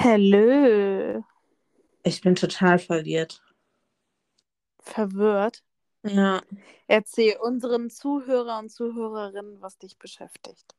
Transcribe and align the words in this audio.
Hallo. 0.00 1.24
Ich 2.04 2.20
bin 2.20 2.36
total 2.36 2.78
verwirrt. 2.78 3.42
Verwirrt. 4.78 5.64
Ja. 6.04 6.40
Erzähl 6.86 7.36
unseren 7.40 7.90
Zuhörer 7.90 8.60
und 8.60 8.70
Zuhörerinnen, 8.70 9.60
was 9.60 9.76
dich 9.76 9.98
beschäftigt. 9.98 10.76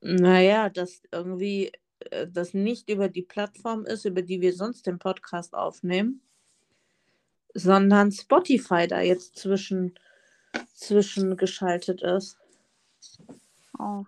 Naja, 0.00 0.70
dass 0.70 1.02
irgendwie 1.10 1.72
äh, 2.10 2.28
das 2.28 2.54
nicht 2.54 2.88
über 2.88 3.08
die 3.08 3.22
Plattform 3.22 3.86
ist, 3.86 4.04
über 4.04 4.22
die 4.22 4.40
wir 4.40 4.54
sonst 4.54 4.86
den 4.86 5.00
Podcast 5.00 5.52
aufnehmen, 5.52 6.22
sondern 7.54 8.12
Spotify 8.12 8.86
da 8.86 9.00
jetzt 9.00 9.36
zwischen, 9.36 9.98
zwischen 10.74 11.36
geschaltet 11.36 12.02
ist. 12.02 12.38
Oh. 13.80 14.04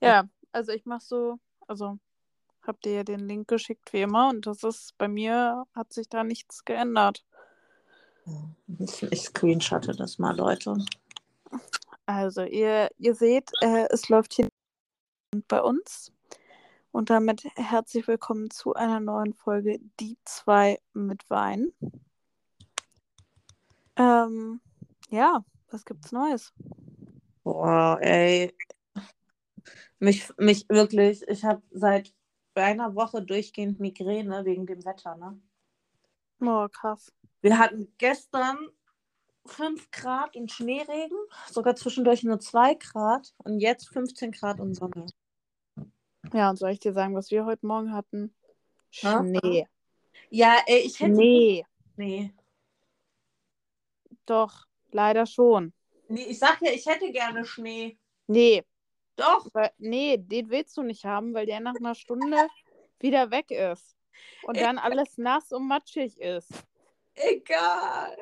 Ja, 0.00 0.26
also 0.52 0.72
ich 0.72 0.86
mach 0.86 1.02
so, 1.02 1.38
also 1.66 1.98
hab 2.66 2.80
dir 2.80 2.92
ja 2.92 3.04
den 3.04 3.20
Link 3.28 3.48
geschickt 3.48 3.92
wie 3.92 4.02
immer 4.02 4.30
und 4.30 4.46
das 4.46 4.62
ist 4.62 4.96
bei 4.98 5.08
mir 5.08 5.64
hat 5.74 5.92
sich 5.92 6.08
da 6.08 6.24
nichts 6.24 6.64
geändert. 6.64 7.24
Ich, 8.78 9.22
screenshotte 9.22 9.92
das 9.92 10.18
mal, 10.18 10.34
Leute. 10.34 10.76
Also 12.06 12.42
ihr, 12.42 12.90
ihr 12.98 13.14
seht, 13.14 13.50
äh, 13.60 13.86
es 13.90 14.08
läuft 14.08 14.34
hier 14.34 14.48
bei 15.48 15.60
uns. 15.60 16.10
Und 16.90 17.10
damit 17.10 17.44
herzlich 17.56 18.06
willkommen 18.06 18.50
zu 18.50 18.74
einer 18.74 19.00
neuen 19.00 19.34
Folge 19.34 19.80
Die 20.00 20.16
zwei 20.24 20.78
mit 20.92 21.28
Wein. 21.28 21.72
Ähm, 23.96 24.60
ja, 25.10 25.44
was 25.70 25.84
gibt's 25.84 26.12
Neues? 26.12 26.52
Boah, 27.42 27.98
ey. 28.00 28.54
Mich, 29.98 30.28
mich 30.38 30.68
wirklich, 30.68 31.26
ich 31.28 31.44
habe 31.44 31.62
seit 31.72 32.12
einer 32.62 32.94
Woche 32.94 33.22
durchgehend 33.22 33.80
Migräne 33.80 34.44
wegen 34.44 34.66
dem 34.66 34.84
Wetter, 34.84 35.16
ne? 35.16 35.40
Oh, 36.40 36.68
krass. 36.68 37.12
Wir 37.40 37.58
hatten 37.58 37.92
gestern 37.98 38.56
5 39.46 39.90
Grad 39.90 40.36
und 40.36 40.50
Schneeregen, 40.50 41.18
sogar 41.50 41.76
zwischendurch 41.76 42.22
nur 42.22 42.40
2 42.40 42.74
Grad 42.74 43.34
und 43.38 43.60
jetzt 43.60 43.88
15 43.88 44.32
Grad 44.32 44.60
und 44.60 44.74
Sonne. 44.74 45.06
Ja, 46.32 46.50
und 46.50 46.56
soll 46.56 46.70
ich 46.70 46.80
dir 46.80 46.92
sagen, 46.92 47.14
was 47.14 47.30
wir 47.30 47.44
heute 47.44 47.66
Morgen 47.66 47.92
hatten? 47.92 48.34
Schnee. 48.90 49.66
Ja, 50.30 50.56
ey, 50.66 50.78
ich 50.78 51.00
hätte. 51.00 51.12
Nee, 51.12 51.64
Nee. 51.96 52.32
doch, 54.26 54.66
leider 54.90 55.26
schon. 55.26 55.72
Nee, 56.08 56.24
ich 56.24 56.38
sag 56.38 56.60
ja, 56.62 56.70
ich 56.72 56.86
hätte 56.86 57.10
gerne 57.12 57.44
Schnee. 57.44 57.98
Nee, 58.26 58.64
Doch. 59.16 59.46
weil, 59.52 59.70
nee, 59.78 60.16
den 60.18 60.50
willst 60.50 60.76
du 60.76 60.82
nicht 60.82 61.04
haben, 61.04 61.34
weil 61.34 61.46
der 61.46 61.60
nach 61.60 61.74
einer 61.76 61.94
Stunde 61.94 62.48
wieder 63.00 63.30
weg 63.30 63.50
ist. 63.50 63.96
Und 64.42 64.60
dann 64.60 64.78
alles 64.78 65.18
nass 65.18 65.52
und 65.52 65.66
matschig 65.66 66.18
ist. 66.18 66.50
Egal. 67.14 68.16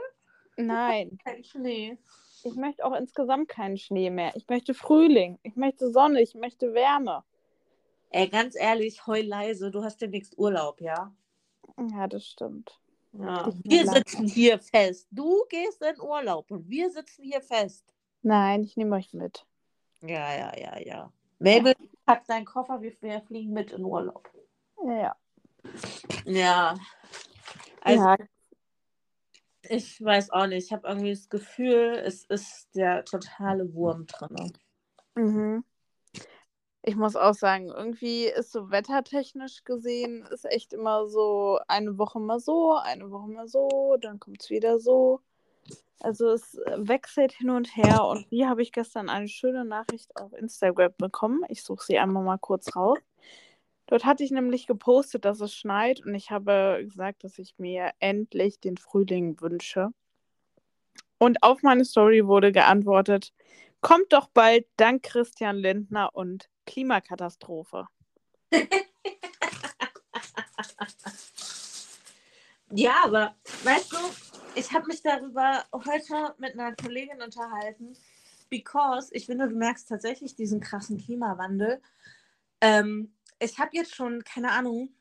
Nein, 0.56 1.18
Kein 1.24 1.44
Schnee. 1.44 1.98
ich 2.44 2.54
möchte 2.54 2.84
auch 2.84 2.94
insgesamt 2.94 3.48
keinen 3.48 3.78
Schnee 3.78 4.10
mehr. 4.10 4.32
Ich 4.36 4.48
möchte 4.48 4.74
Frühling, 4.74 5.38
ich 5.42 5.56
möchte 5.56 5.90
Sonne, 5.90 6.20
ich 6.20 6.34
möchte 6.34 6.74
Wärme. 6.74 7.24
Ey, 8.10 8.28
ganz 8.28 8.54
ehrlich, 8.54 9.06
heul 9.06 9.22
leise, 9.22 9.70
du 9.70 9.82
hast 9.82 10.02
demnächst 10.02 10.36
Urlaub, 10.36 10.80
ja? 10.80 11.14
Ja, 11.90 12.06
das 12.06 12.27
stimmt. 12.27 12.78
Ja. 13.12 13.50
Wir 13.64 13.86
sitzen 13.86 14.27
hier 14.27 14.58
fest. 14.58 15.06
Du 15.10 15.44
gehst 15.48 15.82
in 15.82 16.00
Urlaub 16.00 16.50
und 16.50 16.68
wir 16.68 16.90
sitzen 16.90 17.22
hier 17.22 17.40
fest. 17.40 17.94
Nein, 18.22 18.64
ich 18.64 18.77
nehme 18.77 18.96
euch 18.96 19.12
mit. 19.12 19.46
Ja, 20.03 20.34
ja, 20.34 20.53
ja, 20.58 20.78
ja. 20.78 21.12
Mabel, 21.39 21.75
pack 22.05 22.27
deinen 22.27 22.45
Koffer, 22.45 22.81
wir, 22.83 22.92
wir 23.00 23.20
fliegen 23.22 23.53
mit 23.53 23.72
in 23.72 23.84
Urlaub. 23.84 24.28
Ja. 24.84 25.17
Ja. 26.25 26.75
Also, 27.81 28.05
ja, 28.05 28.17
ich 29.69 30.03
weiß 30.03 30.30
auch 30.30 30.47
nicht. 30.47 30.67
Ich 30.67 30.73
habe 30.73 30.89
irgendwie 30.89 31.11
das 31.11 31.28
Gefühl, 31.28 32.02
es 32.05 32.24
ist 32.24 32.68
der 32.74 33.05
totale 33.05 33.73
Wurm 33.74 34.07
drin. 34.07 34.52
Mhm. 35.14 35.64
Ich 36.83 36.96
muss 36.96 37.14
auch 37.14 37.35
sagen, 37.35 37.68
irgendwie 37.68 38.24
ist 38.24 38.51
so 38.51 38.70
wettertechnisch 38.70 39.62
gesehen, 39.62 40.27
ist 40.33 40.45
echt 40.45 40.73
immer 40.73 41.07
so 41.07 41.61
eine 41.68 41.96
Woche 41.96 42.18
mal 42.18 42.41
so, 42.41 42.74
eine 42.74 43.08
Woche 43.12 43.29
mal 43.29 43.46
so, 43.46 43.96
dann 44.01 44.18
kommt 44.18 44.42
es 44.42 44.51
wieder 44.51 44.80
so. 44.80 45.20
Also 46.02 46.30
es 46.30 46.58
wechselt 46.77 47.33
hin 47.33 47.51
und 47.51 47.77
her 47.77 48.05
und 48.05 48.29
wie 48.33 48.45
habe 48.45 48.61
ich 48.61 48.73
gestern 48.73 49.08
eine 49.08 49.29
schöne 49.29 49.64
Nachricht 49.64 50.17
auf 50.17 50.33
Instagram 50.33 50.92
bekommen. 50.98 51.45
Ich 51.48 51.63
suche 51.63 51.85
sie 51.85 51.98
einmal 51.98 52.24
mal 52.24 52.39
kurz 52.39 52.74
raus. 52.74 52.98
Dort 53.86 54.05
hatte 54.05 54.24
ich 54.24 54.33
nämlich 54.33 54.67
gepostet, 54.67 55.24
dass 55.24 55.41
es 55.41 55.55
schneit 55.55 56.05
und 56.05 56.14
ich 56.17 56.33
habe 56.33 56.80
gesagt, 56.83 57.23
dass 57.23 57.39
ich 57.39 57.55
mir 57.58 57.92
endlich 58.01 58.58
den 58.58 58.79
Frühling 58.79 59.41
wünsche. 59.41 59.91
Und 61.18 61.41
auf 61.45 61.62
meine 61.62 61.85
Story 61.85 62.27
wurde 62.27 62.51
geantwortet, 62.51 63.33
kommt 63.80 64.12
doch 64.12 64.27
bald 64.27 64.67
dank 64.77 65.05
Christian 65.05 65.57
Lindner 65.57 66.11
und 66.14 66.51
Klimakatastrophe. 66.67 67.86
Ja, 72.74 73.05
aber 73.05 73.35
weißt 73.64 73.92
du, 73.92 73.96
ich 74.55 74.73
habe 74.73 74.86
mich 74.86 75.02
darüber 75.02 75.64
heute 75.73 76.35
mit 76.39 76.58
einer 76.58 76.74
Kollegin 76.74 77.23
unterhalten, 77.23 77.96
because 78.51 79.08
ich 79.13 79.27
finde, 79.27 79.48
du 79.48 79.57
merkst 79.57 79.89
tatsächlich 79.89 80.35
diesen 80.35 80.61
krassen 80.61 80.98
Klimawandel. 80.98 81.80
Ähm, 82.61 83.14
ich 83.39 83.58
habe 83.58 83.70
jetzt 83.73 83.95
schon, 83.95 84.23
keine 84.24 84.52
Ahnung, 84.52 84.95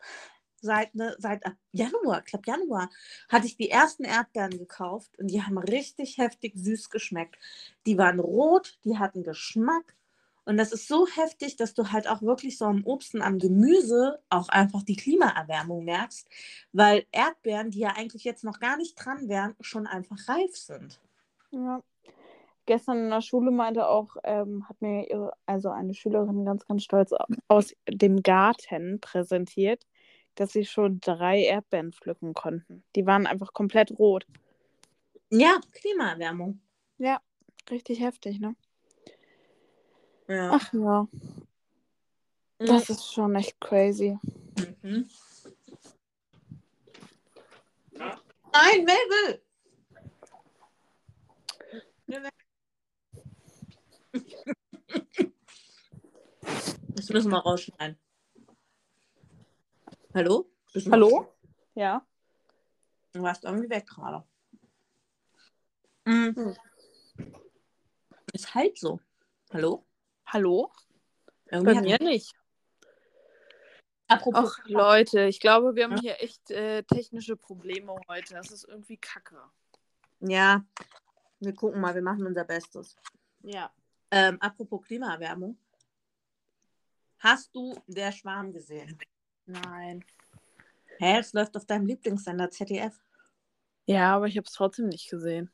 seit, 0.62 0.96
ne, 0.96 1.16
seit 1.18 1.44
Januar, 1.72 2.20
ich 2.20 2.32
glaube 2.32 2.46
Januar, 2.48 2.90
hatte 3.30 3.48
ich 3.48 3.58
die 3.58 3.70
ersten 3.70 4.04
Erdbeeren 4.04 4.58
gekauft 4.58 5.18
und 5.20 5.28
die 5.28 5.42
haben 5.42 5.58
richtig 5.58 6.18
heftig 6.18 6.54
süß 6.56 6.90
geschmeckt. 6.90 7.38
Die 7.86 7.98
waren 7.98 8.20
rot, 8.20 8.80
die 8.86 8.98
hatten 8.98 9.24
Geschmack. 9.24 9.96
Und 10.46 10.58
das 10.58 10.72
ist 10.72 10.88
so 10.88 11.08
heftig, 11.08 11.56
dass 11.56 11.74
du 11.74 11.92
halt 11.92 12.08
auch 12.08 12.22
wirklich 12.22 12.58
so 12.58 12.66
am 12.66 12.84
Obst 12.84 13.14
und 13.14 13.22
am 13.22 13.38
Gemüse 13.38 14.20
auch 14.30 14.50
einfach 14.50 14.82
die 14.84 14.96
Klimaerwärmung 14.96 15.86
merkst, 15.86 16.28
weil 16.74 17.06
Erdbeeren, 17.12 17.70
die 17.70 17.80
ja 17.80 17.94
eigentlich 17.96 18.24
jetzt 18.24 18.44
noch 18.44 18.60
gar 18.60 18.78
nicht 18.78 18.96
dran 18.96 19.30
wären, 19.30 19.56
schon 19.62 19.86
einfach 19.86 20.18
reif 20.28 20.56
sind. 20.56 21.00
Ja. 21.52 21.84
Gestern 22.66 23.06
in 23.06 23.10
der 23.10 23.22
Schule 23.22 23.52
meinte 23.52 23.88
auch, 23.88 24.16
ähm, 24.24 24.68
hat 24.70 24.82
mir 24.82 25.10
ihre, 25.10 25.34
also 25.46 25.70
eine 25.70 25.94
Schülerin 25.94 26.46
ganz, 26.46 26.66
ganz 26.66 26.84
stolz 26.84 27.12
aus 27.48 27.74
dem 27.88 28.24
Garten 28.24 29.00
präsentiert, 29.00 29.86
dass 30.36 30.54
sie 30.54 30.66
schon 30.66 31.00
drei 31.02 31.42
Erdbeeren 31.42 31.92
pflücken 31.92 32.34
konnten. 32.34 32.84
Die 32.96 33.06
waren 33.06 33.28
einfach 33.28 33.54
komplett 33.54 33.92
rot. 33.98 34.26
Ja, 35.30 35.60
Klimaerwärmung. 35.74 36.62
Ja, 36.98 37.20
richtig 37.70 38.00
heftig, 38.00 38.40
ne? 38.40 38.56
Ja. 40.32 40.52
Ach 40.54 40.72
ja, 40.72 41.08
das 42.58 42.90
ist 42.90 43.12
schon 43.14 43.36
echt 43.36 43.60
crazy. 43.60 44.18
Mhm. 44.82 45.10
Nein, 48.54 48.86
Mabel! 48.86 49.42
Das 56.94 57.10
müssen 57.10 57.32
wir 57.32 57.40
rausschneiden. 57.40 57.98
Hallo? 60.14 60.50
Hallo? 60.92 61.34
Ja. 61.74 62.06
Du 63.12 63.22
warst 63.22 63.44
irgendwie 63.44 63.70
weg 63.70 63.88
gerade. 63.88 64.24
Mhm. 66.06 66.36
Hm. 66.36 66.56
Ist 68.34 68.54
halt 68.54 68.78
so. 68.78 69.00
Hallo? 69.52 69.86
Hallo? 70.34 70.72
Irgendwie 71.48 71.74
Bei 71.76 71.82
mir 71.82 71.98
nicht. 72.00 72.34
Apropos. 74.08 74.58
Ach 74.62 74.66
Leute, 74.70 75.26
ich 75.26 75.42
glaube, 75.42 75.76
wir 75.76 75.84
haben 75.84 75.96
Ja. 75.98 76.00
hier 76.00 76.22
echt 76.22 76.50
äh, 76.52 76.84
technische 76.84 77.36
Probleme 77.36 77.94
heute. 78.08 78.36
Das 78.36 78.50
ist 78.50 78.64
irgendwie 78.64 78.96
kacke. 78.96 79.42
Ja, 80.22 80.64
wir 81.42 81.54
gucken 81.54 81.82
mal, 81.82 81.94
wir 81.96 82.02
machen 82.02 82.26
unser 82.26 82.46
Bestes. 82.46 82.96
Ja. 83.42 83.74
Ähm, 84.10 84.38
apropos 84.42 84.86
Klimaerwärmung. 84.86 85.58
Hast 87.20 87.54
du 87.54 87.78
der 87.88 88.14
Schwarm 88.14 88.54
gesehen? 88.54 88.98
Nein. 89.46 90.06
Hä, 91.00 91.20
es 91.20 91.34
läuft 91.34 91.58
auf 91.58 91.66
deinem 91.66 91.88
Lieblingssender 91.88 92.50
ZDF. 92.50 92.98
Ja, 93.86 94.16
aber 94.16 94.28
ich 94.28 94.38
habe 94.38 94.48
es 94.48 94.54
trotzdem 94.54 94.88
nicht 94.88 95.10
gesehen. 95.10 95.52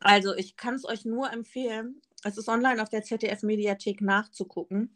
Also, 0.00 0.32
ich 0.36 0.56
kann 0.56 0.74
es 0.74 0.84
euch 0.84 1.04
nur 1.04 1.32
empfehlen. 1.32 2.00
Es 2.24 2.36
ist 2.36 2.48
online 2.48 2.82
auf 2.82 2.88
der 2.88 3.02
ZDF-Mediathek 3.02 4.00
nachzugucken. 4.00 4.92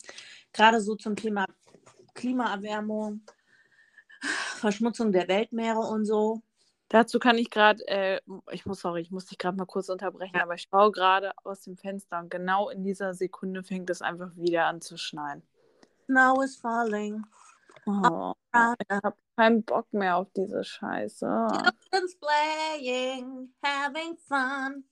Gerade 0.53 0.81
so 0.81 0.95
zum 0.95 1.17
Thema 1.17 1.47
Klimaerwärmung, 2.15 3.23
Verschmutzung 4.21 5.13
der 5.13 5.29
Weltmeere 5.29 5.81
und 5.81 6.05
so. 6.05 6.43
Dazu 6.89 7.19
kann 7.19 7.39
ich 7.39 7.51
gerade, 7.51 7.87
äh, 7.89 8.21
ich 8.53 8.67
muss, 8.67 8.81
sorry, 8.81 9.01
ich 9.01 9.11
muss 9.11 9.27
dich 9.27 9.39
gerade 9.39 9.57
mal 9.57 9.65
kurz 9.65 9.89
unterbrechen, 9.89 10.37
aber 10.37 10.55
ich 10.55 10.69
schaue 10.71 10.93
gerade 10.93 11.33
aus 11.43 11.63
dem 11.63 11.77
Fenster 11.77 12.21
und 12.21 12.31
genau 12.31 12.69
in 12.69 12.85
dieser 12.85 13.15
Sekunde 13.15 13.63
fängt 13.63 13.91
es 13.91 14.03
einfach 14.03 14.31
wieder 14.37 14.67
an 14.67 14.81
zu 14.81 14.97
schneien. 14.97 15.43
Snow 16.07 16.45
is 16.45 16.57
falling. 16.57 17.25
Oh, 17.87 18.33
ich 18.53 18.91
habe 18.91 19.17
keinen 19.37 19.65
Bock 19.65 19.93
mehr 19.93 20.17
auf 20.17 20.31
diese 20.37 20.63
Scheiße. 20.63 21.27
Children's 21.51 22.17
playing, 22.19 23.53
having 23.63 24.17
fun. 24.17 24.85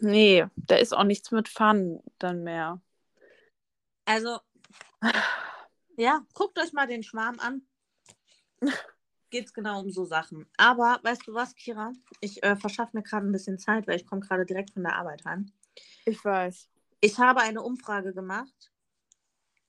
Nee, 0.00 0.46
da 0.56 0.76
ist 0.76 0.94
auch 0.94 1.04
nichts 1.04 1.30
mit 1.30 1.48
Fun 1.48 2.02
dann 2.18 2.42
mehr. 2.42 2.80
Also, 4.04 4.38
ja, 5.96 6.24
guckt 6.34 6.58
euch 6.58 6.72
mal 6.72 6.86
den 6.86 7.02
Schwarm 7.02 7.38
an. 7.38 7.62
Geht 9.30 9.46
es 9.46 9.52
genau 9.52 9.80
um 9.80 9.90
so 9.90 10.04
Sachen. 10.04 10.46
Aber 10.56 10.98
weißt 11.02 11.26
du 11.26 11.34
was, 11.34 11.54
Kira? 11.54 11.92
Ich 12.20 12.42
äh, 12.42 12.56
verschaffe 12.56 12.96
mir 12.96 13.02
gerade 13.02 13.26
ein 13.26 13.32
bisschen 13.32 13.58
Zeit, 13.58 13.86
weil 13.86 13.96
ich 13.96 14.06
komme 14.06 14.22
gerade 14.22 14.44
direkt 14.44 14.72
von 14.72 14.82
der 14.82 14.96
Arbeit 14.96 15.24
heim. 15.24 15.52
Ich 16.04 16.24
weiß. 16.24 16.68
Ich 17.00 17.18
habe 17.18 17.40
eine 17.40 17.62
Umfrage 17.62 18.12
gemacht 18.12 18.72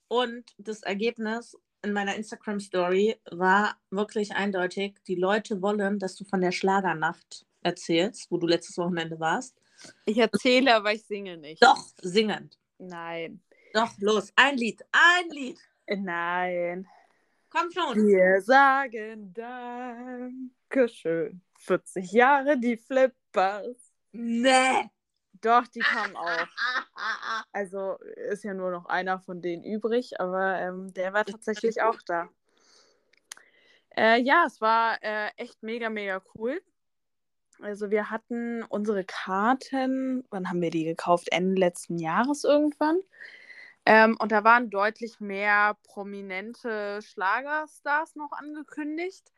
und 0.08 0.44
das 0.58 0.82
Ergebnis 0.82 1.58
in 1.84 1.94
meiner 1.94 2.16
Instagram-Story 2.16 3.20
war 3.32 3.78
wirklich 3.90 4.34
eindeutig. 4.34 4.98
Die 5.08 5.16
Leute 5.16 5.62
wollen, 5.62 6.00
dass 6.00 6.16
du 6.16 6.26
von 6.26 6.42
der 6.42 6.52
Schlagernacht 6.52 7.46
erzählst, 7.62 8.30
wo 8.32 8.38
du 8.38 8.48
letztes 8.48 8.78
Wochenende 8.78 9.20
warst. 9.20 9.61
Ich 10.06 10.18
erzähle, 10.18 10.76
aber 10.76 10.94
ich 10.94 11.06
singe 11.06 11.38
nicht. 11.38 11.64
Doch, 11.64 11.84
singend. 12.02 12.58
Nein. 12.78 13.42
Doch, 13.74 13.92
los. 14.00 14.32
Ein 14.36 14.58
Lied. 14.58 14.84
Ein 14.92 15.30
Lied. 15.30 15.60
Nein. 15.88 16.88
Komm 17.50 17.72
schon. 17.72 18.08
Wir 18.08 18.42
sagen 18.42 19.34
Dankeschön. 19.34 21.42
40 21.60 22.12
Jahre 22.12 22.58
die 22.58 22.76
Flippers. 22.78 23.94
Nee. 24.12 24.90
Doch, 25.42 25.68
die 25.68 25.80
kamen 25.80 26.16
auch. 26.16 26.48
Also 27.52 27.98
ist 28.30 28.44
ja 28.44 28.54
nur 28.54 28.72
noch 28.72 28.86
einer 28.86 29.20
von 29.20 29.42
denen 29.42 29.64
übrig, 29.64 30.20
aber 30.20 30.60
ähm, 30.60 30.94
der 30.94 31.14
war 31.14 31.26
tatsächlich 31.26 31.82
auch 31.82 32.00
da. 32.06 32.30
Äh, 33.98 34.22
ja, 34.22 34.46
es 34.46 34.62
war 34.62 35.04
äh, 35.04 35.30
echt 35.38 35.64
mega, 35.64 35.90
mega 35.90 36.22
cool. 36.36 36.62
Also 37.62 37.92
wir 37.92 38.10
hatten 38.10 38.64
unsere 38.64 39.04
Karten, 39.04 40.24
wann 40.30 40.50
haben 40.50 40.62
wir 40.62 40.72
die 40.72 40.84
gekauft? 40.84 41.32
Ende 41.32 41.60
letzten 41.60 41.98
Jahres 41.98 42.44
irgendwann. 42.44 43.00
Ähm, 43.86 44.16
und 44.20 44.32
da 44.32 44.44
waren 44.44 44.70
deutlich 44.70 45.20
mehr 45.20 45.78
prominente 45.84 47.00
Schlagerstars 47.02 48.16
noch 48.16 48.32
angekündigt. 48.32 49.32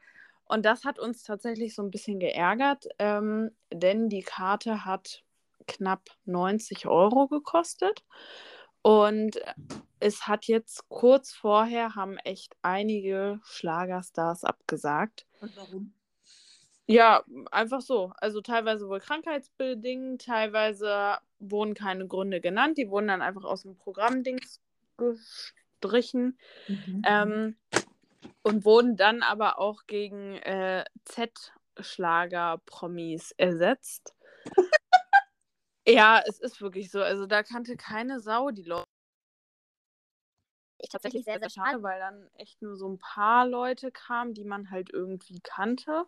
Und 0.46 0.66
das 0.66 0.84
hat 0.84 1.00
uns 1.00 1.24
tatsächlich 1.24 1.75
so 1.75 1.81
ein 1.81 1.92
bisschen 1.92 2.20
geärgert, 2.20 2.86
ähm, 3.00 3.52
denn 3.72 4.10
die 4.10 4.24
Karte 4.24 4.86
hat 4.86 5.24
knapp 5.68 6.10
90 6.25 6.88
Euro 6.88 7.28
gekostet. 7.28 8.04
Und 8.81 9.40
es 10.00 10.28
hat 10.28 10.46
jetzt 10.46 10.90
kurz 10.90 11.31
vorher 11.31 11.96
haben 11.96 12.18
echt 12.18 12.58
einige 12.62 13.40
Schlagerstars 13.46 14.44
abgesagt. 14.44 15.25
Und 15.40 15.56
warum? 15.56 15.94
Ja, 16.85 17.24
einfach 17.51 17.81
so. 17.81 18.12
Also 18.18 18.41
teilweise 18.41 18.89
wohl 18.89 19.00
krankheitsbedingt, 19.00 20.25
teilweise 20.25 21.18
wurden 21.39 21.75
keine 21.75 22.07
Gründe 22.07 22.41
genannt. 22.41 22.77
Die 22.77 22.89
wurden 22.89 23.07
dann 23.07 23.21
einfach 23.21 23.45
aus 23.45 23.62
dem 23.63 23.77
Programmdings 23.77 24.59
gestrichen. 24.97 26.38
Mhm. 26.68 27.01
Ähm, 27.06 27.56
und 28.44 28.65
wurden 28.65 28.97
dann 28.97 29.24
aber 29.24 29.59
auch 29.59 29.88
gegen 29.88 30.35
äh, 30.38 30.85
Z-Schlager-Promis 31.06 33.31
ersetzt. 33.38 34.13
ja, 35.88 36.21
es 36.27 36.39
ist 36.39 36.62
wirklich 36.62 36.91
so. 36.91 37.01
Also 37.01 37.25
da 37.25 37.41
kannte 37.44 37.77
keine 37.77 38.19
Sau 38.19 38.51
die 38.51 38.63
Leute. 38.63 38.83
Ich 40.77 40.89
tatsächlich 40.89 41.24
sehr, 41.24 41.39
sehr 41.39 41.50
schade, 41.50 41.81
weil 41.81 41.97
dann 42.00 42.29
echt 42.36 42.62
nur 42.62 42.75
so 42.75 42.89
ein 42.89 43.00
paar 43.00 43.47
Leute 43.47 43.89
kamen, 43.89 44.33
die 44.33 44.44
man 44.44 44.69
halt 44.69 44.89
irgendwie 44.91 45.39
kannte. 45.41 46.06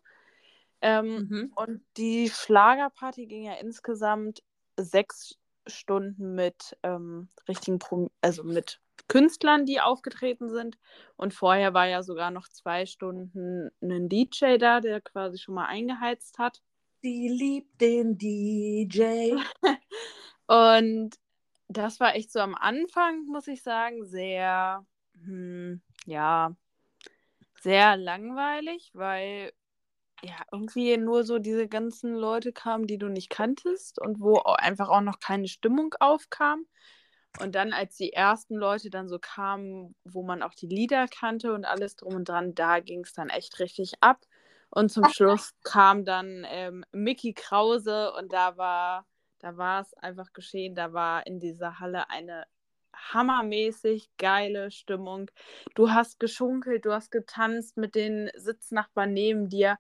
Ähm, 0.86 1.28
Mhm. 1.30 1.52
Und 1.56 1.82
die 1.98 2.30
Schlagerparty 2.30 3.26
ging 3.26 3.44
ja 3.44 3.54
insgesamt 3.54 4.44
sechs 4.78 5.36
Stunden 5.66 6.36
mit 6.36 6.78
ähm, 6.84 7.28
richtigen, 7.48 7.80
Prom 7.80 8.12
also 8.22 8.44
mit 8.44 8.80
Künstlern, 9.08 9.66
die 9.66 9.82
aufgetreten 9.82 10.48
sind. 10.52 10.78
Und 11.18 11.34
vorher 11.34 11.74
war 11.74 11.88
ja 11.88 12.04
sogar 12.04 12.30
noch 12.30 12.48
zwei 12.50 12.86
Stunden 12.86 13.72
ein 13.82 14.10
DJ 14.10 14.58
da, 14.60 14.80
der 14.80 15.02
quasi 15.02 15.40
schon 15.40 15.56
mal 15.56 15.66
eingeheizt 15.66 16.38
hat. 16.38 16.62
Die 17.04 17.30
liebt 17.30 17.81
den 17.81 18.20
DJ. 18.20 19.34
Und 20.46 21.16
das 21.68 22.00
war 22.00 22.14
echt 22.14 22.31
so 22.31 22.42
am 22.42 22.54
Anfang, 22.54 23.26
muss 23.26 23.48
ich 23.48 23.64
sagen, 23.64 24.06
sehr, 24.06 24.86
hm, 25.24 25.81
ja, 26.06 26.56
sehr 27.62 27.98
langweilig, 27.98 28.92
weil 28.94 29.52
ja 30.24 30.36
irgendwie 30.52 30.98
nur 30.98 31.24
so 31.24 31.40
diese 31.40 31.68
ganzen 31.68 32.16
Leute 32.16 32.52
kamen, 32.52 32.88
die 32.88 32.98
du 32.98 33.10
nicht 33.10 33.30
kanntest 33.30 34.00
und 34.00 34.20
wo 34.20 34.40
einfach 34.40 34.90
auch 34.90 35.02
noch 35.02 35.20
keine 35.20 35.48
Stimmung 35.48 35.94
aufkam. 36.00 36.66
Und 37.40 37.54
dann, 37.56 37.74
als 37.74 37.98
die 37.98 38.14
ersten 38.14 38.56
Leute 38.56 38.90
dann 38.90 39.10
so 39.10 39.20
kamen, 39.20 39.94
wo 40.06 40.24
man 40.24 40.42
auch 40.42 40.54
die 40.54 40.68
Lieder 40.68 41.08
kannte 41.08 41.54
und 41.54 41.66
alles 41.66 41.98
drum 41.98 42.16
und 42.16 42.30
dran, 42.30 42.56
da 42.56 42.80
ging 42.80 43.02
es 43.04 43.14
dann 43.14 43.30
echt 43.30 43.60
richtig 43.60 43.96
ab. 44.00 44.22
Und 44.70 44.90
zum 44.90 45.08
Schluss 45.10 45.54
kam 45.64 46.06
dann 46.06 46.46
ähm, 46.48 46.86
Mickey 46.92 47.34
Krause 47.34 48.14
und 48.14 48.32
da 48.32 48.58
war, 48.58 49.06
da 49.40 49.58
war 49.58 49.82
es 49.82 49.94
einfach 49.96 50.32
geschehen. 50.34 50.76
Da 50.76 50.94
war 50.94 51.28
in 51.28 51.40
dieser 51.40 51.80
Halle 51.80 52.10
eine 52.10 52.46
hammermäßig 52.95 54.09
geile 54.18 54.71
Stimmung. 54.71 55.30
Du 55.75 55.92
hast 55.92 56.19
geschunkelt, 56.19 56.86
du 56.86 56.94
hast 56.94 57.12
getanzt 57.12 57.77
mit 57.77 57.95
den 57.95 58.30
Sitznachbarn 58.36 59.13
neben 59.13 59.50
dir. 59.50 59.77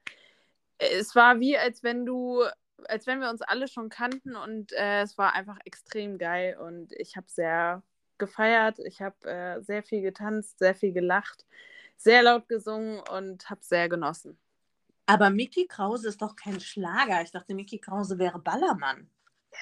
Es 0.77 1.15
war 1.15 1.39
wie, 1.39 1.57
als 1.57 1.83
wenn 1.83 2.05
du, 2.05 2.43
als 2.87 3.07
wenn 3.07 3.19
wir 3.21 3.29
uns 3.29 3.41
alle 3.41 3.67
schon 3.67 3.89
kannten 3.89 4.35
und 4.35 4.73
äh, 4.73 5.01
es 5.01 5.17
war 5.17 5.33
einfach 5.33 5.57
extrem 5.65 6.17
geil 6.17 6.57
und 6.57 6.91
ich 6.93 7.15
habe 7.15 7.27
sehr 7.29 7.83
gefeiert. 8.17 8.79
Ich 8.79 9.01
habe 9.01 9.15
äh, 9.29 9.61
sehr 9.61 9.83
viel 9.83 10.01
getanzt, 10.01 10.59
sehr 10.59 10.75
viel 10.75 10.91
gelacht, 10.91 11.45
sehr 11.97 12.23
laut 12.23 12.47
gesungen 12.47 13.01
und 13.11 13.49
habe 13.49 13.61
sehr 13.63 13.89
genossen. 13.89 14.37
Aber 15.07 15.29
Mickey 15.29 15.67
Krause 15.67 16.09
ist 16.09 16.21
doch 16.21 16.35
kein 16.35 16.59
Schlager. 16.59 17.21
Ich 17.21 17.31
dachte, 17.31 17.53
Mickey 17.53 17.79
Krause 17.79 18.17
wäre 18.17 18.39
Ballermann. 18.39 19.09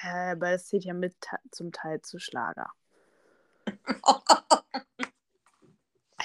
Ja, 0.02 0.32
aber 0.32 0.52
es 0.52 0.66
zählt 0.66 0.84
ja 0.84 0.94
mit 0.94 1.14
zum 1.50 1.70
Teil 1.70 2.00
zu 2.00 2.18
Schlager. 2.18 2.70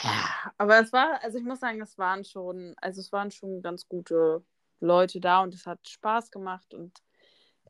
Ja, 0.02 0.54
aber 0.58 0.80
es 0.80 0.94
war, 0.94 1.22
also 1.24 1.38
ich 1.38 1.44
muss 1.44 1.60
sagen, 1.60 1.82
es 1.82 1.98
waren 1.98 2.24
schon, 2.24 2.76
also 2.78 3.02
es 3.02 3.12
waren 3.12 3.32
schon 3.32 3.62
ganz 3.62 3.88
gute 3.88 4.44
Leute 4.80 5.20
da 5.20 5.42
und 5.42 5.54
es 5.54 5.66
hat 5.66 5.88
Spaß 5.88 6.32
gemacht 6.32 6.74
und 6.74 7.02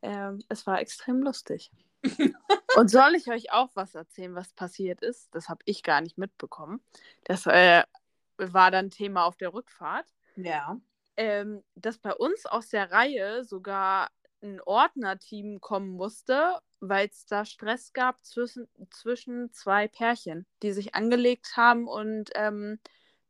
ähm, 0.02 0.40
es 0.48 0.66
war 0.66 0.80
extrem 0.80 1.22
lustig. 1.22 1.72
und 2.76 2.90
soll 2.90 3.14
ich 3.14 3.28
euch 3.30 3.52
auch 3.52 3.70
was 3.74 3.94
erzählen, 3.94 4.34
was 4.34 4.52
passiert 4.52 5.02
ist? 5.02 5.34
Das 5.34 5.48
habe 5.48 5.60
ich 5.64 5.82
gar 5.82 6.00
nicht 6.00 6.18
mitbekommen. 6.18 6.80
Das 7.24 7.46
äh, 7.46 7.82
war 8.38 8.70
dann 8.70 8.90
Thema 8.90 9.24
auf 9.24 9.36
der 9.36 9.52
Rückfahrt. 9.52 10.06
Ja. 10.36 10.80
ähm, 11.16 11.62
dass 11.74 11.98
bei 11.98 12.14
uns 12.14 12.46
aus 12.46 12.68
der 12.68 12.90
Reihe 12.92 13.44
sogar 13.44 14.10
ein 14.42 14.60
Ordnerteam 14.62 15.60
kommen 15.60 15.90
musste, 15.90 16.58
weil 16.80 17.08
es 17.08 17.26
da 17.26 17.44
Stress 17.44 17.92
gab 17.92 18.24
zwischen, 18.24 18.68
zwischen 18.90 19.52
zwei 19.52 19.88
Pärchen, 19.88 20.46
die 20.62 20.72
sich 20.72 20.94
angelegt 20.94 21.56
haben 21.56 21.86
und 21.86 22.30
ähm, 22.34 22.80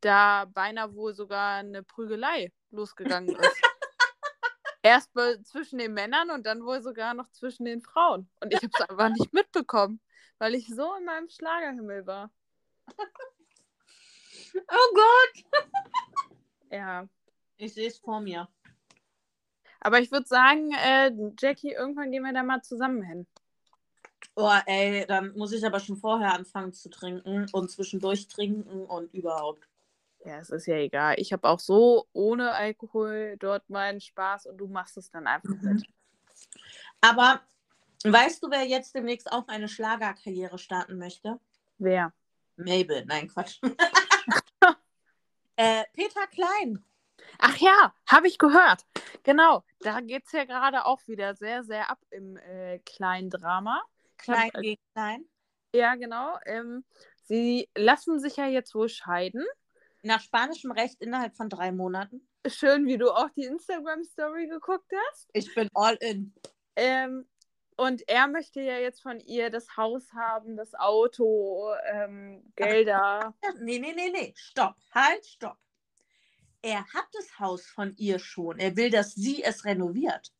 da 0.00 0.47
beinahe 0.47 0.95
wohl 0.95 1.14
sogar 1.14 1.57
eine 1.57 1.83
Prügelei 1.83 2.52
losgegangen 2.71 3.35
ist. 3.35 3.61
Erst 4.83 5.11
zwischen 5.45 5.78
den 5.78 5.92
Männern 5.92 6.30
und 6.30 6.47
dann 6.47 6.64
wohl 6.64 6.80
sogar 6.83 7.12
noch 7.12 7.30
zwischen 7.33 7.66
den 7.66 7.83
Frauen. 7.83 8.30
Und 8.40 8.54
ich 8.54 8.62
habe 8.62 8.73
es 8.73 8.88
einfach 8.88 9.11
nicht 9.11 9.33
mitbekommen, 9.35 10.00
weil 10.38 10.54
ich 10.54 10.69
so 10.69 10.95
in 10.95 11.04
meinem 11.04 11.28
Schlagerhimmel 11.28 12.07
war. 12.07 12.30
Oh 14.54 14.95
Gott. 14.95 15.45
Ja. 16.73 17.09
Ich 17.57 17.75
sehe 17.75 17.88
es 17.88 17.99
vor 17.99 18.21
mir. 18.21 18.49
Aber 19.80 19.99
ich 20.00 20.12
würde 20.12 20.26
sagen, 20.26 20.73
äh, 20.73 21.11
Jackie, 21.38 21.73
irgendwann 21.73 22.11
gehen 22.12 22.23
wir 22.23 22.33
da 22.33 22.42
mal 22.42 22.62
zusammen 22.62 23.02
hin. 23.02 23.26
Oh, 24.42 24.59
ey, 24.64 25.04
dann 25.06 25.37
muss 25.37 25.52
ich 25.52 25.64
aber 25.66 25.80
schon 25.80 25.97
vorher 25.99 26.32
anfangen 26.35 26.73
zu 26.73 26.88
trinken 26.88 27.47
und 27.52 27.70
zwischendurch 27.70 28.26
trinken 28.26 28.87
und 28.87 29.12
überhaupt. 29.12 29.68
Ja, 30.25 30.38
es 30.38 30.49
ist 30.49 30.66
ja 30.66 30.76
egal. 30.76 31.16
Ich 31.18 31.32
habe 31.35 31.47
auch 31.47 31.61
so 31.61 32.06
ohne 32.14 32.52
Alkohol 32.52 33.37
dort 33.38 33.68
meinen 33.68 34.00
Spaß 34.00 34.47
und 34.47 34.56
du 34.56 34.66
machst 34.66 34.97
es 34.97 35.11
dann 35.11 35.26
einfach 35.26 35.50
Mhm. 35.50 35.75
mit. 35.75 35.87
Aber 37.02 37.42
weißt 38.04 38.42
du, 38.42 38.50
wer 38.50 38.64
jetzt 38.66 38.94
demnächst 38.94 39.30
auch 39.30 39.47
eine 39.49 39.68
Schlagerkarriere 39.68 40.59
starten 40.59 40.97
möchte? 40.97 41.38
Wer? 41.78 42.12
Mabel, 42.56 43.04
nein, 43.06 43.28
Quatsch. 43.28 43.61
äh, 45.56 45.85
Peter 45.92 46.26
Klein. 46.28 46.82
Ach 47.38 47.56
ja, 47.56 47.94
habe 48.06 48.26
ich 48.26 48.38
gehört. 48.38 48.87
Genau, 49.23 49.64
da 49.80 50.00
geht 50.00 50.25
es 50.25 50.32
ja 50.32 50.44
gerade 50.44 50.87
auch 50.87 51.06
wieder 51.06 51.35
sehr, 51.35 51.62
sehr 51.62 51.90
ab 51.90 51.99
im 52.11 52.38
äh, 52.38 52.78
kleinen 52.80 53.28
Drama. 53.28 53.82
Hab, 54.28 54.50
Klein 54.50 54.50
gegen 54.62 54.82
Klein. 54.94 55.24
ja, 55.74 55.94
genau. 55.94 56.36
Ähm, 56.46 56.84
sie 57.24 57.68
lassen 57.76 58.18
sich 58.20 58.36
ja 58.36 58.46
jetzt 58.46 58.74
wohl 58.74 58.88
scheiden. 58.88 59.44
nach 60.02 60.20
spanischem 60.20 60.70
Recht 60.72 61.00
innerhalb 61.00 61.36
von 61.36 61.48
drei 61.48 61.72
Monaten. 61.72 62.26
Schön, 62.46 62.86
wie 62.86 62.96
du 62.96 63.10
auch 63.10 63.28
die 63.36 63.44
Instagram-Story 63.44 64.48
geguckt 64.48 64.90
hast. 65.10 65.28
Ich 65.34 65.54
bin 65.54 65.68
all 65.74 65.96
in. 66.00 66.32
Ähm, 66.76 67.28
und 67.76 68.06
er 68.08 68.26
möchte 68.28 68.60
ja 68.62 68.78
jetzt 68.78 69.02
von 69.02 69.20
ihr 69.20 69.50
das 69.50 69.76
Haus 69.76 70.10
haben, 70.12 70.56
das 70.56 70.74
Auto, 70.74 71.72
ähm, 71.92 72.50
Gelder. 72.56 73.34
Nee, 73.60 73.78
nee, 73.78 73.92
nee, 73.94 74.10
nee. 74.10 74.32
Stopp. 74.36 74.76
Halt, 74.92 75.24
stopp. 75.26 75.58
Er 76.62 76.80
hat 76.92 77.06
das 77.12 77.38
Haus 77.38 77.66
von 77.66 77.94
ihr 77.96 78.18
schon. 78.18 78.58
Er 78.58 78.76
will, 78.76 78.90
dass 78.90 79.14
sie 79.14 79.42
es 79.42 79.64
renoviert. 79.64 80.32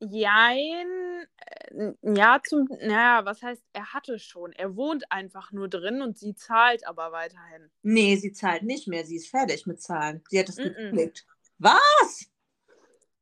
Jein, 0.00 1.26
äh, 1.70 1.92
ja, 2.02 2.40
zum, 2.46 2.68
naja, 2.80 3.24
was 3.24 3.42
heißt, 3.42 3.62
er 3.72 3.92
hatte 3.92 4.18
schon. 4.18 4.52
Er 4.52 4.76
wohnt 4.76 5.10
einfach 5.10 5.50
nur 5.52 5.68
drin 5.68 6.02
und 6.02 6.16
sie 6.16 6.34
zahlt 6.34 6.86
aber 6.86 7.10
weiterhin. 7.12 7.70
Nee, 7.82 8.16
sie 8.16 8.32
zahlt 8.32 8.62
nicht 8.62 8.86
mehr. 8.86 9.04
Sie 9.04 9.16
ist 9.16 9.28
fertig 9.28 9.66
mit 9.66 9.82
Zahlen. 9.82 10.22
Sie 10.28 10.38
hat 10.38 10.48
es 10.48 10.58
Mm-mm. 10.58 10.64
gekündigt. 10.64 11.26
Was? 11.58 12.30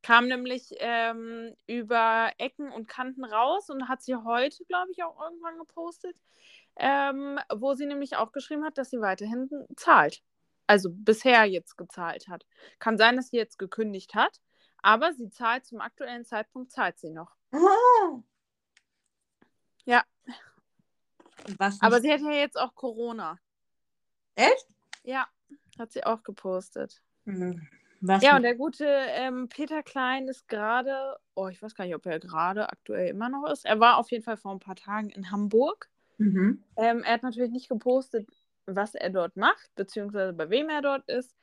Kam 0.03 0.27
nämlich 0.27 0.69
ähm, 0.77 1.53
über 1.65 2.31
Ecken 2.37 2.71
und 2.71 2.87
Kanten 2.87 3.25
raus 3.25 3.69
und 3.69 3.89
hat 3.89 4.03
sie 4.03 4.15
heute, 4.15 4.63
glaube 4.65 4.91
ich, 4.91 5.03
auch 5.03 5.19
irgendwann 5.21 5.57
gepostet, 5.57 6.15
ähm, 6.77 7.39
wo 7.53 7.73
sie 7.73 7.87
nämlich 7.87 8.15
auch 8.15 8.31
geschrieben 8.31 8.63
hat, 8.63 8.77
dass 8.77 8.91
sie 8.91 9.01
weiterhin 9.01 9.49
zahlt. 9.75 10.21
Also 10.67 10.89
bisher 10.91 11.45
jetzt 11.45 11.75
gezahlt 11.75 12.27
hat. 12.27 12.45
Kann 12.79 12.97
sein, 12.97 13.15
dass 13.15 13.29
sie 13.29 13.37
jetzt 13.37 13.57
gekündigt 13.57 14.15
hat, 14.15 14.39
aber 14.81 15.13
sie 15.13 15.29
zahlt 15.29 15.65
zum 15.65 15.81
aktuellen 15.81 16.25
Zeitpunkt, 16.25 16.71
zahlt 16.71 16.97
sie 16.99 17.11
noch. 17.11 17.35
Ah. 17.51 18.21
Ja. 19.85 20.03
Was? 21.57 21.81
Aber 21.81 22.01
sie 22.01 22.11
hat 22.11 22.21
ja 22.21 22.31
jetzt 22.31 22.59
auch 22.59 22.75
Corona. 22.75 23.39
Echt? 24.35 24.67
Ja, 25.03 25.27
hat 25.79 25.91
sie 25.91 26.03
auch 26.03 26.23
gepostet. 26.23 27.01
Hm. 27.25 27.67
Was? 28.01 28.21
Ja, 28.21 28.35
und 28.35 28.43
der 28.43 28.55
gute 28.55 28.85
ähm, 28.85 29.49
Peter 29.49 29.81
Klein 29.81 30.27
ist 30.27 30.47
gerade, 30.47 31.17
oh, 31.33 31.47
ich 31.47 31.61
weiß 31.61 31.73
gar 31.73 31.85
nicht, 31.85 31.95
ob 31.95 32.05
er 32.05 32.19
gerade 32.19 32.69
aktuell 32.69 33.09
immer 33.09 33.29
noch 33.29 33.49
ist. 33.49 33.65
Er 33.65 33.79
war 33.79 33.97
auf 33.97 34.11
jeden 34.11 34.23
Fall 34.23 34.37
vor 34.37 34.51
ein 34.51 34.59
paar 34.59 34.75
Tagen 34.75 35.09
in 35.09 35.31
Hamburg. 35.31 35.89
mhm. 36.17 36.63
Ähm, 36.75 37.03
er 37.03 37.13
hat 37.13 37.23
natürlich 37.23 37.51
nicht 37.51 37.69
gepostet, 37.69 38.29
was 38.65 38.93
er 38.93 39.09
dort 39.09 39.35
macht, 39.35 39.73
beziehungsweise 39.75 40.33
bei 40.33 40.49
wem 40.49 40.69
er 40.69 40.81
dort 40.81 41.07
ist. 41.09 41.35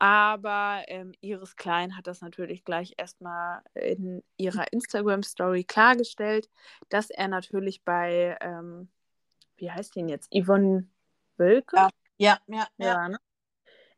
Aber 0.00 0.82
ähm, 0.88 1.12
Iris 1.20 1.56
Klein 1.56 1.96
hat 1.96 2.06
das 2.06 2.22
natürlich 2.22 2.64
gleich 2.64 2.94
erstmal 2.96 3.62
in 3.74 4.22
ihrer 4.38 4.72
Instagram-Story 4.72 5.64
klargestellt, 5.64 6.48
dass 6.88 7.10
er 7.10 7.28
natürlich 7.28 7.84
bei, 7.84 8.36
ähm, 8.40 8.88
wie 9.58 9.70
heißt 9.70 9.94
den 9.94 10.08
jetzt? 10.08 10.32
Yvonne 10.34 10.88
Wölke? 11.36 11.76
Ja. 11.76 11.90
Ja, 12.16 12.38
ja, 12.48 12.66
ja. 12.78 13.08
Ne? 13.08 13.18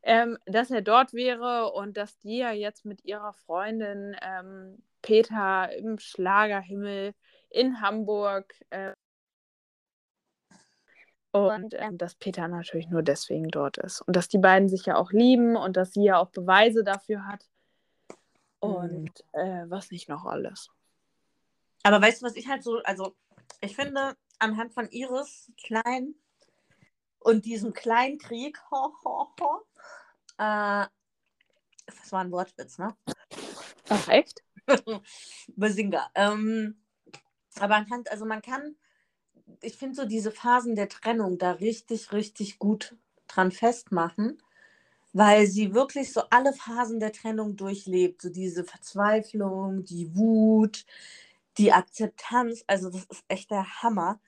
ähm, 0.03 0.37
dass 0.45 0.69
er 0.69 0.81
dort 0.81 1.13
wäre 1.13 1.71
und 1.71 1.97
dass 1.97 2.17
die 2.19 2.37
ja 2.37 2.51
jetzt 2.51 2.85
mit 2.85 3.03
ihrer 3.05 3.33
Freundin 3.33 4.15
ähm, 4.21 4.83
Peter 5.01 5.73
im 5.73 5.97
Schlagerhimmel 5.97 7.13
in 7.49 7.81
Hamburg 7.81 8.53
äh, 8.69 8.92
und 11.33 11.73
ähm, 11.73 11.97
dass 11.97 12.13
Peter 12.13 12.47
natürlich 12.47 12.89
nur 12.89 13.01
deswegen 13.01 13.49
dort 13.49 13.77
ist 13.77 14.01
und 14.01 14.15
dass 14.15 14.27
die 14.27 14.37
beiden 14.37 14.69
sich 14.69 14.85
ja 14.85 14.95
auch 14.95 15.11
lieben 15.11 15.55
und 15.55 15.75
dass 15.75 15.91
sie 15.91 16.03
ja 16.03 16.17
auch 16.19 16.29
Beweise 16.29 16.83
dafür 16.83 17.25
hat 17.25 17.49
und 18.59 19.11
äh, 19.33 19.65
was 19.67 19.89
nicht 19.89 20.07
noch 20.07 20.25
alles. 20.25 20.69
Aber 21.81 22.01
weißt 22.01 22.21
du, 22.21 22.27
was 22.27 22.35
ich 22.35 22.47
halt 22.47 22.63
so, 22.63 22.77
also 22.83 23.15
ich 23.61 23.75
finde, 23.75 24.15
anhand 24.37 24.73
von 24.73 24.87
Iris 24.89 25.51
Klein 25.61 26.13
und 27.17 27.45
diesem 27.45 27.73
kleinen 27.73 28.19
Krieg, 28.19 28.59
ho, 28.69 28.93
ho, 29.03 29.33
ho, 29.41 29.61
äh, 30.37 30.85
das 31.87 32.11
war 32.11 32.21
ein 32.21 32.31
Wortwitz, 32.31 32.77
ne? 32.77 32.95
Ach 33.89 34.07
echt? 34.07 34.43
Basinga. 35.55 36.11
Ähm, 36.13 36.79
aber 37.59 37.75
anhand, 37.75 38.09
also 38.11 38.25
man 38.25 38.43
kann, 38.43 38.75
ich 39.61 39.77
finde 39.77 39.95
so 39.95 40.05
diese 40.05 40.31
Phasen 40.31 40.75
der 40.75 40.89
Trennung 40.89 41.37
da 41.37 41.51
richtig, 41.51 42.11
richtig 42.11 42.59
gut 42.59 42.95
dran 43.27 43.51
festmachen, 43.51 44.41
weil 45.13 45.47
sie 45.47 45.73
wirklich 45.73 46.11
so 46.11 46.21
alle 46.29 46.53
Phasen 46.53 46.99
der 46.99 47.11
Trennung 47.11 47.55
durchlebt. 47.55 48.21
So 48.21 48.29
diese 48.29 48.63
Verzweiflung, 48.63 49.85
die 49.85 50.15
Wut, 50.15 50.85
die 51.57 51.71
Akzeptanz. 51.71 52.63
Also 52.67 52.89
das 52.89 53.05
ist 53.05 53.23
echt 53.27 53.51
der 53.51 53.81
Hammer. 53.81 54.19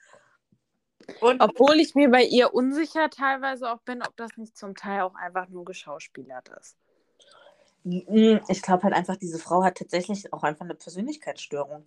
Und 1.21 1.41
Obwohl 1.41 1.79
ich 1.79 1.93
mir 1.95 2.09
bei 2.09 2.23
ihr 2.23 2.53
unsicher 2.53 3.09
teilweise 3.09 3.71
auch 3.71 3.81
bin, 3.81 4.01
ob 4.01 4.15
das 4.17 4.37
nicht 4.37 4.57
zum 4.57 4.75
Teil 4.75 5.01
auch 5.01 5.15
einfach 5.15 5.49
nur 5.49 5.65
geschauspielert 5.65 6.49
ist. 6.59 6.77
Ich 7.83 8.61
glaube 8.63 8.83
halt 8.83 8.95
einfach, 8.95 9.15
diese 9.15 9.37
Frau 9.37 9.63
hat 9.63 9.77
tatsächlich 9.77 10.33
auch 10.33 10.41
einfach 10.41 10.65
eine 10.65 10.73
Persönlichkeitsstörung. 10.73 11.85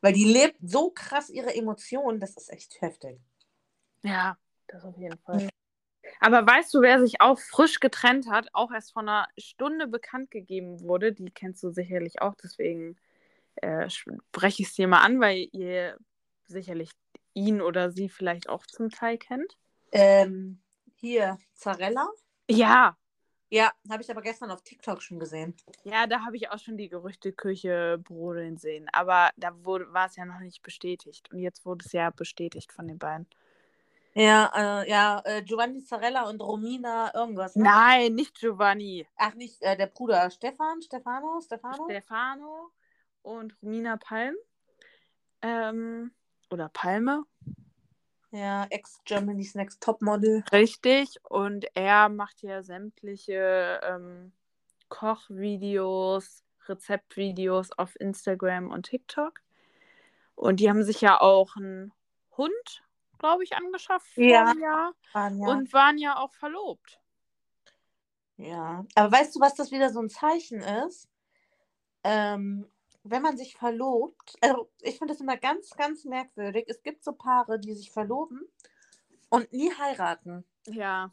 Weil 0.00 0.12
die 0.12 0.24
lebt 0.24 0.56
so 0.62 0.90
krass 0.90 1.30
ihre 1.30 1.54
Emotionen, 1.54 2.20
das 2.20 2.36
ist 2.36 2.52
echt 2.52 2.80
heftig. 2.80 3.18
Ja, 4.02 4.36
das 4.68 4.84
auf 4.84 4.96
jeden 4.96 5.18
Fall. 5.18 5.48
Aber 6.20 6.46
weißt 6.46 6.72
du, 6.72 6.80
wer 6.80 7.00
sich 7.00 7.20
auch 7.20 7.38
frisch 7.38 7.80
getrennt 7.80 8.30
hat, 8.30 8.48
auch 8.52 8.70
erst 8.72 8.92
vor 8.92 9.02
einer 9.02 9.28
Stunde 9.36 9.86
bekannt 9.86 10.30
gegeben 10.30 10.80
wurde? 10.80 11.12
Die 11.12 11.30
kennst 11.30 11.62
du 11.62 11.70
sicherlich 11.70 12.22
auch, 12.22 12.34
deswegen 12.42 12.96
äh, 13.56 13.88
spreche 13.90 14.62
ich 14.62 14.68
es 14.68 14.74
dir 14.74 14.88
mal 14.88 15.02
an, 15.02 15.20
weil 15.20 15.48
ihr 15.52 15.98
sicherlich 16.46 16.90
ihn 17.34 17.60
oder 17.60 17.90
sie 17.90 18.08
vielleicht 18.08 18.48
auch 18.48 18.66
zum 18.66 18.90
Teil 18.90 19.18
kennt. 19.18 19.56
Ähm, 19.92 20.60
hier, 20.94 21.38
Zarella. 21.54 22.08
Ja, 22.48 22.96
Ja, 23.48 23.70
habe 23.88 24.02
ich 24.02 24.10
aber 24.10 24.22
gestern 24.22 24.50
auf 24.50 24.62
TikTok 24.62 25.00
schon 25.02 25.20
gesehen. 25.20 25.54
ja, 25.84 26.06
da 26.06 26.24
habe 26.24 26.36
ich 26.36 26.50
auch 26.50 26.58
schon 26.58 26.76
die 26.76 26.88
Gerüchteküche 26.88 27.98
brodeln 28.02 28.56
sehen. 28.56 28.88
Aber 28.92 29.30
da 29.36 29.64
wurde, 29.64 29.92
war 29.92 30.06
es 30.06 30.16
ja 30.16 30.24
noch 30.24 30.40
nicht 30.40 30.62
bestätigt. 30.62 31.30
Und 31.32 31.38
jetzt 31.38 31.64
wurde 31.64 31.84
es 31.86 31.92
ja 31.92 32.10
bestätigt 32.10 32.72
von 32.72 32.88
den 32.88 32.98
beiden. 32.98 33.26
Ja, 34.14 34.50
äh, 34.82 34.90
ja, 34.90 35.22
äh, 35.26 35.42
Giovanni 35.42 35.84
Zarella 35.84 36.28
und 36.28 36.40
Romina 36.40 37.14
irgendwas. 37.14 37.54
Ne? 37.54 37.64
Nein, 37.64 38.14
nicht 38.14 38.34
Giovanni. 38.40 39.06
Ach, 39.16 39.34
nicht 39.34 39.62
äh, 39.62 39.76
der 39.76 39.88
Bruder 39.88 40.30
Stefan, 40.30 40.80
Stefano, 40.80 41.38
Stefano? 41.42 41.84
Stefano 41.84 42.70
und 43.20 43.54
Romina 43.62 43.98
Palm. 43.98 44.34
Ähm, 45.42 46.12
oder 46.50 46.70
Palme. 46.70 47.24
Ja, 48.36 48.66
ex-Germany's 48.68 49.54
Next 49.54 49.82
Topmodel. 49.82 50.44
Richtig. 50.52 51.16
Und 51.22 51.64
er 51.74 52.10
macht 52.10 52.42
ja 52.42 52.62
sämtliche 52.62 53.80
ähm, 53.82 54.32
Kochvideos, 54.90 56.44
Rezeptvideos 56.68 57.72
auf 57.72 57.98
Instagram 57.98 58.70
und 58.70 58.84
TikTok. 58.86 59.40
Und 60.34 60.60
die 60.60 60.68
haben 60.68 60.82
sich 60.82 61.00
ja 61.00 61.18
auch 61.18 61.56
einen 61.56 61.92
Hund, 62.36 62.84
glaube 63.18 63.42
ich, 63.42 63.56
angeschafft 63.56 64.14
Ja. 64.16 64.52
Jahr. 64.60 64.92
Ja. 65.14 65.28
Und 65.28 65.72
waren 65.72 65.96
ja 65.96 66.18
auch 66.18 66.34
verlobt. 66.34 67.00
ja, 68.36 68.84
aber 68.94 69.12
weißt 69.12 69.34
du, 69.34 69.40
was 69.40 69.54
das 69.54 69.70
wieder 69.70 69.88
so 69.88 70.00
ein 70.00 70.10
Zeichen 70.10 70.60
ist? 70.60 71.08
Ähm, 72.04 72.68
wenn 73.10 73.22
man 73.22 73.36
sich 73.36 73.56
verlobt, 73.56 74.36
also 74.40 74.70
ich 74.80 74.98
finde 74.98 75.12
das 75.14 75.20
immer 75.20 75.36
ganz, 75.36 75.70
ganz 75.70 76.04
merkwürdig. 76.04 76.66
Es 76.68 76.82
gibt 76.82 77.04
so 77.04 77.12
Paare, 77.12 77.58
die 77.58 77.74
sich 77.74 77.90
verloben 77.90 78.42
und 79.30 79.52
nie 79.52 79.72
heiraten. 79.72 80.44
Ja. 80.66 81.12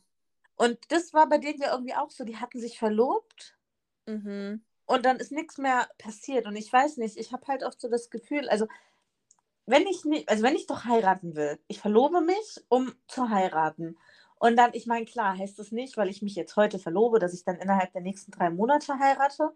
Und 0.55 0.79
das 0.89 1.13
war 1.13 1.27
bei 1.27 1.38
denen 1.38 1.59
ja 1.62 1.71
irgendwie 1.71 1.95
auch 1.95 2.12
so. 2.12 2.23
Die 2.23 2.38
hatten 2.38 2.59
sich 2.59 2.77
verlobt 2.79 3.57
Mhm. 4.05 4.62
und 4.85 5.05
dann 5.05 5.17
ist 5.17 5.31
nichts 5.31 5.57
mehr 5.57 5.88
passiert. 5.97 6.45
Und 6.45 6.55
ich 6.57 6.71
weiß 6.71 6.97
nicht, 6.97 7.17
ich 7.17 7.31
habe 7.31 7.47
halt 7.47 7.63
oft 7.63 7.79
so 7.79 7.89
das 7.89 8.09
Gefühl, 8.09 8.50
also 8.50 8.67
wenn 9.65 9.88
ich 9.88 10.03
nicht, 10.05 10.29
also 10.29 10.43
wenn 10.43 10.55
ich 10.55 10.67
doch 10.67 10.85
heiraten 10.85 11.35
will, 11.35 11.59
ich 11.67 11.79
verlobe 11.79 12.21
mich, 12.21 12.63
um 12.69 12.93
zu 13.07 13.29
heiraten. 13.29 13.97
Und 14.39 14.57
dann, 14.57 14.71
ich 14.73 14.88
meine, 14.88 15.05
klar, 15.05 15.38
heißt 15.38 15.57
das 15.57 15.71
nicht, 15.71 15.95
weil 15.95 16.09
ich 16.09 16.21
mich 16.21 16.35
jetzt 16.35 16.57
heute 16.57 16.79
verlobe, 16.79 17.19
dass 17.19 17.33
ich 17.33 17.45
dann 17.45 17.55
innerhalb 17.55 17.93
der 17.93 18.01
nächsten 18.01 18.31
drei 18.31 18.50
Monate 18.50 19.00
heirate. 19.00 19.53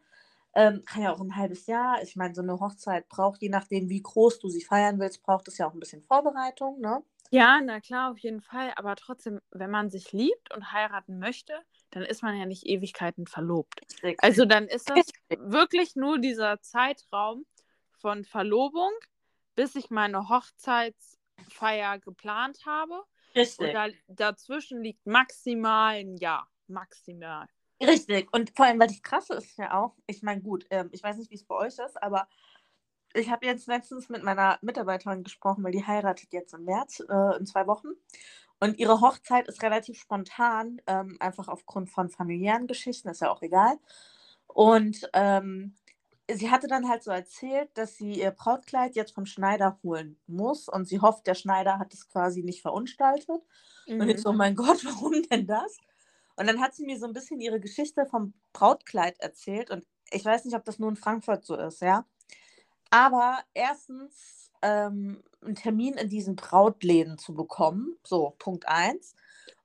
Ähm, 0.58 0.84
kann 0.86 1.04
ja 1.04 1.14
auch 1.14 1.22
ein 1.22 1.36
halbes 1.36 1.68
Jahr. 1.68 2.02
Ich 2.02 2.16
meine, 2.16 2.34
so 2.34 2.42
eine 2.42 2.60
Hochzeit 2.60 3.08
braucht, 3.10 3.44
je 3.44 3.50
nachdem, 3.50 3.90
wie 3.90 4.02
groß 4.02 4.40
du 4.40 4.50
sie 4.50 4.64
feiern 4.64 5.00
willst, 5.00 5.22
braucht 5.22 5.48
es 5.48 5.60
ja 5.60 5.68
auch 5.68 5.74
ein 5.74 5.80
bisschen 5.80 6.02
Vorbereitung, 6.02 6.82
ne? 6.82 7.04
Ja, 7.30 7.62
na 7.64 7.80
klar, 7.80 8.12
auf 8.12 8.18
jeden 8.18 8.42
Fall. 8.42 8.74
Aber 8.76 8.96
trotzdem, 8.96 9.40
wenn 9.52 9.70
man 9.70 9.92
sich 9.92 10.14
liebt 10.14 10.52
und 10.56 10.72
heiraten 10.72 11.20
möchte, 11.20 11.54
dann 11.92 12.02
ist 12.02 12.24
man 12.24 12.36
ja 12.36 12.48
nicht 12.48 12.66
Ewigkeiten 12.66 13.28
verlobt. 13.28 13.82
Also 14.18 14.46
dann 14.46 14.68
ist 14.68 14.90
das 14.90 15.06
wirklich 15.30 15.96
nur 15.96 16.18
dieser 16.18 16.60
Zeitraum 16.60 17.46
von 17.92 18.26
Verlobung, 18.26 18.90
bis 19.54 19.76
ich 19.76 19.92
meine 19.92 20.28
Hochzeitsfeier 20.28 22.00
geplant 22.00 22.66
habe. 22.66 22.96
Und 22.96 23.36
Richtig. 23.36 23.74
da, 23.74 23.90
dazwischen 24.08 24.82
liegt 24.82 25.06
maximal 25.06 25.98
ein 25.98 26.18
Jahr. 26.18 26.50
Maximal. 26.66 27.48
Richtig. 27.82 28.34
Und 28.34 28.52
vor 28.56 28.66
allem, 28.66 28.80
weil 28.80 28.88
das 28.88 29.02
Krasse 29.02 29.36
ist 29.36 29.58
ja 29.58 29.80
auch, 29.80 29.96
ich 30.08 30.24
meine, 30.24 30.42
gut, 30.42 30.66
ähm, 30.70 30.90
ich 30.92 31.04
weiß 31.04 31.18
nicht, 31.18 31.30
wie 31.30 31.36
es 31.36 31.46
bei 31.46 31.56
euch 31.56 31.78
ist, 31.78 32.02
aber 32.02 32.28
ich 33.14 33.30
habe 33.30 33.46
jetzt 33.46 33.68
letztens 33.68 34.10
mit 34.10 34.24
meiner 34.24 34.58
Mitarbeiterin 34.62 35.24
gesprochen, 35.24 35.64
weil 35.64 35.72
die 35.72 35.86
heiratet 35.86 36.34
jetzt 36.34 36.54
im 36.54 36.66
März, 36.66 37.02
äh, 37.08 37.38
in 37.38 37.46
zwei 37.46 37.68
Wochen. 37.68 37.90
Und 38.60 38.80
ihre 38.80 39.02
Hochzeit 39.02 39.48
ist 39.48 39.62
relativ 39.62 40.00
spontan, 40.00 40.82
ähm, 40.88 41.18
einfach 41.20 41.48
aufgrund 41.48 41.92
von 41.92 42.10
familiären 42.10 42.68
Geschichten, 42.68 43.10
ist 43.10 43.22
ja 43.22 43.30
auch 43.30 43.42
egal. 43.42 43.78
Und 44.48 45.08
ähm, 45.14 45.76
sie 46.32 46.50
hatte 46.50 46.68
dann 46.68 46.90
halt 46.90 47.04
so 47.04 47.12
erzählt, 47.12 47.70
dass 47.76 47.96
sie 47.96 48.20
ihr 48.20 48.32
Brautkleid 48.32 48.96
jetzt 48.96 49.14
vom 49.14 49.26
Schneider 49.26 49.80
holen 49.84 50.20
muss 50.26 50.68
und 50.68 50.88
sie 50.88 51.00
hofft, 51.00 51.28
der 51.28 51.36
Schneider 51.36 51.80
hat 51.80 51.94
es 51.94 52.10
quasi 52.10 52.44
nicht 52.44 52.62
verunstaltet. 52.62 53.42
Mhm. 53.88 54.02
Und 54.02 54.10
ich 54.10 54.22
so, 54.22 54.30
oh 54.30 54.34
mein 54.34 54.56
Gott, 54.56 54.84
warum 54.86 55.22
denn 55.24 55.46
das? 55.46 55.78
Und 56.38 56.48
dann 56.48 56.62
hat 56.62 56.76
sie 56.76 56.86
mir 56.86 56.98
so 56.98 57.08
ein 57.08 57.14
bisschen 57.14 57.42
ihre 57.42 57.60
Geschichte 57.60 58.06
vom 58.06 58.34
Brautkleid 58.54 59.20
erzählt 59.20 59.72
und 59.72 59.86
ich 60.12 60.24
weiß 60.24 60.46
nicht, 60.46 60.56
ob 60.56 60.64
das 60.64 60.80
nur 60.80 60.90
in 60.90 60.96
Frankfurt 60.96 61.44
so 61.44 61.56
ist, 61.56 61.82
ja. 61.82 62.06
Aber 62.90 63.40
erstens 63.54 64.52
ähm, 64.62 65.22
einen 65.42 65.56
Termin 65.56 65.96
in 65.96 66.10
diesen 66.10 66.36
Brautläden 66.36 67.18
zu 67.18 67.34
bekommen, 67.34 67.98
so 68.04 68.36
Punkt 68.40 68.68
eins. 68.68 69.16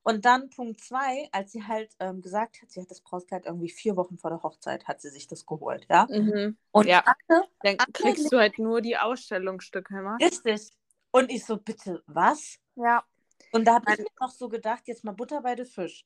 Und 0.03 0.25
dann 0.25 0.51
Punkt 0.51 0.81
zwei, 0.81 1.29
als 1.31 1.53
sie 1.53 1.63
halt 1.65 1.95
ähm, 2.01 2.23
gesagt 2.23 2.61
hat, 2.61 2.73
sie 2.73 2.81
hat 2.81 2.91
das 2.91 3.03
Brautkleid 3.03 3.47
irgendwie 3.47 3.69
vier 3.69 3.97
Wochen 3.97 4.19
vor 4.19 4.31
der 4.31 4.43
Hochzeit, 4.43 4.89
hat 4.89 5.01
sie 5.01 5.11
sich 5.11 5.29
das 5.29 5.47
geholt, 5.47 5.87
ja. 5.89 6.09
Mhm. 6.11 6.57
Und 6.73 6.87
ja. 6.87 7.05
Alle, 7.29 7.45
dann 7.63 7.77
kriegst 7.93 8.23
alle, 8.23 8.31
du 8.31 8.39
halt 8.39 8.59
nur 8.59 8.81
die 8.81 8.97
Ausstellungsstücke 8.97 9.97
immer. 9.97 10.17
Richtig. 10.21 10.71
Und 11.13 11.31
ich 11.31 11.45
so, 11.45 11.59
bitte, 11.59 12.03
was? 12.07 12.59
Ja. 12.75 13.05
Und 13.53 13.67
da 13.67 13.75
habe 13.75 13.93
ich 13.93 13.99
mir 13.99 14.07
noch 14.21 14.31
so 14.31 14.49
gedacht, 14.49 14.83
jetzt 14.87 15.05
mal 15.05 15.13
Butter 15.13 15.43
bei 15.43 15.55
den 15.55 15.67
Fisch. 15.67 16.05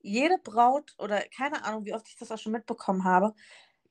Jede 0.00 0.38
Braut 0.38 0.94
oder 0.98 1.20
keine 1.36 1.64
Ahnung, 1.64 1.84
wie 1.84 1.94
oft 1.94 2.08
ich 2.08 2.16
das 2.16 2.30
auch 2.32 2.38
schon 2.38 2.52
mitbekommen 2.52 3.04
habe, 3.04 3.34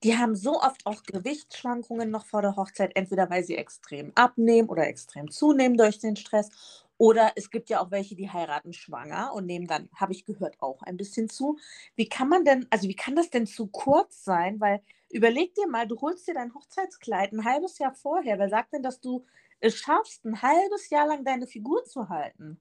die 0.03 0.17
haben 0.17 0.35
so 0.35 0.61
oft 0.61 0.85
auch 0.85 1.03
Gewichtsschwankungen 1.03 2.11
noch 2.11 2.25
vor 2.25 2.41
der 2.41 2.55
Hochzeit, 2.55 2.95
entweder 2.95 3.29
weil 3.29 3.43
sie 3.43 3.55
extrem 3.57 4.11
abnehmen 4.15 4.69
oder 4.69 4.87
extrem 4.87 5.29
zunehmen 5.31 5.77
durch 5.77 5.99
den 5.99 6.15
Stress 6.15 6.85
oder 6.97 7.31
es 7.35 7.49
gibt 7.51 7.69
ja 7.69 7.79
auch 7.81 7.91
welche, 7.91 8.15
die 8.15 8.29
heiraten 8.31 8.73
schwanger 8.73 9.33
und 9.33 9.45
nehmen 9.45 9.67
dann, 9.67 9.89
habe 9.95 10.13
ich 10.13 10.25
gehört, 10.25 10.61
auch 10.61 10.81
ein 10.83 10.97
bisschen 10.97 11.29
zu. 11.29 11.57
Wie 11.95 12.09
kann 12.09 12.29
man 12.29 12.45
denn, 12.45 12.67
also 12.71 12.87
wie 12.87 12.95
kann 12.95 13.15
das 13.15 13.29
denn 13.29 13.47
zu 13.47 13.67
kurz 13.67 14.23
sein? 14.23 14.59
Weil 14.59 14.81
überleg 15.11 15.53
dir 15.55 15.67
mal, 15.67 15.87
du 15.87 15.99
holst 16.01 16.27
dir 16.27 16.33
dein 16.35 16.53
Hochzeitskleid 16.53 17.33
ein 17.33 17.45
halbes 17.45 17.77
Jahr 17.79 17.93
vorher. 17.93 18.39
Wer 18.39 18.49
sagt 18.49 18.73
denn, 18.73 18.83
dass 18.83 18.99
du 19.01 19.25
es 19.59 19.75
schaffst, 19.75 20.25
ein 20.25 20.41
halbes 20.41 20.89
Jahr 20.89 21.07
lang 21.07 21.23
deine 21.25 21.47
Figur 21.47 21.85
zu 21.85 22.09
halten? 22.09 22.59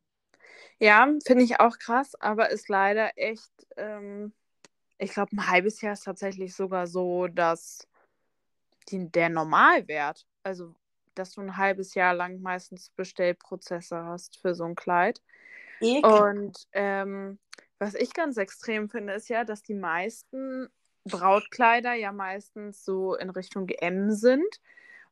Ja, 0.79 1.09
finde 1.25 1.45
ich 1.45 1.59
auch 1.61 1.79
krass, 1.79 2.15
aber 2.21 2.51
ist 2.51 2.69
leider 2.69 3.17
echt, 3.17 3.51
ähm, 3.77 4.33
ich 4.99 5.13
glaube, 5.13 5.33
ein 5.33 5.49
halbes 5.49 5.81
Jahr 5.81 5.95
ist 5.95 6.05
tatsächlich 6.05 6.55
sogar 6.55 6.87
so, 6.87 7.29
dass 7.29 7.89
die, 8.89 9.11
der 9.11 9.31
Normalwert, 9.31 10.27
also 10.43 10.75
dass 11.15 11.33
du 11.33 11.41
ein 11.41 11.57
halbes 11.57 11.95
Jahr 11.95 12.15
lang 12.15 12.41
meistens 12.41 12.91
Bestellprozesse 12.91 14.05
hast 14.05 14.39
für 14.39 14.55
so 14.55 14.65
ein 14.65 14.75
Kleid. 14.75 15.23
Ekel. 15.81 16.11
Und 16.11 16.67
ähm, 16.73 17.39
was 17.79 17.95
ich 17.95 18.13
ganz 18.13 18.37
extrem 18.37 18.89
finde, 18.89 19.15
ist 19.15 19.29
ja, 19.29 19.45
dass 19.45 19.63
die 19.63 19.75
meisten 19.75 20.69
Brautkleider 21.05 21.95
ja 21.95 22.13
meistens 22.13 22.85
so 22.85 23.15
in 23.15 23.31
Richtung 23.31 23.69
M 23.69 24.11
sind. 24.11 24.61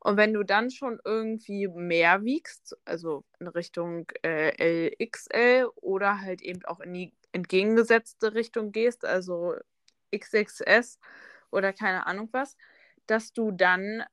Und 0.04 0.18
wenn 0.18 0.34
du 0.34 0.44
dann 0.44 0.70
schon 0.70 1.00
irgendwie 1.02 1.66
mehr 1.66 2.24
wiegst, 2.24 2.76
also 2.84 3.24
in 3.40 3.48
Richtung 3.48 4.06
äh, 4.22 4.90
LXL 5.02 5.66
oder 5.76 6.20
halt 6.20 6.42
eben 6.42 6.62
auch 6.66 6.80
in 6.80 6.92
die 6.92 7.14
entgegengesetzte 7.32 8.34
Richtung 8.34 8.70
gehst, 8.70 9.06
also 9.06 9.54
XXS 10.14 10.98
oder 11.50 11.72
keine 11.72 12.06
Ahnung 12.06 12.28
was, 12.32 12.58
dass 13.06 13.32
du 13.32 13.50
dann 13.50 14.04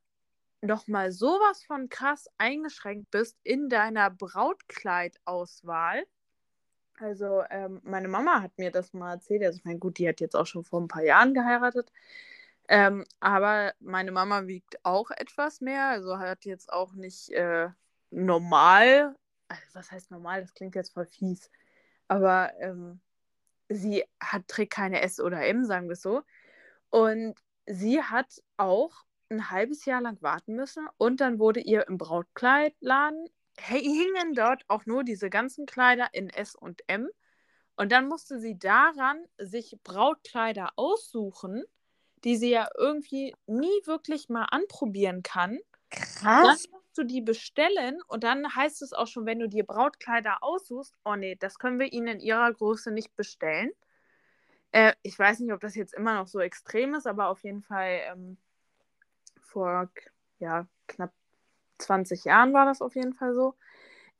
nochmal 0.62 1.12
sowas 1.12 1.66
von 1.66 1.90
krass 1.90 2.30
eingeschränkt 2.38 3.12
bist 3.12 3.38
in 3.44 3.68
deiner 3.68 4.10
Brautkleidauswahl. 4.12 6.06
Also 7.00 7.44
ähm, 7.50 7.82
meine 7.84 8.08
Mama 8.08 8.42
hat 8.42 8.58
mir 8.58 8.72
das 8.72 8.94
mal 8.94 9.16
erzählt. 9.16 9.44
Also 9.44 9.58
ich 9.58 9.66
meine, 9.66 9.80
gut, 9.80 9.98
die 9.98 10.08
hat 10.08 10.22
jetzt 10.22 10.38
auch 10.38 10.46
schon 10.46 10.64
vor 10.64 10.80
ein 10.80 10.88
paar 10.88 11.04
Jahren 11.04 11.34
geheiratet. 11.34 11.92
Ähm, 12.68 13.06
aber 13.20 13.74
meine 13.80 14.12
Mama 14.12 14.48
wiegt 14.48 14.84
auch 14.84 15.12
etwas 15.12 15.62
mehr. 15.62 15.88
Also 15.88 16.20
hat 16.20 16.46
jetzt 16.46 16.72
auch 16.72 16.94
nicht 16.94 17.30
äh, 17.30 17.70
normal. 18.12 19.16
Also 19.48 19.64
was 19.74 19.92
heißt 19.92 20.12
normal? 20.12 20.42
Das 20.42 20.54
klingt 20.54 20.76
jetzt 20.76 20.94
voll 20.94 21.06
fies. 21.06 21.50
Aber 22.08 22.54
ähm, 22.60 23.02
sie 23.70 24.04
hat, 24.22 24.48
trägt 24.48 24.74
keine 24.74 25.02
S 25.02 25.20
oder 25.20 25.46
M, 25.46 25.66
sagen 25.66 25.90
wir 25.90 25.96
so. 25.96 26.22
Und 26.90 27.36
sie 27.66 28.02
hat 28.02 28.42
auch 28.58 29.06
ein 29.30 29.50
halbes 29.50 29.86
Jahr 29.86 30.02
lang 30.02 30.22
warten 30.22 30.56
müssen 30.56 30.88
und 30.98 31.22
dann 31.22 31.40
wurde 31.40 31.62
ihr 31.62 31.88
im 31.88 31.98
Brautkleidladen 31.98 33.28
hingen 33.58 34.34
dort 34.34 34.64
auch 34.68 34.86
nur 34.86 35.04
diese 35.04 35.30
ganzen 35.30 35.66
Kleider 35.66 36.10
in 36.14 36.30
S 36.30 36.56
und 36.56 36.82
M 36.88 37.10
und 37.76 37.92
dann 37.92 38.08
musste 38.08 38.40
sie 38.40 38.58
daran 38.58 39.24
sich 39.38 39.78
Brautkleider 39.84 40.72
aussuchen, 40.76 41.64
die 42.24 42.38
sie 42.38 42.50
ja 42.50 42.70
irgendwie 42.78 43.36
nie 43.48 43.86
wirklich 43.86 44.30
mal 44.30 44.46
anprobieren 44.46 45.24
kann. 45.24 45.60
Krass. 45.90 46.22
Dann 46.24 46.72
musst 46.72 46.98
du 46.98 47.04
die 47.04 47.22
bestellen 47.22 48.02
und 48.08 48.24
dann 48.24 48.56
heißt 48.56 48.82
es 48.82 48.94
auch 48.94 49.08
schon, 49.08 49.26
wenn 49.26 49.40
du 49.40 49.48
dir 49.48 49.66
Brautkleider 49.66 50.38
aussuchst, 50.42 50.96
oh 51.04 51.16
nee, 51.16 51.36
das 51.36 51.60
können 51.60 51.80
wir 51.80 51.92
ihnen 51.92 52.08
in 52.08 52.20
ihrer 52.20 52.52
Größe 52.54 52.92
nicht 52.92 53.16
bestellen. 53.16 53.72
Äh, 54.72 54.94
ich 55.02 55.18
weiß 55.18 55.40
nicht, 55.40 55.52
ob 55.52 55.60
das 55.60 55.76
jetzt 55.76 55.94
immer 55.94 56.16
noch 56.16 56.28
so 56.28 56.40
extrem 56.40 56.94
ist, 56.94 57.08
aber 57.08 57.28
auf 57.28 57.44
jeden 57.44 57.62
Fall 57.62 58.02
ähm, 58.12 58.38
vor 59.42 59.90
ja, 60.40 60.68
knapp 60.88 61.12
20 61.78 62.26
Jahren 62.26 62.54
war 62.54 62.66
das 62.66 62.82
auf 62.82 62.96
jeden 62.96 63.14
Fall 63.14 63.34
so. 63.34 63.56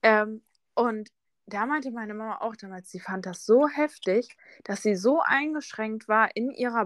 Ähm, 0.02 0.44
und 0.74 1.10
da 1.48 1.66
meinte 1.66 1.92
meine 1.92 2.14
Mama 2.14 2.38
auch 2.42 2.56
damals, 2.56 2.90
sie 2.90 3.00
fand 3.00 3.26
das 3.26 3.46
so 3.46 3.68
heftig, 3.68 4.38
dass 4.64 4.82
sie 4.82 4.96
so 4.96 5.22
eingeschränkt 5.22 6.08
war 6.08 6.36
in 6.36 6.52
ihrer 6.52 6.86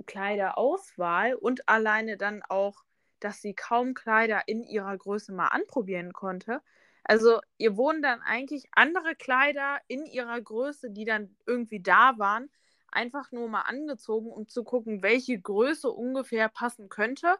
Brautkleiderauswahl 0.00 1.34
und 1.34 1.68
alleine 1.68 2.16
dann 2.16 2.42
auch, 2.48 2.84
dass 3.20 3.40
sie 3.40 3.54
kaum 3.54 3.94
Kleider 3.94 4.42
in 4.46 4.62
ihrer 4.64 4.96
Größe 4.96 5.32
mal 5.32 5.48
anprobieren 5.48 6.12
konnte. 6.12 6.62
Also 7.04 7.40
ihr 7.58 7.76
wurden 7.76 8.02
dann 8.02 8.20
eigentlich 8.22 8.68
andere 8.72 9.14
Kleider 9.14 9.78
in 9.88 10.06
ihrer 10.06 10.40
Größe, 10.40 10.90
die 10.90 11.04
dann 11.04 11.36
irgendwie 11.46 11.80
da 11.80 12.18
waren, 12.18 12.50
einfach 12.88 13.32
nur 13.32 13.48
mal 13.48 13.62
angezogen, 13.62 14.30
um 14.30 14.48
zu 14.48 14.64
gucken, 14.64 15.02
welche 15.02 15.38
Größe 15.38 15.90
ungefähr 15.90 16.48
passen 16.48 16.88
könnte. 16.88 17.36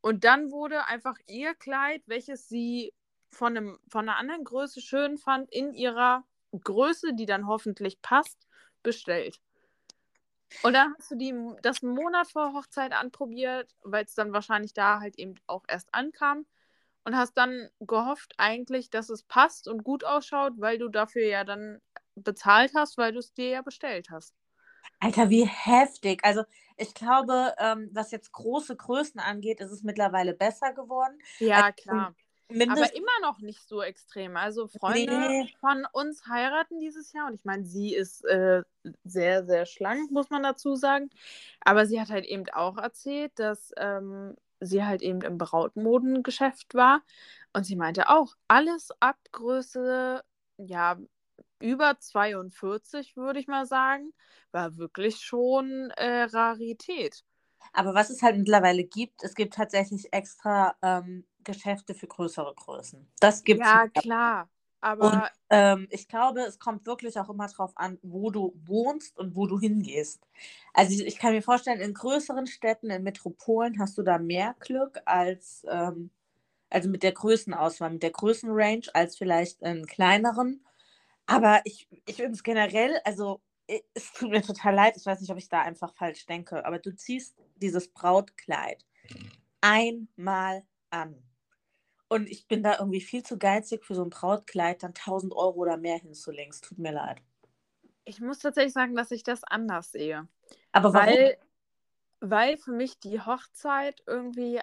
Und 0.00 0.24
dann 0.24 0.50
wurde 0.50 0.86
einfach 0.86 1.16
ihr 1.26 1.54
Kleid, 1.54 2.02
welches 2.06 2.48
sie 2.48 2.92
von, 3.30 3.56
einem, 3.56 3.78
von 3.88 4.08
einer 4.08 4.18
anderen 4.18 4.44
Größe 4.44 4.80
schön 4.80 5.16
fand, 5.18 5.50
in 5.50 5.72
ihrer 5.72 6.24
Größe, 6.52 7.14
die 7.14 7.26
dann 7.26 7.46
hoffentlich 7.46 8.02
passt, 8.02 8.46
bestellt. 8.82 9.40
Und 10.62 10.74
dann 10.74 10.94
hast 10.96 11.10
du 11.10 11.16
die, 11.16 11.34
das 11.62 11.82
einen 11.82 11.94
Monat 11.94 12.28
vor 12.30 12.52
Hochzeit 12.54 12.92
anprobiert, 12.92 13.74
weil 13.82 14.04
es 14.04 14.14
dann 14.14 14.32
wahrscheinlich 14.32 14.74
da 14.74 15.00
halt 15.00 15.18
eben 15.18 15.34
auch 15.46 15.64
erst 15.68 15.92
ankam. 15.92 16.46
Und 17.04 17.16
hast 17.16 17.36
dann 17.36 17.68
gehofft 17.80 18.32
eigentlich, 18.38 18.88
dass 18.88 19.10
es 19.10 19.24
passt 19.24 19.66
und 19.66 19.82
gut 19.82 20.04
ausschaut, 20.04 20.52
weil 20.58 20.78
du 20.78 20.88
dafür 20.88 21.26
ja 21.26 21.42
dann 21.42 21.80
bezahlt 22.14 22.72
hast, 22.76 22.96
weil 22.96 23.12
du 23.12 23.18
es 23.18 23.32
dir 23.32 23.48
ja 23.48 23.62
bestellt 23.62 24.08
hast. 24.10 24.34
Alter, 25.00 25.30
wie 25.30 25.44
heftig. 25.46 26.24
Also 26.24 26.44
ich 26.76 26.94
glaube, 26.94 27.54
ähm, 27.58 27.90
was 27.92 28.12
jetzt 28.12 28.30
große 28.32 28.76
Größen 28.76 29.20
angeht, 29.20 29.60
ist 29.60 29.72
es 29.72 29.82
mittlerweile 29.82 30.32
besser 30.32 30.72
geworden. 30.72 31.18
Ja, 31.38 31.66
also, 31.66 31.76
klar. 31.82 32.14
Aber 32.50 32.94
immer 32.94 33.20
noch 33.22 33.38
nicht 33.40 33.66
so 33.66 33.82
extrem. 33.82 34.36
Also 34.36 34.68
Freunde 34.68 35.18
nee. 35.18 35.54
von 35.60 35.86
uns 35.92 36.26
heiraten 36.26 36.78
dieses 36.80 37.12
Jahr 37.12 37.26
und 37.28 37.34
ich 37.34 37.44
meine, 37.44 37.64
sie 37.64 37.94
ist 37.94 38.24
äh, 38.24 38.62
sehr, 39.04 39.46
sehr 39.46 39.66
schlank, 39.66 40.10
muss 40.10 40.30
man 40.30 40.42
dazu 40.42 40.74
sagen. 40.74 41.10
Aber 41.60 41.86
sie 41.86 42.00
hat 42.00 42.10
halt 42.10 42.26
eben 42.26 42.44
auch 42.52 42.76
erzählt, 42.76 43.32
dass 43.36 43.72
ähm, 43.78 44.36
sie 44.60 44.84
halt 44.84 45.02
eben 45.02 45.22
im 45.22 45.38
Brautmodengeschäft 45.38 46.74
war 46.74 47.02
und 47.52 47.64
sie 47.64 47.76
meinte 47.76 48.08
auch, 48.08 48.34
alles 48.48 48.90
ab 49.00 49.18
Größe, 49.32 50.22
ja, 50.58 50.98
über 51.60 51.98
42, 51.98 53.16
würde 53.16 53.40
ich 53.40 53.46
mal 53.46 53.66
sagen, 53.66 54.12
war 54.50 54.76
wirklich 54.76 55.16
schon 55.16 55.90
äh, 55.96 56.24
Rarität. 56.24 57.22
Aber 57.72 57.94
was 57.94 58.10
es 58.10 58.22
halt 58.22 58.36
mittlerweile 58.36 58.84
gibt, 58.84 59.22
es 59.22 59.34
gibt 59.34 59.54
tatsächlich 59.54 60.12
extra 60.12 60.74
ähm, 60.82 61.24
Geschäfte 61.44 61.94
für 61.94 62.06
größere 62.06 62.54
Größen. 62.54 63.06
Das 63.20 63.44
gibt 63.44 63.60
es. 63.60 63.66
Ja, 63.66 63.88
klar. 63.88 64.48
Aber 64.80 65.12
und, 65.12 65.22
ähm, 65.50 65.86
ich 65.90 66.08
glaube, 66.08 66.40
es 66.40 66.58
kommt 66.58 66.86
wirklich 66.86 67.18
auch 67.18 67.30
immer 67.30 67.46
darauf 67.46 67.72
an, 67.76 67.98
wo 68.02 68.32
du 68.32 68.52
wohnst 68.66 69.16
und 69.16 69.36
wo 69.36 69.46
du 69.46 69.60
hingehst. 69.60 70.26
Also 70.74 70.92
ich, 70.92 71.06
ich, 71.06 71.18
kann 71.18 71.32
mir 71.32 71.42
vorstellen, 71.42 71.80
in 71.80 71.94
größeren 71.94 72.48
Städten, 72.48 72.90
in 72.90 73.04
Metropolen 73.04 73.78
hast 73.78 73.96
du 73.96 74.02
da 74.02 74.18
mehr 74.18 74.56
Glück 74.58 75.00
als, 75.04 75.64
ähm, 75.70 76.10
also 76.68 76.88
mit 76.88 77.04
der 77.04 77.12
Größenauswahl, 77.12 77.90
mit 77.90 78.02
der 78.02 78.10
Größenrange 78.10 78.92
als 78.92 79.16
vielleicht 79.16 79.62
in 79.62 79.86
kleineren. 79.86 80.66
Aber 81.26 81.60
ich, 81.64 81.86
ich 82.04 82.16
finde 82.16 82.32
es 82.32 82.42
generell, 82.42 82.98
also 83.04 83.40
es 83.94 84.12
tut 84.12 84.30
mir 84.30 84.42
total 84.42 84.74
leid, 84.74 84.96
ich 84.96 85.06
weiß 85.06 85.20
nicht, 85.20 85.30
ob 85.30 85.38
ich 85.38 85.48
da 85.48 85.62
einfach 85.62 85.94
falsch 85.94 86.26
denke, 86.26 86.66
aber 86.66 86.80
du 86.80 86.94
ziehst 86.94 87.36
dieses 87.56 87.88
Brautkleid 87.88 88.84
einmal 89.60 90.64
an. 90.90 91.22
Und 92.12 92.28
ich 92.28 92.46
bin 92.46 92.62
da 92.62 92.78
irgendwie 92.78 93.00
viel 93.00 93.22
zu 93.22 93.38
geizig 93.38 93.86
für 93.86 93.94
so 93.94 94.04
ein 94.04 94.10
Brautkleid, 94.10 94.82
dann 94.82 94.90
1000 94.90 95.32
Euro 95.32 95.60
oder 95.60 95.78
mehr 95.78 95.96
hinzulegen. 95.96 96.50
Es 96.50 96.60
tut 96.60 96.76
mir 96.76 96.92
leid. 96.92 97.22
Ich 98.04 98.20
muss 98.20 98.38
tatsächlich 98.38 98.74
sagen, 98.74 98.94
dass 98.94 99.10
ich 99.12 99.22
das 99.22 99.44
anders 99.44 99.92
sehe. 99.92 100.28
Aber 100.72 100.92
warum? 100.92 101.06
Weil, 101.06 101.38
weil 102.20 102.56
für 102.58 102.72
mich 102.72 103.00
die 103.00 103.18
Hochzeit 103.18 104.02
irgendwie 104.06 104.60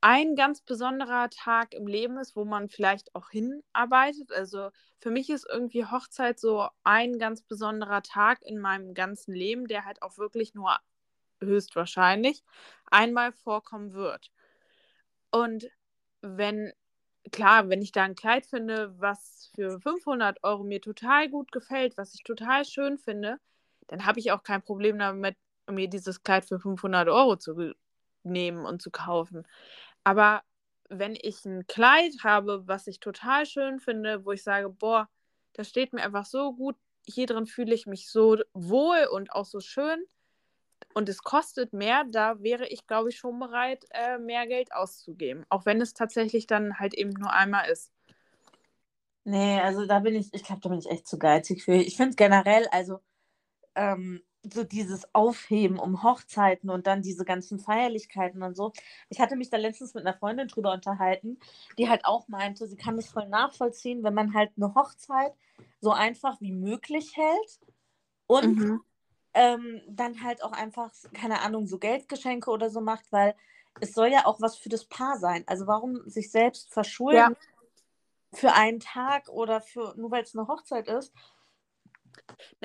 ein 0.00 0.36
ganz 0.36 0.60
besonderer 0.60 1.28
Tag 1.28 1.74
im 1.74 1.88
Leben 1.88 2.18
ist, 2.18 2.36
wo 2.36 2.44
man 2.44 2.68
vielleicht 2.68 3.12
auch 3.16 3.30
hinarbeitet. 3.30 4.30
Also 4.30 4.70
für 5.00 5.10
mich 5.10 5.28
ist 5.28 5.44
irgendwie 5.50 5.86
Hochzeit 5.86 6.38
so 6.38 6.68
ein 6.84 7.18
ganz 7.18 7.42
besonderer 7.42 8.02
Tag 8.02 8.42
in 8.42 8.60
meinem 8.60 8.94
ganzen 8.94 9.34
Leben, 9.34 9.66
der 9.66 9.84
halt 9.84 10.02
auch 10.02 10.18
wirklich 10.18 10.54
nur 10.54 10.78
höchstwahrscheinlich 11.40 12.44
einmal 12.92 13.32
vorkommen 13.32 13.92
wird. 13.92 14.30
Und 15.32 15.68
wenn, 16.36 16.72
klar, 17.32 17.68
wenn 17.68 17.82
ich 17.82 17.92
da 17.92 18.04
ein 18.04 18.14
Kleid 18.14 18.46
finde, 18.46 18.94
was 18.98 19.50
für 19.54 19.80
500 19.80 20.42
Euro 20.42 20.64
mir 20.64 20.80
total 20.80 21.28
gut 21.28 21.52
gefällt, 21.52 21.96
was 21.96 22.14
ich 22.14 22.22
total 22.22 22.64
schön 22.64 22.98
finde, 22.98 23.38
dann 23.88 24.06
habe 24.06 24.20
ich 24.20 24.32
auch 24.32 24.42
kein 24.42 24.62
Problem 24.62 24.98
damit, 24.98 25.36
mir 25.70 25.88
dieses 25.88 26.22
Kleid 26.22 26.44
für 26.44 26.60
500 26.60 27.08
Euro 27.08 27.36
zu 27.36 27.74
nehmen 28.24 28.64
und 28.66 28.82
zu 28.82 28.90
kaufen. 28.90 29.46
Aber 30.04 30.42
wenn 30.88 31.16
ich 31.20 31.44
ein 31.44 31.66
Kleid 31.66 32.12
habe, 32.22 32.66
was 32.66 32.86
ich 32.86 33.00
total 33.00 33.46
schön 33.46 33.80
finde, 33.80 34.24
wo 34.24 34.32
ich 34.32 34.42
sage, 34.42 34.68
boah, 34.68 35.08
das 35.54 35.68
steht 35.68 35.92
mir 35.92 36.02
einfach 36.02 36.26
so 36.26 36.54
gut, 36.54 36.76
hier 37.06 37.26
drin 37.26 37.46
fühle 37.46 37.74
ich 37.74 37.86
mich 37.86 38.10
so 38.10 38.36
wohl 38.52 39.06
und 39.10 39.32
auch 39.32 39.46
so 39.46 39.60
schön 39.60 40.04
und 40.96 41.10
es 41.10 41.22
kostet 41.22 41.74
mehr, 41.74 42.04
da 42.10 42.42
wäre 42.42 42.66
ich, 42.68 42.86
glaube 42.86 43.10
ich, 43.10 43.18
schon 43.18 43.38
bereit, 43.38 43.84
äh, 43.90 44.16
mehr 44.16 44.46
Geld 44.46 44.72
auszugeben. 44.72 45.44
Auch 45.50 45.66
wenn 45.66 45.78
es 45.82 45.92
tatsächlich 45.92 46.46
dann 46.46 46.78
halt 46.78 46.94
eben 46.94 47.10
nur 47.10 47.30
einmal 47.30 47.68
ist. 47.68 47.92
Nee, 49.24 49.60
also 49.60 49.84
da 49.84 49.98
bin 49.98 50.14
ich, 50.14 50.32
ich 50.32 50.42
glaube, 50.42 50.62
da 50.62 50.70
bin 50.70 50.78
ich 50.78 50.88
echt 50.88 51.06
zu 51.06 51.18
geizig 51.18 51.64
für. 51.64 51.74
Ich 51.74 51.98
finde 51.98 52.16
generell, 52.16 52.66
also 52.68 53.00
ähm, 53.74 54.22
so 54.42 54.64
dieses 54.64 55.06
Aufheben 55.14 55.78
um 55.78 56.02
Hochzeiten 56.02 56.70
und 56.70 56.86
dann 56.86 57.02
diese 57.02 57.26
ganzen 57.26 57.58
Feierlichkeiten 57.58 58.42
und 58.42 58.56
so. 58.56 58.72
Ich 59.10 59.20
hatte 59.20 59.36
mich 59.36 59.50
da 59.50 59.58
letztens 59.58 59.92
mit 59.92 60.06
einer 60.06 60.16
Freundin 60.16 60.48
drüber 60.48 60.72
unterhalten, 60.72 61.38
die 61.76 61.90
halt 61.90 62.06
auch 62.06 62.26
meinte, 62.28 62.66
sie 62.66 62.76
kann 62.76 62.96
das 62.96 63.08
voll 63.08 63.28
nachvollziehen, 63.28 64.02
wenn 64.02 64.14
man 64.14 64.32
halt 64.32 64.52
eine 64.56 64.74
Hochzeit 64.74 65.34
so 65.78 65.90
einfach 65.90 66.40
wie 66.40 66.52
möglich 66.52 67.18
hält 67.18 67.60
und 68.26 68.56
mhm. 68.56 68.80
Ähm, 69.36 69.82
dann 69.86 70.24
halt 70.24 70.42
auch 70.42 70.52
einfach, 70.52 70.90
keine 71.12 71.42
Ahnung, 71.42 71.66
so 71.66 71.78
Geldgeschenke 71.78 72.50
oder 72.50 72.70
so 72.70 72.80
macht, 72.80 73.12
weil 73.12 73.34
es 73.80 73.92
soll 73.92 74.08
ja 74.08 74.24
auch 74.24 74.40
was 74.40 74.56
für 74.56 74.70
das 74.70 74.86
Paar 74.86 75.18
sein. 75.18 75.44
Also 75.46 75.66
warum 75.66 76.08
sich 76.08 76.30
selbst 76.30 76.72
verschulden 76.72 77.16
ja. 77.16 77.32
für 78.32 78.54
einen 78.54 78.80
Tag 78.80 79.28
oder 79.28 79.60
für, 79.60 79.94
nur 79.96 80.10
weil 80.10 80.22
es 80.22 80.34
eine 80.34 80.48
Hochzeit 80.48 80.88
ist, 80.88 81.12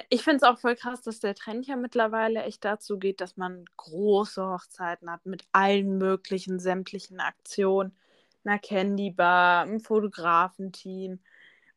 ich 0.10 0.24
finde 0.24 0.38
es 0.38 0.44
auch 0.44 0.58
voll 0.58 0.76
krass, 0.76 1.02
dass 1.02 1.20
der 1.20 1.36
Trend 1.36 1.68
ja 1.68 1.76
mittlerweile 1.76 2.44
echt 2.44 2.64
dazu 2.64 2.98
geht, 2.98 3.20
dass 3.20 3.36
man 3.36 3.66
große 3.76 4.44
Hochzeiten 4.44 5.12
hat 5.12 5.26
mit 5.26 5.44
allen 5.52 5.98
möglichen 5.98 6.60
sämtlichen 6.60 7.20
Aktionen. 7.20 7.96
Einer 8.46 8.60
Candy 8.60 9.12
Bar, 9.12 9.64
einem 9.64 9.82
Fotografenteam, 9.82 11.20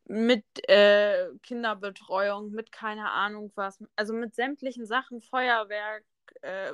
mit 0.07 0.45
äh, 0.69 1.29
Kinderbetreuung, 1.41 2.51
mit 2.51 2.71
keine 2.71 3.11
Ahnung 3.11 3.51
was. 3.55 3.83
Also 3.95 4.13
mit 4.13 4.35
sämtlichen 4.35 4.85
Sachen, 4.85 5.21
Feuerwerk, 5.21 6.03
äh, 6.41 6.73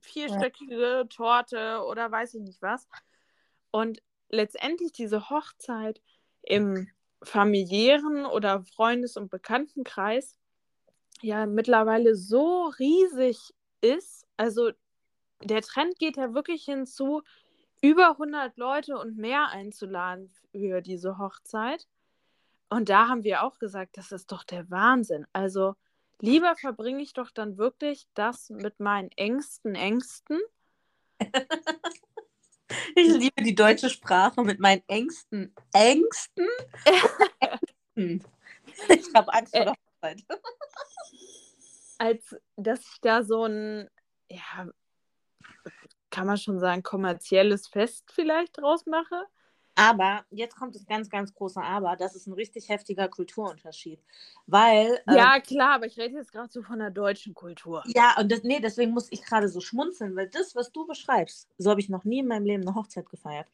vierstöckige. 0.00 1.06
Torte 1.08 1.82
oder 1.84 2.10
weiß 2.10 2.34
ich 2.34 2.42
nicht 2.42 2.62
was. 2.62 2.86
Und 3.70 4.02
letztendlich 4.28 4.92
diese 4.92 5.30
Hochzeit 5.30 6.00
im 6.42 6.88
familiären 7.22 8.26
oder 8.26 8.62
Freundes- 8.62 9.16
und 9.16 9.30
Bekanntenkreis 9.30 10.36
ja 11.22 11.46
mittlerweile 11.46 12.14
so 12.14 12.66
riesig 12.78 13.54
ist. 13.80 14.26
Also 14.36 14.70
der 15.42 15.62
Trend 15.62 15.98
geht 15.98 16.16
ja 16.16 16.34
wirklich 16.34 16.64
hinzu, 16.64 17.22
über 17.82 18.10
100 18.12 18.56
Leute 18.56 18.98
und 18.98 19.16
mehr 19.16 19.48
einzuladen 19.48 20.30
für 20.52 20.80
diese 20.80 21.18
Hochzeit. 21.18 21.86
Und 22.68 22.88
da 22.88 23.08
haben 23.08 23.22
wir 23.24 23.42
auch 23.42 23.58
gesagt, 23.58 23.96
das 23.96 24.12
ist 24.12 24.32
doch 24.32 24.44
der 24.44 24.70
Wahnsinn. 24.70 25.26
Also 25.32 25.74
lieber 26.20 26.56
verbringe 26.56 27.02
ich 27.02 27.12
doch 27.12 27.30
dann 27.30 27.58
wirklich 27.58 28.08
das 28.14 28.50
mit 28.50 28.80
meinen 28.80 29.10
engsten 29.12 29.74
Ängsten. 29.74 30.40
Ich 32.96 33.08
liebe 33.14 33.42
die 33.42 33.54
deutsche 33.54 33.90
Sprache 33.90 34.42
mit 34.42 34.58
meinen 34.58 34.82
Ängsten. 34.88 35.54
Ängsten? 35.72 36.48
Ich 37.94 39.14
habe 39.14 39.32
Angst 39.32 39.54
vor 39.56 39.64
der 39.64 39.74
Hochzeit. 39.74 40.24
Als 41.98 42.36
dass 42.56 42.80
ich 42.80 43.00
da 43.00 43.22
so 43.22 43.44
ein, 43.44 43.88
ja, 44.28 44.68
kann 46.10 46.26
man 46.26 46.36
schon 46.36 46.58
sagen, 46.58 46.82
kommerzielles 46.82 47.68
Fest 47.68 48.10
vielleicht 48.12 48.58
draus 48.58 48.86
mache. 48.86 49.26
Aber 49.76 50.24
jetzt 50.30 50.56
kommt 50.56 50.74
das 50.74 50.86
ganz, 50.86 51.10
ganz 51.10 51.34
große 51.34 51.60
Aber. 51.60 51.96
Das 51.96 52.16
ist 52.16 52.26
ein 52.26 52.32
richtig 52.32 52.70
heftiger 52.70 53.08
Kulturunterschied. 53.08 54.00
Weil. 54.46 55.00
Ja, 55.06 55.36
äh, 55.36 55.40
klar, 55.40 55.74
aber 55.74 55.86
ich 55.86 55.98
rede 55.98 56.16
jetzt 56.16 56.32
gerade 56.32 56.50
so 56.50 56.62
von 56.62 56.78
der 56.78 56.90
deutschen 56.90 57.34
Kultur. 57.34 57.82
Ja, 57.86 58.16
und 58.18 58.32
das, 58.32 58.42
nee, 58.42 58.58
deswegen 58.58 58.92
muss 58.92 59.12
ich 59.12 59.22
gerade 59.22 59.48
so 59.48 59.60
schmunzeln, 59.60 60.16
weil 60.16 60.28
das, 60.28 60.56
was 60.56 60.72
du 60.72 60.86
beschreibst, 60.86 61.48
so 61.58 61.70
habe 61.70 61.80
ich 61.80 61.90
noch 61.90 62.04
nie 62.04 62.20
in 62.20 62.26
meinem 62.26 62.46
Leben 62.46 62.62
eine 62.62 62.74
Hochzeit 62.74 63.08
gefeiert. 63.10 63.48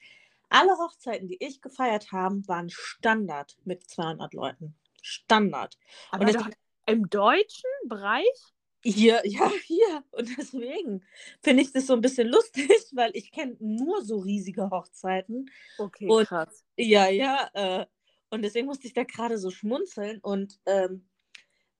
Alle 0.49 0.77
Hochzeiten, 0.79 1.27
die 1.29 1.43
ich 1.43 1.61
gefeiert 1.61 2.13
habe, 2.13 2.47
waren 2.47 2.71
Standard 2.71 3.57
mit 3.65 3.89
200 3.89 4.33
Leuten. 4.33 4.75
Standard. 5.03 5.77
Aber 6.13 6.25
und 6.25 6.35
doch 6.35 6.49
im 6.87 7.09
deutschen 7.11 7.71
Bereich? 7.89 8.53
Hier, 8.85 9.23
ja, 9.25 9.51
hier. 9.65 10.05
Und 10.11 10.37
deswegen 10.37 11.03
finde 11.41 11.63
ich 11.63 11.73
das 11.73 11.87
so 11.87 11.95
ein 11.95 12.01
bisschen 12.01 12.29
lustig, 12.29 12.71
weil 12.93 13.11
ich 13.15 13.31
kenne 13.31 13.57
nur 13.61 14.05
so 14.05 14.19
riesige 14.19 14.71
Hochzeiten. 14.71 15.51
Okay, 15.79 16.09
und, 16.09 16.27
krass. 16.27 16.65
Ja, 16.77 17.09
ja. 17.09 17.49
Äh, 17.55 17.87
und 18.31 18.43
deswegen 18.43 18.67
musste 18.67 18.87
ich 18.87 18.95
da 18.95 19.05
gerade 19.05 19.39
so 19.39 19.51
schmunzeln. 19.51 20.19
Und 20.21 20.59
ähm, 20.67 21.07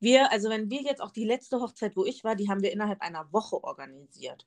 wir, 0.01 0.31
also 0.33 0.51
wenn 0.51 0.71
wir 0.71 0.83
jetzt 0.83 1.01
auch 1.01 1.13
die 1.13 1.25
letzte 1.25 1.61
Hochzeit, 1.61 1.97
wo 1.97 2.05
ich 2.05 2.25
war, 2.25 2.37
die 2.37 2.49
haben 2.49 2.63
wir 2.63 2.73
innerhalb 2.73 3.01
einer 3.01 3.33
Woche 3.33 3.63
organisiert. 3.63 4.47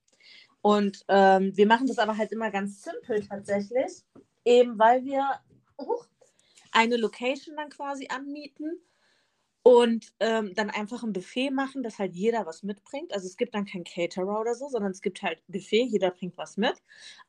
Und 0.61 1.05
ähm, 1.07 1.55
wir 1.55 1.67
machen 1.67 1.87
das 1.87 1.99
aber 1.99 2.17
halt 2.17 2.31
immer 2.31 2.51
ganz 2.51 2.81
simpel 2.81 3.25
tatsächlich, 3.25 4.03
eben 4.43 4.79
weil 4.79 5.03
wir 5.05 5.39
uh, 5.79 6.01
eine 6.71 6.97
Location 6.97 7.55
dann 7.55 7.69
quasi 7.69 8.07
anmieten 8.07 8.79
und 9.67 10.13
ähm, 10.19 10.54
dann 10.54 10.69
einfach 10.69 11.01
ein 11.01 11.12
Buffet 11.12 11.49
machen, 11.49 11.82
dass 11.82 11.97
halt 11.97 12.13
jeder 12.13 12.45
was 12.45 12.62
mitbringt. 12.62 13.12
Also 13.12 13.25
es 13.25 13.36
gibt 13.36 13.56
dann 13.56 13.65
kein 13.65 13.84
Caterer 13.84 14.39
oder 14.39 14.54
so, 14.54 14.69
sondern 14.69 14.91
es 14.91 15.01
gibt 15.01 15.23
halt 15.23 15.41
Buffet, 15.47 15.86
jeder 15.86 16.12
bringt 16.12 16.38
was 16.38 16.56
mit. 16.56 16.75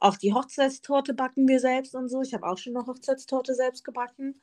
Auch 0.00 0.18
die 0.18 0.34
Hochzeitstorte 0.34 1.14
backen 1.14 1.48
wir 1.48 1.60
selbst 1.60 1.94
und 1.94 2.10
so. 2.10 2.20
Ich 2.20 2.34
habe 2.34 2.46
auch 2.46 2.58
schon 2.58 2.76
eine 2.76 2.86
Hochzeitstorte 2.86 3.54
selbst 3.54 3.84
gebacken. 3.84 4.42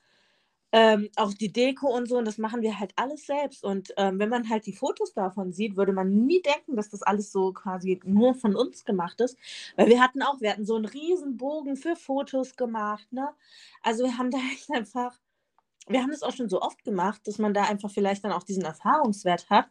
Ähm, 0.71 1.09
auch 1.17 1.35
die 1.35 1.51
Deko 1.53 1.95
und 1.95 2.09
so, 2.09 2.17
und 2.17 2.25
das 2.25 2.39
machen 2.39 2.63
wir 2.63 2.79
halt 2.79 2.93
alles 2.95 3.27
selbst. 3.27 3.63
Und 3.63 3.93
ähm, 3.97 4.17
wenn 4.19 4.29
man 4.29 4.49
halt 4.49 4.65
die 4.65 4.73
Fotos 4.73 5.13
davon 5.13 5.53
sieht, 5.53 5.77
würde 5.77 5.93
man 5.93 6.25
nie 6.25 6.41
denken, 6.41 6.75
dass 6.75 6.89
das 6.89 7.03
alles 7.03 7.31
so 7.31 7.53
quasi 7.53 7.99
nur 8.05 8.33
von 8.33 8.55
uns 8.55 8.85
gemacht 8.85 9.21
ist. 9.21 9.37
Weil 9.75 9.89
wir 9.89 10.01
hatten 10.01 10.23
auch, 10.23 10.41
wir 10.41 10.51
hatten 10.51 10.65
so 10.65 10.75
einen 10.75 10.85
riesen 10.85 11.37
Bogen 11.37 11.75
für 11.77 11.95
Fotos 11.95 12.55
gemacht, 12.55 13.11
ne? 13.13 13.29
Also 13.83 14.03
wir 14.05 14.17
haben 14.17 14.31
da 14.31 14.39
echt 14.51 14.71
einfach 14.71 15.19
wir 15.87 16.01
haben 16.01 16.11
das 16.11 16.23
auch 16.23 16.33
schon 16.33 16.49
so 16.49 16.61
oft 16.61 16.83
gemacht, 16.83 17.21
dass 17.25 17.37
man 17.37 17.53
da 17.53 17.63
einfach 17.63 17.91
vielleicht 17.91 18.23
dann 18.23 18.31
auch 18.31 18.43
diesen 18.43 18.63
Erfahrungswert 18.63 19.49
hat. 19.49 19.67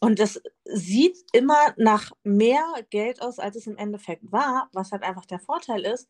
Und 0.00 0.18
das 0.18 0.42
sieht 0.64 1.16
immer 1.32 1.74
nach 1.76 2.10
mehr 2.24 2.64
Geld 2.90 3.22
aus, 3.22 3.38
als 3.38 3.56
es 3.56 3.66
im 3.66 3.76
Endeffekt 3.76 4.32
war, 4.32 4.68
was 4.72 4.90
halt 4.90 5.02
einfach 5.02 5.26
der 5.26 5.38
Vorteil 5.38 5.84
ist, 5.84 6.08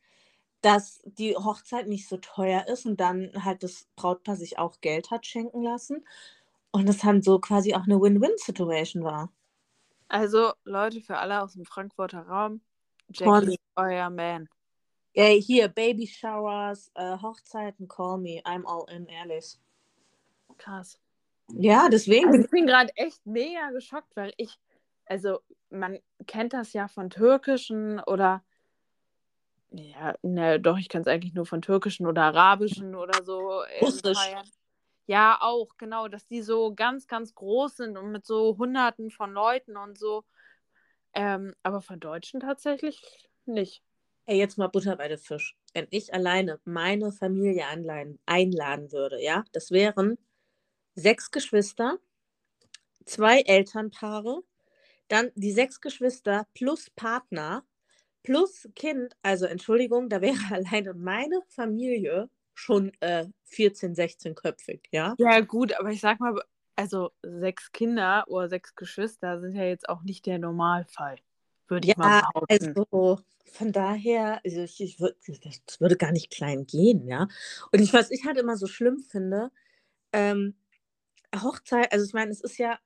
dass 0.63 1.03
die 1.05 1.37
Hochzeit 1.37 1.89
nicht 1.89 2.09
so 2.09 2.17
teuer 2.17 2.67
ist 2.69 2.87
und 2.87 3.01
dann 3.01 3.33
halt 3.45 3.63
das 3.63 3.89
Brautpaar 3.97 4.37
sich 4.37 4.59
auch 4.59 4.81
Geld 4.81 5.11
hat 5.11 5.27
schenken 5.27 5.63
lassen. 5.63 6.07
Und 6.71 6.89
es 6.89 6.99
dann 6.99 7.21
so 7.21 7.39
quasi 7.39 7.75
auch 7.75 7.83
eine 7.83 8.01
Win-Win-Situation 8.01 9.05
war. 9.05 9.31
Also, 10.09 10.53
Leute, 10.65 11.03
für 11.03 11.19
alle 11.19 11.43
aus 11.43 11.53
dem 11.53 11.67
Frankfurter 11.67 12.23
Raum, 12.23 12.63
Jackie 13.09 13.55
ist 13.55 13.61
euer 13.77 14.09
Man. 14.09 14.49
Ja, 15.15 15.25
hier, 15.25 15.69
Baby 15.69 16.07
Showers, 16.07 16.91
äh, 16.95 17.19
Hochzeiten, 17.19 17.87
call 17.87 18.19
me. 18.19 18.41
I'm 18.45 18.65
all 18.65 18.89
in, 18.91 19.07
ehrlich. 19.07 19.59
Krass. 20.57 20.99
Ja, 21.49 21.89
deswegen. 21.91 22.29
Also 22.29 22.41
ich 22.41 22.51
bin 22.51 22.67
gerade 22.67 22.91
echt 22.97 23.25
mega 23.27 23.71
geschockt, 23.73 24.17
weil 24.17 24.33
ich, 24.39 24.59
also 25.05 25.41
man 25.69 25.99
kennt 26.27 26.55
das 26.55 26.73
ja 26.73 26.89
von 26.89 27.11
türkischen 27.11 28.01
oder, 28.01 28.43
ja, 29.71 30.15
ne, 30.23 30.59
doch, 30.61 30.79
ich 30.79 30.89
kann 30.89 31.03
es 31.03 31.09
eigentlich 31.09 31.35
nur 31.35 31.47
von 31.47 31.61
türkischen 31.61 32.07
oder 32.07 32.23
arabischen 32.23 32.95
oder 32.95 33.23
so. 33.23 33.63
Russisch. 33.81 34.19
Ja, 35.07 35.39
auch, 35.41 35.77
genau, 35.77 36.09
dass 36.09 36.27
die 36.27 36.43
so 36.43 36.75
ganz, 36.75 37.07
ganz 37.07 37.35
groß 37.35 37.77
sind 37.77 37.99
und 37.99 38.13
mit 38.13 38.25
so 38.25 38.57
Hunderten 38.57 39.11
von 39.11 39.33
Leuten 39.33 39.77
und 39.77 39.99
so. 39.99 40.25
Ähm, 41.13 41.55
aber 41.63 41.83
von 41.83 42.01
Deutschen 42.01 42.41
tatsächlich 42.41 43.29
nicht. 43.45 43.83
Ey, 44.33 44.39
jetzt 44.39 44.57
mal 44.57 44.69
Butter 44.69 44.97
bei 44.97 45.09
der 45.09 45.19
Fisch. 45.19 45.59
Wenn 45.75 45.87
ich 45.91 46.15
alleine 46.15 46.59
meine 46.65 47.13
Familie 47.13 47.67
einladen, 47.67 48.19
einladen 48.25 48.91
würde, 48.91 49.23
ja, 49.23 49.45
das 49.53 49.71
wären 49.71 50.17
sechs 50.95 51.31
Geschwister, 51.31 51.99
zwei 53.05 53.41
Elternpaare, 53.41 54.41
dann 55.09 55.33
die 55.35 55.53
sechs 55.53 55.83
Geschwister 55.83 56.47
plus 56.55 56.89
Partner 56.89 57.67
plus 58.23 58.71
Kind. 58.75 59.15
Also 59.21 59.45
Entschuldigung, 59.45 60.09
da 60.09 60.23
wäre 60.23 60.39
alleine 60.51 60.95
meine 60.95 61.43
Familie 61.49 62.31
schon 62.55 62.91
äh, 63.01 63.27
14, 63.45 63.95
16 63.95 64.35
köpfig, 64.35 64.89
ja? 64.93 65.15
Ja, 65.19 65.41
gut, 65.41 65.79
aber 65.79 65.91
ich 65.91 66.01
sag 66.01 66.21
mal, 66.21 66.41
also 66.75 67.11
sechs 67.23 67.71
Kinder 67.73 68.25
oder 68.29 68.49
sechs 68.49 68.75
Geschwister 68.77 69.43
sind 69.43 69.55
ja 69.55 69.65
jetzt 69.65 69.91
auch 69.91 70.05
nicht 70.05 70.25
der 70.25 70.39
Normalfall, 70.39 71.19
würde 71.69 71.87
ich 71.87 71.97
Ja, 71.97 71.97
mal 71.97 72.11
behaupten. 72.11 72.79
also 72.81 73.21
von 73.53 73.73
daher, 73.73 74.41
also 74.45 74.61
ich, 74.63 74.81
ich 74.81 75.01
würd, 75.01 75.17
das 75.45 75.81
würde 75.81 75.97
gar 75.97 76.13
nicht 76.13 76.31
klein 76.31 76.67
gehen, 76.67 77.07
ja. 77.07 77.29
Und 77.73 77.81
ich, 77.81 77.93
was 77.93 78.11
ich 78.11 78.25
halt 78.25 78.39
immer 78.39 78.57
so 78.57 78.67
schlimm 78.67 79.01
finde, 79.01 79.51
ähm, 80.13 80.57
Hochzeit, 81.37 81.93
also 81.93 82.05
ich 82.07 82.15
meine, 82.15 82.31
es 82.33 82.41
ist 82.43 82.59
ja, 82.59 82.79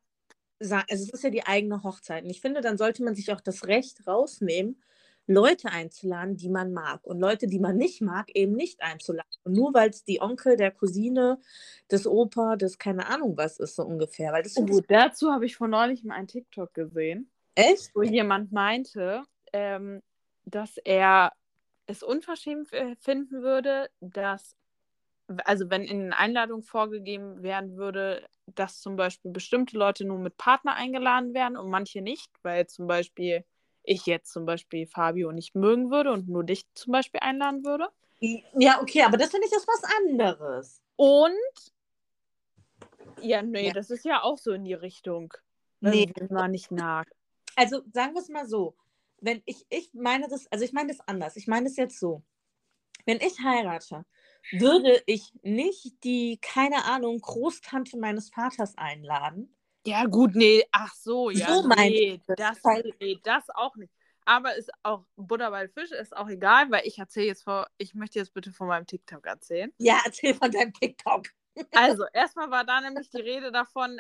also 0.60 0.86
es 1.04 1.10
ist 1.10 1.24
ja 1.24 1.30
die 1.30 1.46
eigene 1.46 1.82
Hochzeit. 1.84 2.24
Und 2.24 2.30
ich 2.30 2.40
finde, 2.40 2.60
dann 2.62 2.78
sollte 2.78 3.04
man 3.04 3.14
sich 3.14 3.32
auch 3.32 3.40
das 3.40 3.66
Recht 3.66 4.06
rausnehmen, 4.06 4.82
Leute 5.26 5.70
einzuladen, 5.70 6.36
die 6.36 6.48
man 6.50 6.72
mag. 6.72 7.04
Und 7.06 7.20
Leute, 7.20 7.46
die 7.48 7.60
man 7.60 7.76
nicht 7.76 8.02
mag, 8.02 8.30
eben 8.34 8.54
nicht 8.54 8.82
einzuladen. 8.82 9.30
Und 9.44 9.54
nur 9.54 9.74
weil 9.74 9.90
es 9.90 10.04
die 10.04 10.20
Onkel, 10.22 10.56
der 10.56 10.72
Cousine, 10.72 11.40
des 11.90 12.06
Opa, 12.06 12.56
des 12.56 12.78
keine 12.78 13.08
Ahnung 13.08 13.36
was 13.36 13.58
ist, 13.60 13.76
so 13.76 13.84
ungefähr. 13.84 14.32
Weil 14.32 14.44
das 14.44 14.54
Oh, 14.54 14.80
dazu 14.86 15.30
habe 15.32 15.46
ich 15.46 15.56
vor 15.56 15.68
neulich 15.68 16.02
mal 16.04 16.14
einen 16.14 16.28
TikTok 16.28 16.72
gesehen, 16.74 17.30
echt. 17.56 17.92
wo 17.94 18.02
jemand 18.02 18.52
meinte, 18.52 19.24
ähm, 19.52 20.02
dass 20.44 20.76
er 20.78 21.32
es 21.86 22.02
unverschämt 22.02 22.68
finden 23.00 23.42
würde, 23.42 23.88
dass, 24.00 24.56
also 25.44 25.70
wenn 25.70 25.82
in 25.82 26.00
den 26.00 26.12
Einladungen 26.12 26.62
vorgegeben 26.62 27.42
werden 27.42 27.76
würde, 27.76 28.26
dass 28.46 28.80
zum 28.80 28.96
Beispiel 28.96 29.30
bestimmte 29.32 29.76
Leute 29.76 30.04
nur 30.04 30.18
mit 30.18 30.36
Partner 30.36 30.74
eingeladen 30.74 31.34
werden 31.34 31.56
und 31.56 31.70
manche 31.70 32.00
nicht, 32.00 32.30
weil 32.42 32.66
zum 32.66 32.86
Beispiel 32.86 33.44
ich 33.82 34.06
jetzt 34.06 34.32
zum 34.32 34.46
Beispiel 34.46 34.86
Fabio 34.86 35.32
nicht 35.32 35.54
mögen 35.54 35.90
würde 35.90 36.12
und 36.12 36.28
nur 36.28 36.44
dich 36.44 36.64
zum 36.74 36.92
Beispiel 36.92 37.20
einladen 37.22 37.64
würde. 37.64 37.88
Ja, 38.58 38.80
okay, 38.80 39.02
aber 39.02 39.16
das 39.16 39.30
finde 39.30 39.46
ich 39.46 39.52
ist 39.52 39.68
was 39.68 39.82
anderes. 40.00 40.80
Und 40.96 41.32
ja, 43.22 43.42
nee, 43.42 43.68
Ja. 43.68 43.72
das 43.72 43.90
ist 43.90 44.04
ja 44.04 44.22
auch 44.22 44.38
so 44.38 44.52
in 44.52 44.64
die 44.64 44.74
Richtung. 44.74 45.32
Wenn 45.80 45.92
Nee. 45.92 46.12
man 46.30 46.50
nicht 46.50 46.70
mag. 46.70 47.08
Also 47.56 47.82
sagen 47.92 48.14
wir 48.14 48.22
es 48.22 48.28
mal 48.28 48.46
so. 48.46 48.76
Wenn 49.20 49.42
ich, 49.46 49.66
ich 49.70 49.90
meine 49.94 50.28
das, 50.28 50.46
also 50.52 50.64
ich 50.64 50.72
meine 50.72 50.88
das 50.88 51.00
anders. 51.08 51.36
Ich 51.36 51.46
meine 51.46 51.66
es 51.66 51.76
jetzt 51.76 51.98
so. 51.98 52.22
Wenn 53.06 53.20
ich 53.20 53.40
heirate, 53.42 54.04
würde 54.52 55.02
ich 55.06 55.32
nicht 55.42 56.04
die, 56.04 56.38
keine 56.40 56.84
Ahnung, 56.84 57.20
Großtante 57.20 57.98
meines 57.98 58.30
Vaters 58.30 58.76
einladen. 58.76 59.54
Ja, 59.86 60.04
gut, 60.06 60.34
nee, 60.34 60.64
ach 60.72 60.92
so, 60.94 61.30
ja. 61.30 61.46
So 61.46 61.68
nee, 61.68 62.20
das, 62.26 62.60
das, 62.60 62.82
nee, 63.00 63.18
das 63.22 63.44
auch 63.50 63.76
nicht. 63.76 63.92
Aber 64.24 64.56
ist 64.56 64.72
auch 64.82 65.04
Butter 65.14 65.52
bei 65.52 65.68
Fisch 65.68 65.92
ist 65.92 66.16
auch 66.16 66.28
egal, 66.28 66.68
weil 66.72 66.84
ich 66.84 66.98
erzähle 66.98 67.26
jetzt 67.26 67.44
vor, 67.44 67.68
ich 67.78 67.94
möchte 67.94 68.18
jetzt 68.18 68.34
bitte 68.34 68.52
von 68.52 68.66
meinem 68.66 68.86
TikTok 68.86 69.24
erzählen. 69.24 69.72
Ja, 69.78 70.00
erzähl 70.04 70.34
von 70.34 70.50
deinem 70.50 70.72
TikTok. 70.72 71.26
Also, 71.72 72.04
erstmal 72.12 72.50
war 72.50 72.64
da 72.64 72.80
nämlich 72.80 73.08
die 73.08 73.20
Rede 73.20 73.52
davon, 73.52 73.98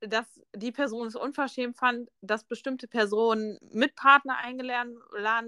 dass 0.00 0.40
die 0.54 0.72
Person 0.72 1.06
es 1.06 1.16
unverschämt 1.16 1.76
fand, 1.76 2.10
dass 2.20 2.44
bestimmte 2.44 2.88
Personen 2.88 3.58
mit 3.70 3.94
Partner 3.94 4.38
eingeladen 4.38 4.98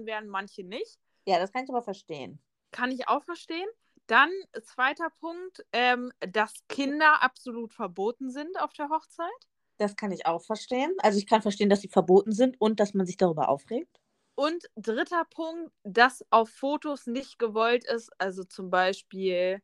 werden, 0.05 0.29
manche 0.29 0.63
nicht. 0.63 0.99
Ja, 1.25 1.39
das 1.39 1.51
kann 1.51 1.63
ich 1.63 1.69
aber 1.69 1.81
verstehen. 1.81 2.39
Kann 2.71 2.91
ich 2.91 3.07
auch 3.07 3.23
verstehen. 3.23 3.67
Dann, 4.07 4.29
zweiter 4.63 5.09
Punkt, 5.21 5.65
ähm, 5.71 6.11
dass 6.19 6.53
Kinder 6.67 7.23
absolut 7.23 7.73
verboten 7.73 8.29
sind 8.29 8.59
auf 8.59 8.73
der 8.73 8.89
Hochzeit. 8.89 9.29
Das 9.77 9.95
kann 9.95 10.11
ich 10.11 10.25
auch 10.25 10.43
verstehen. 10.43 10.93
Also 10.99 11.17
ich 11.17 11.25
kann 11.25 11.41
verstehen, 11.41 11.69
dass 11.69 11.81
sie 11.81 11.87
verboten 11.87 12.31
sind 12.31 12.59
und 12.59 12.79
dass 12.79 12.93
man 12.93 13.05
sich 13.05 13.17
darüber 13.17 13.49
aufregt. 13.49 13.99
Und 14.35 14.65
dritter 14.75 15.25
Punkt, 15.25 15.71
dass 15.83 16.25
auf 16.31 16.49
Fotos 16.49 17.07
nicht 17.07 17.39
gewollt 17.39 17.85
ist. 17.85 18.11
Also 18.17 18.43
zum 18.43 18.69
Beispiel, 18.69 19.61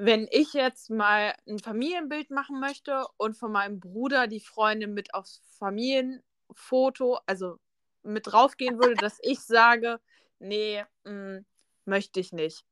wenn 0.00 0.28
ich 0.30 0.52
jetzt 0.52 0.90
mal 0.90 1.34
ein 1.48 1.58
Familienbild 1.58 2.30
machen 2.30 2.60
möchte 2.60 3.04
und 3.16 3.36
von 3.36 3.50
meinem 3.50 3.80
Bruder 3.80 4.28
die 4.28 4.38
Freundin 4.38 4.94
mit 4.94 5.12
aufs 5.12 5.42
Familienfoto, 5.58 7.18
also 7.26 7.56
mit 8.04 8.28
draufgehen 8.28 8.78
würde, 8.78 8.94
dass 8.94 9.18
ich 9.22 9.40
sage, 9.40 9.98
nee, 10.38 10.84
mh, 11.02 11.40
möchte 11.84 12.20
ich 12.20 12.32
nicht. 12.32 12.64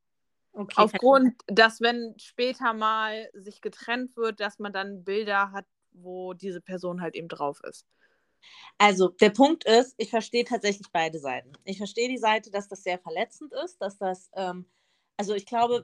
Okay. 0.53 0.73
Aufgrund, 0.77 1.35
dass 1.47 1.81
wenn 1.81 2.15
später 2.17 2.73
mal 2.73 3.29
sich 3.33 3.59
getrennt 3.59 4.15
wird, 4.15 4.39
dass 4.39 4.57
man 4.57 4.71
dann 4.71 5.03
Bilder 5.03 5.51
hat, 5.51 5.65
wo 5.91 6.33
diese 6.33 6.61
Person 6.61 7.01
halt 7.01 7.15
eben 7.15 7.27
drauf 7.27 7.59
ist. 7.65 7.85
Also 8.77 9.09
der 9.09 9.31
Punkt 9.31 9.65
ist, 9.65 9.95
ich 9.97 10.11
verstehe 10.11 10.45
tatsächlich 10.45 10.87
beide 10.93 11.19
Seiten. 11.19 11.51
Ich 11.65 11.77
verstehe 11.77 12.07
die 12.07 12.17
Seite, 12.17 12.51
dass 12.51 12.69
das 12.69 12.83
sehr 12.83 12.99
verletzend 12.99 13.51
ist, 13.65 13.81
dass 13.81 13.97
das, 13.97 14.29
ähm, 14.33 14.65
also 15.17 15.33
ich 15.33 15.45
glaube, 15.45 15.83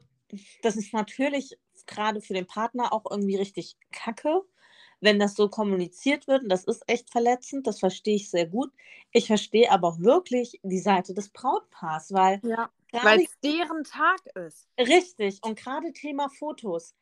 das 0.61 0.75
ist 0.75 0.93
natürlich 0.93 1.57
gerade 1.87 2.21
für 2.21 2.33
den 2.33 2.47
Partner 2.47 2.93
auch 2.93 3.05
irgendwie 3.09 3.35
richtig 3.35 3.77
kacke, 3.91 4.41
wenn 5.01 5.19
das 5.19 5.35
so 5.35 5.49
kommuniziert 5.49 6.27
wird. 6.27 6.43
Und 6.43 6.49
das 6.49 6.63
ist 6.63 6.83
echt 6.87 7.11
verletzend, 7.11 7.67
das 7.67 7.79
verstehe 7.79 8.15
ich 8.15 8.29
sehr 8.29 8.47
gut. 8.47 8.71
Ich 9.11 9.27
verstehe 9.27 9.71
aber 9.71 9.89
auch 9.89 9.99
wirklich 9.99 10.59
die 10.63 10.79
Seite 10.79 11.13
des 11.13 11.29
Brautpaars, 11.29 12.13
weil 12.13 12.41
Ja. 12.43 12.69
es 12.91 13.39
deren 13.43 13.83
Tag 13.83 14.25
ist. 14.35 14.67
Richtig, 14.79 15.39
und 15.43 15.57
gerade 15.57 15.91
Thema 15.93 16.29
Fotos. 16.29 16.95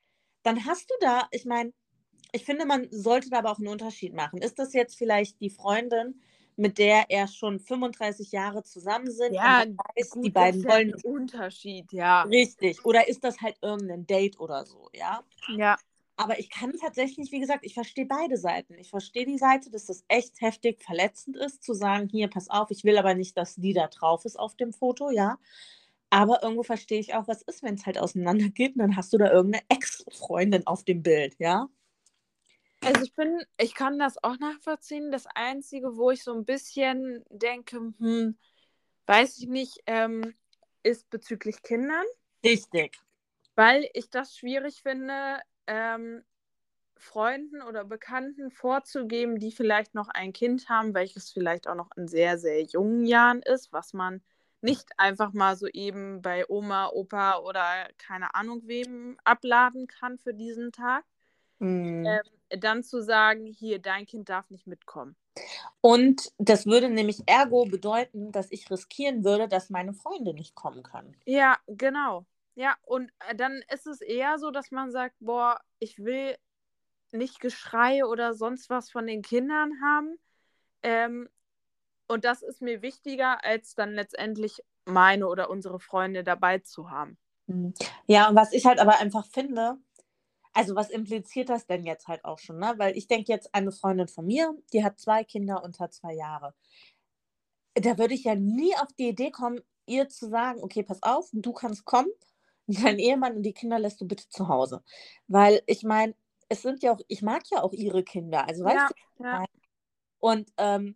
Dann 0.43 0.65
hast 0.65 0.89
du 0.89 0.93
da, 1.01 1.27
ich 1.31 1.45
meine, 1.45 1.73
ich 2.31 2.45
finde, 2.45 2.65
man 2.65 2.87
sollte 2.91 3.29
da 3.29 3.39
aber 3.39 3.51
auch 3.51 3.59
einen 3.59 3.67
Unterschied 3.67 4.13
machen. 4.13 4.41
Ist 4.41 4.57
das 4.59 4.73
jetzt 4.73 4.97
vielleicht 4.97 5.39
die 5.41 5.49
Freundin, 5.49 6.21
mit 6.57 6.77
der 6.77 7.05
er 7.09 7.27
schon 7.27 7.59
35 7.59 8.31
Jahre 8.31 8.63
zusammen 8.63 9.11
sind? 9.11 9.33
Ja, 9.33 9.63
weiß, 9.95 10.09
Gut, 10.11 10.25
die 10.25 10.29
beiden 10.29 10.63
das 10.63 10.71
ist 10.71 10.77
wollen 10.77 10.93
ein 10.93 11.01
Unterschied, 11.03 11.91
ja. 11.93 12.23
richtig. 12.23 12.85
Oder 12.85 13.07
ist 13.07 13.23
das 13.23 13.41
halt 13.41 13.57
irgendein 13.61 14.05
Date 14.05 14.39
oder 14.39 14.65
so, 14.65 14.89
ja? 14.93 15.23
Ja, 15.47 15.77
Aber 16.17 16.39
ich 16.39 16.49
kann 16.49 16.73
tatsächlich, 16.79 17.31
wie 17.31 17.39
gesagt, 17.39 17.65
ich 17.65 17.73
verstehe 17.73 18.05
beide 18.05 18.37
Seiten. 18.37 18.75
Ich 18.77 18.89
verstehe 18.89 19.25
die 19.25 19.37
Seite, 19.37 19.71
dass 19.71 19.85
das 19.87 20.03
echt 20.07 20.39
heftig 20.41 20.83
verletzend 20.83 21.37
ist, 21.37 21.63
zu 21.63 21.73
sagen, 21.73 22.07
hier, 22.09 22.27
pass 22.29 22.49
auf, 22.49 22.69
ich 22.71 22.83
will 22.83 22.97
aber 22.97 23.15
nicht, 23.15 23.37
dass 23.37 23.55
die 23.55 23.73
da 23.73 23.87
drauf 23.87 24.25
ist 24.25 24.37
auf 24.37 24.55
dem 24.55 24.73
Foto, 24.73 25.09
ja. 25.09 25.39
Aber 26.11 26.43
irgendwo 26.43 26.63
verstehe 26.63 26.99
ich 26.99 27.15
auch, 27.15 27.27
was 27.27 27.41
ist, 27.43 27.63
wenn 27.63 27.75
es 27.75 27.85
halt 27.85 27.97
auseinandergeht 27.97 28.75
und 28.75 28.79
dann 28.79 28.97
hast 28.97 29.13
du 29.13 29.17
da 29.17 29.31
irgendeine 29.31 29.63
Ex-Freundin 29.69 30.67
auf 30.67 30.83
dem 30.83 31.01
Bild, 31.01 31.35
ja. 31.39 31.69
Also 32.83 33.03
ich 33.03 33.13
bin, 33.13 33.41
ich 33.57 33.73
kann 33.73 33.99
das 33.99 34.23
auch 34.23 34.37
nachvollziehen. 34.39 35.11
Das 35.11 35.25
Einzige, 35.35 35.97
wo 35.97 36.11
ich 36.11 36.23
so 36.23 36.33
ein 36.33 36.45
bisschen 36.45 37.23
denke, 37.29 37.77
hm, 37.97 38.37
weiß 39.05 39.39
ich 39.39 39.47
nicht, 39.47 39.79
ähm, 39.85 40.33
ist 40.83 41.09
bezüglich 41.09 41.61
Kindern, 41.61 42.05
Richtig. 42.43 42.97
weil 43.55 43.89
ich 43.93 44.09
das 44.09 44.35
schwierig 44.35 44.81
finde, 44.81 45.39
ähm, 45.67 46.23
Freunden 46.97 47.61
oder 47.63 47.83
Bekannten 47.83 48.51
vorzugeben, 48.51 49.39
die 49.39 49.51
vielleicht 49.51 49.95
noch 49.95 50.07
ein 50.09 50.33
Kind 50.33 50.69
haben, 50.69 50.93
welches 50.93 51.31
vielleicht 51.31 51.67
auch 51.67 51.75
noch 51.75 51.89
in 51.95 52.07
sehr, 52.07 52.37
sehr 52.37 52.61
jungen 52.61 53.05
Jahren 53.05 53.41
ist, 53.41 53.73
was 53.73 53.93
man 53.93 54.21
nicht 54.61 54.89
einfach 54.97 55.33
mal 55.33 55.55
so 55.55 55.67
eben 55.67 56.21
bei 56.21 56.47
Oma, 56.47 56.89
Opa 56.89 57.39
oder 57.39 57.89
keine 57.97 58.35
Ahnung 58.35 58.61
wem 58.67 59.17
abladen 59.23 59.87
kann 59.87 60.19
für 60.19 60.35
diesen 60.35 60.71
Tag. 60.71 61.03
Mhm. 61.59 62.05
ähm, 62.05 62.40
dann 62.57 62.83
zu 62.83 63.01
sagen, 63.01 63.45
hier, 63.45 63.79
dein 63.79 64.05
Kind 64.05 64.29
darf 64.29 64.49
nicht 64.49 64.67
mitkommen. 64.67 65.15
Und 65.79 66.31
das 66.37 66.65
würde 66.65 66.89
nämlich 66.89 67.23
ergo 67.25 67.65
bedeuten, 67.65 68.31
dass 68.31 68.51
ich 68.51 68.69
riskieren 68.69 69.23
würde, 69.23 69.47
dass 69.47 69.69
meine 69.69 69.93
Freunde 69.93 70.33
nicht 70.33 70.55
kommen 70.55 70.83
können. 70.83 71.15
Ja, 71.25 71.57
genau. 71.67 72.25
Ja, 72.55 72.75
und 72.83 73.11
äh, 73.29 73.35
dann 73.35 73.63
ist 73.73 73.87
es 73.87 74.01
eher 74.01 74.37
so, 74.37 74.51
dass 74.51 74.71
man 74.71 74.91
sagt, 74.91 75.15
boah, 75.19 75.59
ich 75.79 75.99
will 75.99 76.35
nicht 77.11 77.39
Geschrei 77.39 78.05
oder 78.05 78.33
sonst 78.33 78.69
was 78.69 78.89
von 78.91 79.07
den 79.07 79.21
Kindern 79.21 79.81
haben. 79.81 80.19
Ähm, 80.83 81.29
und 82.07 82.25
das 82.25 82.41
ist 82.41 82.61
mir 82.61 82.81
wichtiger, 82.81 83.43
als 83.43 83.73
dann 83.75 83.93
letztendlich 83.93 84.61
meine 84.85 85.27
oder 85.27 85.49
unsere 85.49 85.79
Freunde 85.79 86.23
dabei 86.23 86.59
zu 86.59 86.89
haben. 86.89 87.17
Mhm. 87.47 87.73
Ja, 88.05 88.29
und 88.29 88.35
was 88.35 88.53
ich 88.53 88.65
halt 88.65 88.79
aber 88.79 88.99
einfach 88.99 89.25
finde, 89.25 89.77
also 90.53 90.75
was 90.75 90.89
impliziert 90.89 91.49
das 91.49 91.65
denn 91.67 91.85
jetzt 91.85 92.07
halt 92.07 92.25
auch 92.25 92.39
schon, 92.39 92.59
ne? 92.59 92.73
Weil 92.77 92.97
ich 92.97 93.07
denke 93.07 93.31
jetzt 93.31 93.53
eine 93.55 93.71
Freundin 93.71 94.07
von 94.07 94.25
mir, 94.25 94.53
die 94.73 94.83
hat 94.83 94.99
zwei 94.99 95.23
Kinder 95.23 95.63
unter 95.63 95.89
zwei 95.91 96.13
Jahre. 96.13 96.53
Da 97.75 97.97
würde 97.97 98.13
ich 98.13 98.23
ja 98.25 98.35
nie 98.35 98.75
auf 98.77 98.91
die 98.97 99.09
Idee 99.09 99.31
kommen, 99.31 99.61
ihr 99.85 100.09
zu 100.09 100.29
sagen, 100.29 100.61
okay, 100.63 100.83
pass 100.83 101.01
auf, 101.03 101.29
du 101.33 101.53
kannst 101.53 101.85
kommen, 101.85 102.09
dein 102.67 102.99
Ehemann 102.99 103.35
und 103.37 103.43
die 103.43 103.53
Kinder 103.53 103.79
lässt 103.79 104.01
du 104.01 104.07
bitte 104.07 104.27
zu 104.29 104.47
Hause. 104.47 104.83
Weil 105.27 105.61
ich 105.67 105.83
meine, 105.83 106.15
es 106.49 106.61
sind 106.61 106.83
ja 106.83 106.93
auch, 106.93 106.99
ich 107.07 107.21
mag 107.21 107.43
ja 107.51 107.61
auch 107.63 107.73
ihre 107.73 108.03
Kinder, 108.03 108.47
also 108.47 108.63
weißt 108.65 108.75
Ja, 108.75 108.89
du, 108.89 108.95
ja. 109.23 109.45
und 110.19 110.51
ähm, 110.57 110.95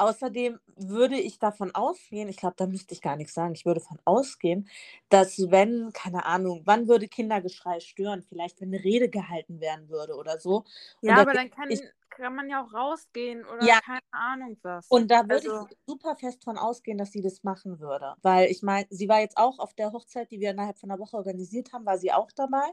außerdem 0.00 0.58
würde 0.76 1.18
ich 1.18 1.38
davon 1.38 1.74
ausgehen, 1.74 2.28
ich 2.28 2.36
glaube, 2.38 2.54
da 2.56 2.66
müsste 2.66 2.94
ich 2.94 3.02
gar 3.02 3.16
nichts 3.16 3.34
sagen, 3.34 3.54
ich 3.54 3.66
würde 3.66 3.80
davon 3.80 3.98
ausgehen, 4.04 4.68
dass 5.08 5.38
wenn, 5.50 5.92
keine 5.92 6.24
Ahnung, 6.26 6.62
wann 6.64 6.88
würde 6.88 7.08
Kindergeschrei 7.08 7.80
stören? 7.80 8.22
Vielleicht, 8.22 8.60
wenn 8.60 8.74
eine 8.74 8.82
Rede 8.84 9.08
gehalten 9.10 9.60
werden 9.60 9.88
würde 9.88 10.14
oder 10.16 10.38
so. 10.40 10.64
Ja, 11.00 11.16
aber 11.20 11.32
da, 11.32 11.34
dann 11.34 11.50
kann, 11.50 11.68
ich, 11.68 11.82
kann 12.10 12.34
man 12.34 12.48
ja 12.48 12.62
auch 12.64 12.72
rausgehen 12.72 13.44
oder 13.44 13.68
ja, 13.68 13.80
keine 13.84 14.00
Ahnung 14.12 14.58
was. 14.62 14.86
und 14.88 15.10
da 15.10 15.28
würde 15.28 15.46
Also, 15.46 15.68
ich 15.68 15.76
super 15.86 16.16
fest 16.16 16.42
von 16.44 16.58
ausgehen, 16.58 16.98
dass 16.98 17.12
sie 17.12 17.22
das 17.22 17.44
machen 17.44 17.78
würde. 17.80 18.14
Weil 18.22 18.50
ich 18.50 18.62
meine, 18.62 18.86
sie 18.90 19.08
war 19.08 19.20
jetzt 19.20 19.36
auch 19.36 19.58
auf 19.58 19.72
der 19.74 19.92
Hochzeit, 19.92 20.30
die 20.30 20.40
wir 20.40 20.50
innerhalb 20.50 20.78
von 20.78 20.90
einer 20.90 20.98
Woche 21.00 21.16
organisiert 21.16 21.72
haben, 21.72 21.86
war 21.86 21.98
sie 21.98 22.12
auch 22.12 22.30
dabei. 22.32 22.64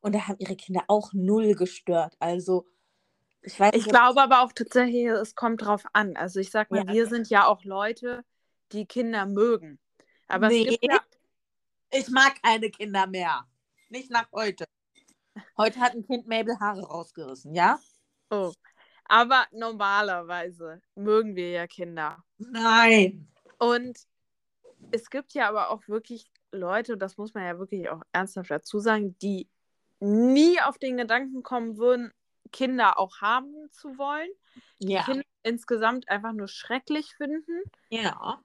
Und 0.00 0.14
da 0.14 0.28
haben 0.28 0.36
ihre 0.38 0.56
Kinder 0.56 0.82
auch 0.88 1.12
null 1.14 1.54
gestört. 1.54 2.16
Also, 2.20 2.66
ich 3.42 3.58
weiß 3.58 3.74
ich 3.74 3.84
glaube 3.84 4.22
aber 4.22 4.42
auch 4.42 4.52
tatsächlich, 4.52 5.06
es 5.06 5.34
kommt 5.34 5.62
drauf 5.62 5.84
an. 5.92 6.16
Also 6.16 6.40
ich 6.40 6.50
sag 6.50 6.70
mal, 6.70 6.86
ja, 6.86 6.92
wir 6.92 7.06
sind 7.06 7.28
ja 7.28 7.46
auch 7.46 7.64
Leute, 7.64 8.24
die 8.72 8.86
Kinder 8.86 9.26
mögen. 9.26 9.78
Aber 10.28 10.46
es 10.46 10.52
nee, 10.52 10.64
gibt 10.64 10.84
ja, 10.84 11.00
ich 11.90 12.08
mag 12.08 12.42
keine 12.42 12.70
Kinder 12.70 13.06
mehr. 13.06 13.46
Nicht 13.88 14.10
nach 14.10 14.30
heute. 14.32 14.64
Heute 15.56 15.80
hat 15.80 15.94
ein 15.94 16.06
Kind 16.06 16.26
Mabel 16.26 16.58
Haare 16.60 16.82
rausgerissen, 16.82 17.54
ja? 17.54 17.78
oh, 18.30 18.52
aber 19.04 19.46
normalerweise 19.52 20.80
mögen 20.94 21.36
wir 21.36 21.50
ja 21.50 21.66
Kinder. 21.66 22.24
Nein. 22.38 23.28
Und 23.58 23.98
es 24.90 25.10
gibt 25.10 25.34
ja 25.34 25.48
aber 25.48 25.70
auch 25.70 25.86
wirklich 25.88 26.30
Leute, 26.50 26.96
das 26.96 27.16
muss 27.16 27.34
man 27.34 27.44
ja 27.44 27.58
wirklich 27.58 27.88
auch 27.88 28.02
ernsthaft 28.12 28.50
dazu 28.50 28.78
sagen, 28.78 29.16
die 29.18 29.48
nie 30.00 30.60
auf 30.60 30.78
den 30.78 30.96
Gedanken 30.96 31.42
kommen 31.42 31.76
würden, 31.76 32.12
Kinder 32.50 32.98
auch 32.98 33.20
haben 33.20 33.70
zu 33.70 33.96
wollen, 33.98 34.30
die 34.78 34.92
Ja. 34.92 35.04
Kinder 35.04 35.24
insgesamt 35.42 36.08
einfach 36.08 36.32
nur 36.32 36.48
schrecklich 36.48 37.14
finden. 37.14 37.62
Ja. 37.90 38.42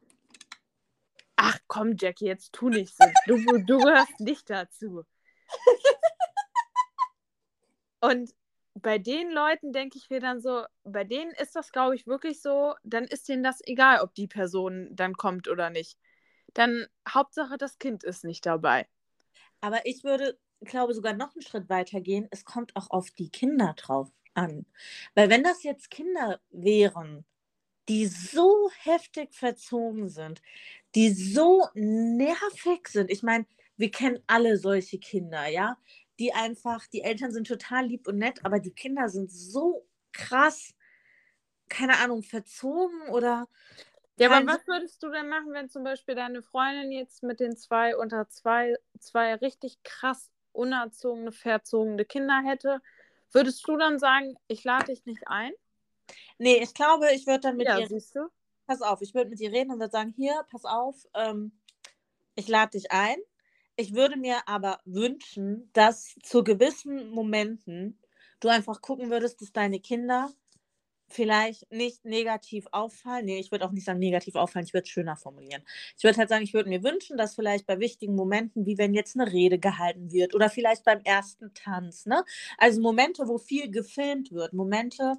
Ach 1.36 1.60
komm, 1.68 1.96
Jackie, 1.98 2.26
jetzt 2.26 2.54
tu 2.54 2.70
nicht 2.70 2.96
so. 2.96 3.06
Du, 3.26 3.38
du 3.64 3.78
gehörst 3.80 4.20
nicht 4.20 4.50
dazu. 4.50 5.06
Und 8.00 8.34
bei 8.76 9.00
den 9.00 9.32
Leuten 9.32 9.74
denke 9.74 9.98
ich 9.98 10.10
mir 10.10 10.20
dann 10.20 10.40
so, 10.40 10.66
bei 10.84 11.04
denen 11.04 11.32
ist 11.32 11.56
das, 11.56 11.72
glaube 11.72 11.96
ich, 11.96 12.06
wirklich 12.06 12.42
so, 12.42 12.76
dann 12.84 13.06
ist 13.06 13.28
denen 13.28 13.44
das 13.44 13.60
egal, 13.66 14.02
ob 14.02 14.14
die 14.14 14.28
Person 14.28 14.90
dann 14.96 15.16
kommt 15.16 15.48
oder 15.48 15.70
nicht. 15.70 15.98
Dann 16.54 16.88
Hauptsache, 17.08 17.58
das 17.58 17.80
Kind 17.80 18.04
ist 18.04 18.24
nicht 18.24 18.46
dabei. 18.46 18.88
Aber 19.62 19.86
ich 19.86 20.04
würde, 20.04 20.40
glaube 20.62 20.94
sogar 20.94 21.14
noch 21.14 21.34
einen 21.34 21.42
Schritt 21.42 21.70
weiter 21.70 22.02
gehen. 22.02 22.28
Es 22.32 22.46
kommt 22.46 22.76
auch 22.76 22.90
auf 22.90 23.12
die 23.12 23.30
Kinder 23.30 23.74
drauf 23.78 24.10
an. 24.34 24.66
Weil 25.16 25.30
wenn 25.30 25.44
das 25.44 25.64
jetzt 25.64 25.90
Kinder 25.92 26.40
wären, 26.50 27.26
die 27.90 28.06
so 28.08 28.70
heftig 28.84 29.34
verzogen 29.34 30.10
sind, 30.10 30.42
die 30.96 31.12
so 31.12 31.68
nervig 31.74 32.88
sind. 32.90 33.10
Ich 33.10 33.24
meine, 33.24 33.46
wir 33.78 33.92
kennen 33.92 34.22
alle 34.28 34.58
solche 34.58 35.00
Kinder, 35.00 35.48
ja, 35.48 35.78
die 36.20 36.34
einfach, 36.34 36.86
die 36.88 37.02
Eltern 37.02 37.32
sind 37.32 37.48
total 37.48 37.86
lieb 37.86 38.08
und 38.08 38.18
nett, 38.18 38.44
aber 38.44 38.60
die 38.60 38.74
Kinder 38.74 39.08
sind 39.10 39.32
so 39.32 39.88
krass, 40.12 40.74
keine 41.70 41.98
Ahnung, 42.00 42.24
verzogen 42.24 43.10
oder 43.10 43.48
Ja, 44.18 44.32
aber 44.32 44.46
was 44.48 44.68
würdest 44.68 45.02
du 45.04 45.10
denn 45.10 45.30
machen, 45.30 45.54
wenn 45.54 45.70
zum 45.70 45.84
Beispiel 45.84 46.16
deine 46.16 46.42
Freundin 46.42 46.92
jetzt 46.92 47.24
mit 47.24 47.40
den 47.40 47.56
zwei 47.56 47.96
unter 47.96 48.28
zwei, 48.30 48.76
zwei 49.00 49.36
richtig 49.36 49.82
krass 49.84 50.32
unerzogene, 50.58 51.32
verzogene 51.32 52.06
Kinder 52.06 52.42
hätte? 52.44 52.82
Würdest 53.32 53.68
du 53.68 53.78
dann 53.78 54.00
sagen, 54.00 54.36
ich 54.48 54.64
lade 54.64 54.92
dich 54.92 55.06
nicht 55.06 55.28
ein? 55.28 55.54
Nee, 56.38 56.58
ich 56.64 56.74
glaube, 56.74 57.12
ich 57.14 57.28
würde 57.28 57.42
dann 57.42 57.58
mit 57.58 57.68
Ja, 57.68 57.78
ihr, 57.78 57.88
siehst 57.88 58.16
du? 58.16 58.30
pass 58.66 58.82
auf, 58.82 59.02
ich 59.02 59.14
würde 59.14 59.30
mit 59.30 59.40
ihr 59.40 59.52
reden 59.52 59.72
und 59.72 59.80
würde 59.80 59.92
sagen, 59.92 60.14
hier, 60.16 60.46
pass 60.50 60.66
auf, 60.66 60.96
ähm, 61.14 61.52
ich 62.36 62.48
lade 62.48 62.72
dich 62.72 62.92
ein. 62.92 63.18
Ich 63.76 63.94
würde 63.94 64.18
mir 64.18 64.48
aber 64.48 64.80
wünschen, 64.86 65.70
dass 65.74 66.16
zu 66.24 66.44
gewissen 66.44 67.10
Momenten 67.10 68.00
du 68.40 68.50
einfach 68.50 68.82
gucken 68.82 69.10
würdest, 69.10 69.42
dass 69.42 69.52
deine 69.52 69.80
Kinder 69.80 70.32
vielleicht 71.10 71.72
nicht 71.72 72.06
negativ 72.06 72.68
auffallen. 72.72 73.26
Nee, 73.26 73.40
ich 73.40 73.52
würde 73.52 73.66
auch 73.66 73.72
nicht 73.72 73.86
sagen 73.86 74.00
negativ 74.00 74.36
auffallen, 74.36 74.66
ich 74.66 74.74
würde 74.74 74.84
es 74.84 74.90
schöner 74.90 75.16
formulieren. 75.18 75.64
Ich 75.98 76.04
würde 76.04 76.18
halt 76.18 76.30
sagen, 76.30 76.44
ich 76.44 76.54
würde 76.54 76.70
mir 76.70 76.84
wünschen, 76.84 77.18
dass 77.18 77.36
vielleicht 77.36 77.66
bei 77.66 77.80
wichtigen 77.80 78.16
Momenten, 78.16 78.66
wie 78.66 78.78
wenn 78.78 78.94
jetzt 78.94 79.20
eine 79.20 79.32
Rede 79.32 79.60
gehalten 79.60 80.12
wird 80.12 80.36
oder 80.36 80.50
vielleicht 80.50 80.84
beim 80.86 81.02
ersten 81.04 81.54
Tanz, 81.54 82.06
ne? 82.06 82.24
Also 82.58 82.82
Momente, 82.82 83.28
wo 83.28 83.38
viel 83.38 83.72
gefilmt 83.72 84.32
wird, 84.32 84.54
Momente, 84.54 85.16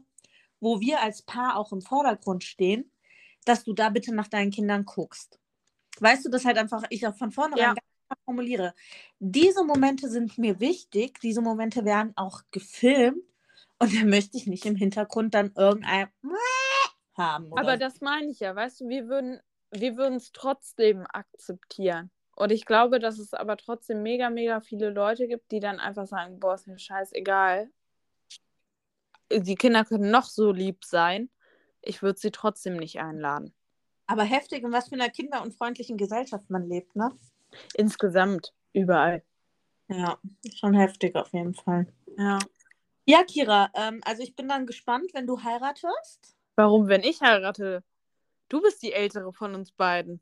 wo 0.61 0.81
wir 0.81 1.01
als 1.03 1.23
Paar 1.23 1.57
auch 1.59 1.73
im 1.73 1.83
Vordergrund 1.83 2.45
stehen, 2.45 2.91
dass 3.45 3.65
du 3.65 3.73
da 3.73 3.91
bitte 3.91 4.15
nach 4.15 4.29
deinen 4.29 4.51
Kindern 4.51 4.85
guckst. 4.85 5.41
Weißt 6.01 6.25
du, 6.27 6.31
dass 6.31 6.45
halt 6.45 6.59
einfach 6.59 6.85
ich 6.91 7.07
auch 7.07 7.17
von 7.17 7.33
vornherein 7.33 7.59
Ja. 7.61 7.79
formuliere. 8.25 8.75
Diese 9.21 9.65
Momente 9.65 10.09
sind 10.11 10.39
mir 10.39 10.61
wichtig, 10.61 11.21
diese 11.21 11.43
Momente 11.43 11.85
werden 11.85 12.13
auch 12.17 12.43
gefilmt 12.51 13.19
und 13.79 13.95
da 13.95 14.05
möchte 14.05 14.37
ich 14.37 14.47
nicht 14.47 14.67
im 14.67 14.77
Hintergrund 14.77 15.35
dann 15.35 15.53
irgendein 15.57 16.09
haben. 17.17 17.53
Aber 17.57 17.73
so. 17.73 17.79
das 17.79 18.01
meine 18.01 18.31
ich 18.31 18.41
ja, 18.41 18.55
weißt 18.55 18.81
du, 18.81 18.89
wir 18.89 19.09
würden 19.09 19.41
wir 19.71 19.97
würden 19.97 20.17
es 20.17 20.33
trotzdem 20.33 21.07
akzeptieren. 21.13 22.11
Und 22.37 22.53
ich 22.53 22.65
glaube, 22.65 23.01
dass 23.01 23.19
es 23.19 23.35
aber 23.35 23.57
trotzdem 23.57 24.03
mega, 24.03 24.31
mega 24.31 24.61
viele 24.61 24.91
Leute 24.91 25.27
gibt, 25.27 25.51
die 25.51 25.61
dann 25.61 25.81
einfach 25.81 26.07
sagen, 26.07 26.39
boah, 26.39 26.55
ist 26.55 26.69
mir 26.69 26.79
scheißegal. 26.79 27.69
Die 29.31 29.57
Kinder 29.57 29.85
können 29.85 30.11
noch 30.11 30.27
so 30.27 30.53
lieb 30.53 30.85
sein. 30.85 31.31
Ich 31.83 32.03
würde 32.03 32.19
sie 32.19 32.31
trotzdem 32.31 32.77
nicht 32.77 33.01
einladen. 33.01 33.53
Aber 34.07 34.23
heftig, 34.23 34.63
in 34.63 34.73
was 34.73 34.89
für 34.89 34.95
einer 34.95 35.11
kinderunfreundlichen 35.11 35.99
Gesellschaft 35.99 36.49
man 36.49 36.67
lebt, 36.69 36.97
ne? 36.97 37.11
Insgesamt, 37.75 38.55
überall. 38.73 39.23
Ja, 39.89 40.19
schon 40.55 40.75
heftig 40.75 41.15
auf 41.17 41.33
jeden 41.33 41.55
Fall. 41.55 41.93
Ja. 42.17 42.39
Ja, 43.09 43.25
Kira, 43.25 43.71
ähm, 43.73 44.03
also 44.05 44.23
ich 44.23 44.37
bin 44.37 44.49
dann 44.49 44.67
gespannt, 44.67 45.15
wenn 45.15 45.27
du 45.27 45.43
heiratest. 45.43 46.37
Warum, 46.57 46.89
wenn 46.89 47.03
ich 47.03 47.23
heirate? 47.23 47.83
Du 48.51 48.61
bist 48.61 48.83
die 48.83 48.93
ältere 48.93 49.33
von 49.33 49.55
uns 49.55 49.73
beiden. 49.73 50.21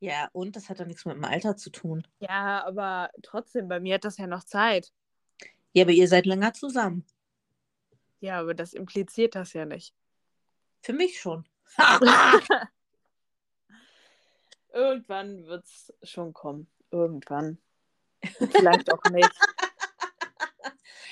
Ja, 0.00 0.28
und 0.32 0.56
das 0.56 0.68
hat 0.68 0.80
doch 0.80 0.86
nichts 0.86 1.04
mit 1.04 1.14
dem 1.14 1.24
Alter 1.24 1.56
zu 1.56 1.70
tun. 1.70 2.04
Ja, 2.18 2.66
aber 2.66 3.10
trotzdem, 3.22 3.68
bei 3.68 3.78
mir 3.78 3.94
hat 3.94 4.04
das 4.04 4.16
ja 4.16 4.26
noch 4.26 4.42
Zeit. 4.42 4.92
Ja, 5.72 5.84
aber 5.84 5.92
ihr 5.92 6.08
seid 6.08 6.26
länger 6.26 6.52
zusammen. 6.52 7.06
Ja, 8.18 8.40
aber 8.40 8.54
das 8.54 8.72
impliziert 8.72 9.36
das 9.36 9.52
ja 9.52 9.64
nicht. 9.64 9.94
Für 10.82 10.94
mich 10.94 11.20
schon. 11.20 11.46
Irgendwann 14.72 15.46
wird 15.46 15.64
es 15.64 15.94
schon 16.02 16.32
kommen. 16.32 16.66
Irgendwann. 16.90 17.58
Vielleicht 18.50 18.92
auch 18.92 19.04
nicht. 19.12 19.30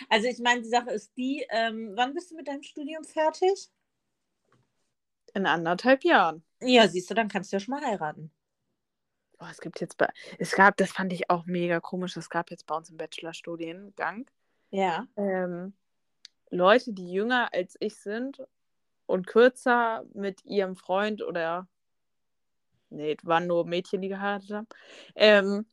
Also 0.08 0.28
ich 0.28 0.38
meine, 0.38 0.62
die 0.62 0.68
Sache 0.68 0.90
ist 0.90 1.16
die, 1.16 1.46
ähm, 1.50 1.92
wann 1.94 2.14
bist 2.14 2.30
du 2.30 2.36
mit 2.36 2.48
deinem 2.48 2.62
Studium 2.62 3.04
fertig? 3.04 3.70
In 5.34 5.46
anderthalb 5.46 6.04
Jahren. 6.04 6.44
Ja, 6.60 6.86
siehst 6.88 7.10
du, 7.10 7.14
dann 7.14 7.28
kannst 7.28 7.52
du 7.52 7.56
ja 7.56 7.60
schon 7.60 7.74
mal 7.74 7.84
heiraten. 7.84 8.30
Oh, 9.40 9.46
es 9.50 9.60
gibt 9.60 9.80
jetzt 9.80 9.98
bei, 9.98 10.08
es 10.38 10.52
gab, 10.52 10.76
das 10.76 10.92
fand 10.92 11.12
ich 11.12 11.28
auch 11.28 11.44
mega 11.44 11.80
komisch, 11.80 12.16
es 12.16 12.30
gab 12.30 12.50
jetzt 12.50 12.66
bei 12.66 12.76
uns 12.76 12.88
im 12.88 12.96
Bachelorstudiengang 12.96 14.30
Ja. 14.70 15.06
ähm, 15.16 15.74
Leute, 16.50 16.92
die 16.92 17.12
jünger 17.12 17.52
als 17.52 17.76
ich 17.80 17.96
sind 17.96 18.40
und 19.06 19.26
kürzer 19.26 20.04
mit 20.14 20.44
ihrem 20.44 20.76
Freund 20.76 21.22
oder 21.22 21.66
nee, 22.90 23.16
waren 23.24 23.48
nur 23.48 23.66
Mädchen, 23.66 24.00
die 24.00 24.08
geheiratet 24.08 24.50
haben, 24.52 24.68
ähm, 25.16 25.66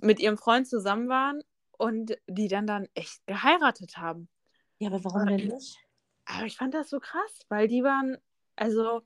mit 0.00 0.20
ihrem 0.20 0.38
Freund 0.38 0.68
zusammen 0.68 1.08
waren 1.08 1.42
und 1.78 2.16
die 2.26 2.48
dann 2.48 2.66
dann 2.66 2.88
echt 2.94 3.26
geheiratet 3.26 3.96
haben. 3.98 4.28
Ja, 4.78 4.88
aber 4.88 5.04
warum 5.04 5.26
denn 5.26 5.48
nicht? 5.48 5.78
Aber 6.24 6.44
ich 6.44 6.56
fand 6.56 6.74
das 6.74 6.90
so 6.90 7.00
krass, 7.00 7.40
weil 7.48 7.68
die 7.68 7.82
waren, 7.82 8.18
also, 8.56 9.02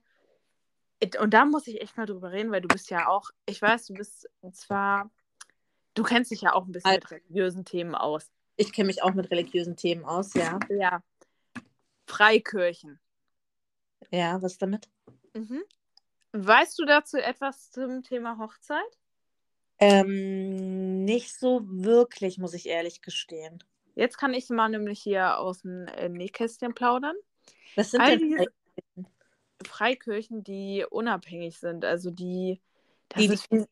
und 1.19 1.33
da 1.33 1.45
muss 1.45 1.67
ich 1.67 1.81
echt 1.81 1.97
mal 1.97 2.05
drüber 2.05 2.31
reden, 2.31 2.51
weil 2.51 2.61
du 2.61 2.67
bist 2.67 2.89
ja 2.89 3.07
auch, 3.07 3.29
ich 3.45 3.61
weiß, 3.61 3.87
du 3.87 3.93
bist 3.93 4.29
zwar, 4.53 5.11
du 5.93 6.03
kennst 6.03 6.31
dich 6.31 6.41
ja 6.41 6.53
auch 6.53 6.65
ein 6.65 6.71
bisschen 6.71 6.93
mit 6.93 7.11
religiösen 7.11 7.63
Themen 7.65 7.95
aus. 7.95 8.31
Ich 8.55 8.73
kenne 8.73 8.87
mich 8.87 9.03
auch 9.03 9.13
mit 9.13 9.31
religiösen 9.31 9.75
Themen 9.75 10.03
aus, 10.05 10.33
ja. 10.33 10.59
Ja. 10.69 11.03
Freikirchen. 12.07 12.99
Ja, 14.09 14.41
was 14.41 14.57
damit? 14.57 14.89
Mhm. 15.33 15.63
Weißt 16.33 16.77
du 16.79 16.85
dazu 16.85 17.17
etwas 17.17 17.71
zum 17.71 18.03
Thema 18.03 18.37
Hochzeit? 18.37 18.97
Ähm, 19.81 21.03
nicht 21.03 21.37
so 21.37 21.61
wirklich, 21.65 22.37
muss 22.37 22.53
ich 22.53 22.67
ehrlich 22.67 23.01
gestehen. 23.01 23.63
Jetzt 23.95 24.17
kann 24.17 24.33
ich 24.33 24.49
mal 24.49 24.69
nämlich 24.69 25.01
hier 25.01 25.37
aus 25.39 25.63
dem 25.63 25.87
äh, 25.87 26.07
Nähkästchen 26.07 26.73
plaudern. 26.73 27.15
Was 27.75 27.91
sind 27.91 28.01
All 28.01 28.17
denn 28.17 28.29
diese 28.29 28.51
Freikirchen, 29.67 30.43
die 30.43 30.85
unabhängig 30.89 31.59
sind, 31.59 31.83
also 31.85 32.11
die, 32.11 32.61
Die- 33.17 33.25
ist 33.25 33.51
wie, 33.51 33.65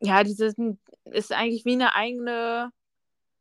ja, 0.00 0.24
die 0.24 0.32
sind, 0.32 0.78
ist 1.04 1.32
eigentlich 1.32 1.64
wie 1.64 1.72
eine 1.72 1.94
eigene, 1.94 2.72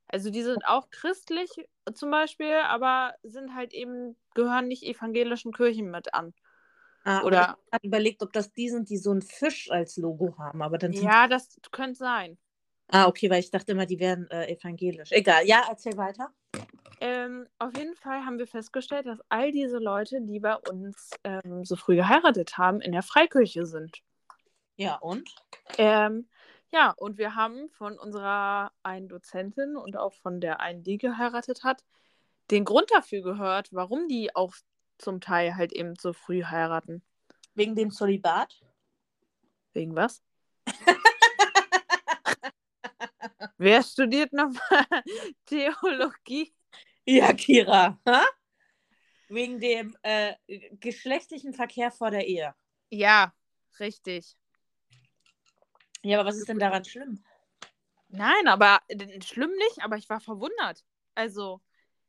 also 0.07 0.29
die 0.29 0.43
sind 0.43 0.65
auch 0.65 0.89
christlich 0.89 1.49
zum 1.93 2.11
Beispiel, 2.11 2.53
aber 2.65 3.13
sind 3.23 3.55
halt 3.55 3.73
eben, 3.73 4.15
gehören 4.33 4.67
nicht 4.67 4.83
evangelischen 4.83 5.53
Kirchen 5.53 5.91
mit 5.91 6.13
an. 6.13 6.33
Ah, 7.03 7.21
Oder- 7.23 7.57
ich 7.67 7.73
habe 7.73 7.87
überlegt, 7.87 8.23
ob 8.23 8.31
das 8.31 8.51
die 8.53 8.69
sind, 8.69 8.89
die 8.89 8.97
so 8.97 9.11
einen 9.11 9.21
Fisch 9.21 9.69
als 9.69 9.97
Logo 9.97 10.37
haben. 10.37 10.61
Aber 10.61 10.77
dann 10.77 10.93
Ja, 10.93 11.27
das 11.27 11.59
könnte 11.71 11.95
sein. 11.95 12.37
Ah, 12.87 13.07
okay, 13.07 13.29
weil 13.29 13.39
ich 13.39 13.51
dachte 13.51 13.71
immer, 13.73 13.85
die 13.85 13.99
wären 13.99 14.29
äh, 14.29 14.51
evangelisch. 14.53 15.11
Egal, 15.11 15.45
ja, 15.45 15.63
erzähl 15.69 15.97
weiter. 15.97 16.31
Ähm, 17.01 17.47
auf 17.59 17.75
jeden 17.75 17.95
Fall 17.95 18.23
haben 18.23 18.37
wir 18.37 18.47
festgestellt, 18.47 19.05
dass 19.05 19.19
all 19.27 19.51
diese 19.51 19.77
Leute, 19.77 20.21
die 20.21 20.39
bei 20.39 20.55
uns 20.55 21.09
ähm, 21.23 21.65
so 21.65 21.75
früh 21.75 21.95
geheiratet 21.95 22.57
haben, 22.57 22.79
in 22.81 22.91
der 22.91 23.03
Freikirche 23.03 23.65
sind. 23.65 23.97
Ja, 24.77 24.95
und? 24.95 25.29
Ähm, 25.77 26.29
ja, 26.71 26.91
und 26.91 27.17
wir 27.17 27.35
haben 27.35 27.69
von 27.69 27.99
unserer 27.99 28.71
einen 28.83 29.07
Dozentin 29.09 29.75
und 29.75 29.97
auch 29.97 30.13
von 30.13 30.39
der 30.39 30.59
einen, 30.59 30.83
die 30.83 30.97
geheiratet 30.97 31.63
hat, 31.63 31.83
den 32.51 32.63
Grund 32.65 32.89
dafür 32.91 33.21
gehört, 33.21 33.73
warum 33.73 34.07
die 34.07 34.35
auch 34.35 34.53
zum 34.97 35.21
Teil 35.21 35.55
halt 35.55 35.73
eben 35.73 35.95
so 35.95 36.13
früh 36.13 36.43
heiraten. 36.43 37.03
Wegen 37.55 37.75
dem 37.75 37.91
Zölibat? 37.91 38.59
Wegen 39.73 39.95
was? 39.95 40.23
Wer 43.57 43.83
studiert 43.83 44.33
nochmal 44.33 44.85
Theologie? 45.45 46.53
Ja, 47.05 47.33
Kira. 47.33 47.99
Ha? 48.07 48.25
Wegen 49.29 49.59
dem 49.59 49.95
äh, 50.03 50.35
geschlechtlichen 50.79 51.53
Verkehr 51.53 51.91
vor 51.91 52.11
der 52.11 52.27
Ehe. 52.27 52.53
Ja, 52.89 53.33
richtig. 53.79 54.37
Ja, 56.03 56.19
aber 56.19 56.29
was 56.29 56.37
ist 56.37 56.49
denn 56.49 56.59
daran 56.59 56.85
schlimm? 56.85 57.23
Nein, 58.09 58.47
aber 58.47 58.81
schlimm 59.25 59.51
nicht, 59.51 59.81
aber 59.81 59.97
ich 59.97 60.07
war 60.09 60.19
verwundert. 60.19 60.83
Also, 61.15 61.61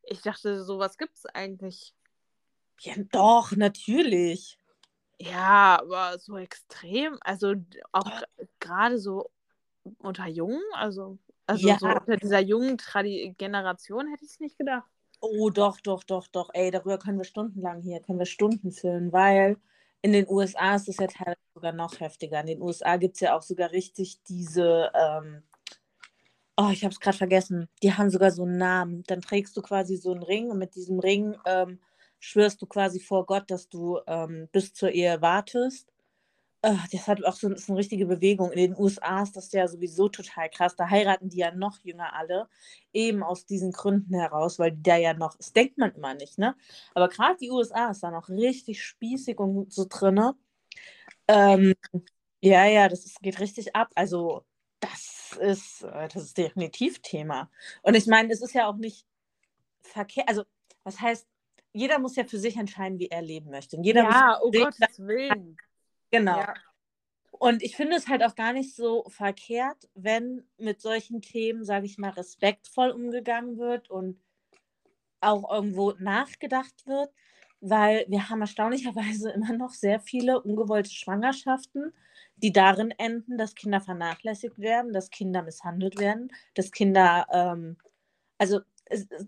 ich 0.02 0.20
dachte, 0.20 0.62
sowas 0.62 0.98
gibt 0.98 1.16
es 1.16 1.24
eigentlich. 1.26 1.94
Ja, 2.80 2.94
doch, 3.12 3.52
natürlich. 3.52 4.58
Ja, 5.18 5.78
aber 5.80 6.18
so 6.18 6.36
extrem, 6.36 7.18
also 7.20 7.54
auch 7.92 8.10
gerade 8.60 8.98
so 8.98 9.30
unter 9.98 10.26
Jungen, 10.26 10.62
also, 10.72 11.18
also 11.46 11.68
Ja. 11.68 11.78
so 11.78 11.86
unter 11.86 12.16
dieser 12.16 12.40
jungen 12.40 12.78
Tradi 12.78 13.34
Generation 13.38 14.08
hätte 14.08 14.24
ich 14.24 14.32
es 14.32 14.40
nicht 14.40 14.58
gedacht. 14.58 14.88
Oh, 15.20 15.50
doch, 15.50 15.80
doch, 15.80 16.04
doch, 16.04 16.26
doch. 16.28 16.50
Ey, 16.52 16.70
darüber 16.70 16.98
können 16.98 17.18
wir 17.18 17.24
stundenlang 17.24 17.80
hier, 17.82 18.00
können 18.00 18.18
wir 18.18 18.26
Stunden 18.26 18.72
füllen, 18.72 19.12
weil 19.12 19.56
in 20.02 20.12
den 20.12 20.28
USA 20.28 20.74
ist 20.76 20.88
es 20.88 20.98
ja 20.98 21.06
teilweise 21.06 21.38
sogar 21.54 21.72
noch 21.72 21.98
heftiger. 22.00 22.40
In 22.40 22.46
den 22.46 22.60
USA 22.62 22.96
gibt 22.96 23.14
es 23.14 23.20
ja 23.20 23.36
auch 23.36 23.42
sogar 23.42 23.70
richtig 23.70 24.22
diese, 24.24 24.90
ähm, 24.94 25.42
oh, 26.56 26.68
ich 26.70 26.84
habe 26.84 26.92
es 26.92 27.00
gerade 27.00 27.16
vergessen, 27.16 27.68
die 27.82 27.94
haben 27.94 28.10
sogar 28.10 28.30
so 28.30 28.42
einen 28.42 28.58
Namen. 28.58 29.02
Dann 29.06 29.22
trägst 29.22 29.56
du 29.56 29.62
quasi 29.62 29.96
so 29.96 30.12
einen 30.12 30.22
Ring 30.22 30.50
und 30.50 30.58
mit 30.58 30.74
diesem 30.74 30.98
Ring 30.98 31.36
ähm, 31.46 31.80
schwörst 32.24 32.62
du 32.62 32.66
quasi 32.66 33.00
vor 33.00 33.26
Gott, 33.26 33.50
dass 33.50 33.68
du 33.68 34.00
ähm, 34.06 34.48
bis 34.50 34.72
zur 34.72 34.90
Ehe 34.90 35.20
wartest. 35.20 35.92
Äh, 36.62 36.74
das 36.90 37.06
hat 37.06 37.22
auch 37.24 37.34
so 37.36 37.50
ist 37.50 37.68
eine 37.68 37.78
richtige 37.78 38.06
Bewegung. 38.06 38.50
In 38.52 38.58
den 38.58 38.78
USA 38.78 39.22
ist 39.22 39.36
das 39.36 39.52
ja 39.52 39.68
sowieso 39.68 40.08
total 40.08 40.48
krass. 40.48 40.74
Da 40.76 40.88
heiraten 40.88 41.28
die 41.28 41.38
ja 41.38 41.54
noch 41.54 41.78
jünger 41.84 42.14
alle, 42.14 42.48
eben 42.92 43.22
aus 43.22 43.44
diesen 43.46 43.72
Gründen 43.72 44.14
heraus, 44.14 44.58
weil 44.58 44.72
die 44.72 44.82
da 44.82 44.96
ja 44.96 45.12
noch, 45.14 45.36
das 45.36 45.52
denkt 45.52 45.78
man 45.78 45.92
immer 45.92 46.14
nicht, 46.14 46.38
ne? 46.38 46.56
Aber 46.94 47.08
gerade 47.08 47.36
die 47.38 47.50
USA 47.50 47.90
ist 47.90 48.02
da 48.02 48.10
noch 48.10 48.28
richtig 48.30 48.82
spießig 48.82 49.38
und 49.38 49.72
so 49.72 49.86
drinne. 49.88 50.34
Ähm, 51.28 51.74
ja, 52.42 52.66
ja, 52.66 52.88
das 52.88 53.06
ist, 53.06 53.20
geht 53.22 53.40
richtig 53.40 53.76
ab. 53.76 53.90
Also, 53.94 54.44
das 54.80 55.36
ist, 55.40 55.82
äh, 55.84 56.08
das 56.08 56.24
ist 56.24 56.38
definitiv 56.38 57.00
Thema. 57.02 57.50
Und 57.82 57.94
ich 57.94 58.06
meine, 58.06 58.32
es 58.32 58.42
ist 58.42 58.54
ja 58.54 58.66
auch 58.68 58.76
nicht 58.76 59.06
verkehrt. 59.82 60.28
Also, 60.28 60.44
was 60.84 61.00
heißt, 61.00 61.26
jeder 61.74 61.98
muss 61.98 62.16
ja 62.16 62.24
für 62.24 62.38
sich 62.38 62.56
entscheiden, 62.56 62.98
wie 62.98 63.08
er 63.08 63.20
leben 63.20 63.50
möchte. 63.50 63.76
Und 63.76 63.84
jeder 63.84 64.04
ja, 64.04 64.38
muss 64.40 64.40
oh 64.42 64.50
Gottes 64.50 64.98
Willen. 65.00 65.56
Genau. 66.10 66.38
Ja. 66.38 66.54
Und 67.32 67.62
ich 67.62 67.76
finde 67.76 67.96
es 67.96 68.08
halt 68.08 68.22
auch 68.22 68.36
gar 68.36 68.52
nicht 68.52 68.76
so 68.76 69.04
verkehrt, 69.08 69.88
wenn 69.94 70.46
mit 70.56 70.80
solchen 70.80 71.20
Themen, 71.20 71.64
sage 71.64 71.86
ich 71.86 71.98
mal, 71.98 72.10
respektvoll 72.10 72.90
umgegangen 72.90 73.58
wird 73.58 73.90
und 73.90 74.22
auch 75.20 75.50
irgendwo 75.50 75.92
nachgedacht 75.98 76.86
wird, 76.86 77.10
weil 77.60 78.04
wir 78.08 78.28
haben 78.30 78.40
erstaunlicherweise 78.40 79.30
immer 79.34 79.52
noch 79.52 79.70
sehr 79.70 79.98
viele 79.98 80.40
ungewollte 80.40 80.90
Schwangerschaften, 80.90 81.92
die 82.36 82.52
darin 82.52 82.92
enden, 82.92 83.36
dass 83.36 83.56
Kinder 83.56 83.80
vernachlässigt 83.80 84.58
werden, 84.58 84.92
dass 84.92 85.10
Kinder 85.10 85.42
misshandelt 85.42 85.98
werden, 85.98 86.32
dass 86.54 86.70
Kinder, 86.70 87.26
ähm, 87.32 87.78
also 88.38 88.60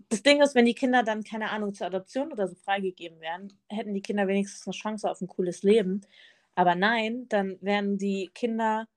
das 0.09 0.23
Ding 0.23 0.41
ist, 0.41 0.55
wenn 0.55 0.65
die 0.65 0.75
Kinder 0.75 1.03
dann, 1.03 1.23
keine 1.23 1.49
Ahnung, 1.49 1.73
zur 1.73 1.87
Adoption 1.87 2.31
oder 2.31 2.47
so 2.47 2.55
freigegeben 2.55 3.19
werden, 3.19 3.57
hätten 3.69 3.93
die 3.93 4.01
Kinder 4.01 4.27
wenigstens 4.27 4.67
eine 4.67 4.73
Chance 4.73 5.09
auf 5.09 5.21
ein 5.21 5.27
cooles 5.27 5.63
Leben. 5.63 6.01
Aber 6.55 6.75
nein, 6.75 7.27
dann 7.29 7.57
werden 7.61 7.97
die 7.97 8.31
Kinder 8.33 8.87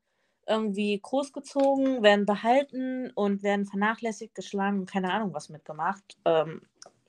irgendwie 0.47 0.99
großgezogen, 1.01 2.03
werden 2.03 2.27
behalten 2.27 3.11
und 3.15 3.43
werden 3.43 3.67
vernachlässigt, 3.67 4.35
geschlagen 4.35 4.81
und 4.81 4.91
keine 4.91 5.13
Ahnung 5.13 5.33
was 5.33 5.49
mitgemacht. 5.49 6.19
Ähm, 6.25 6.63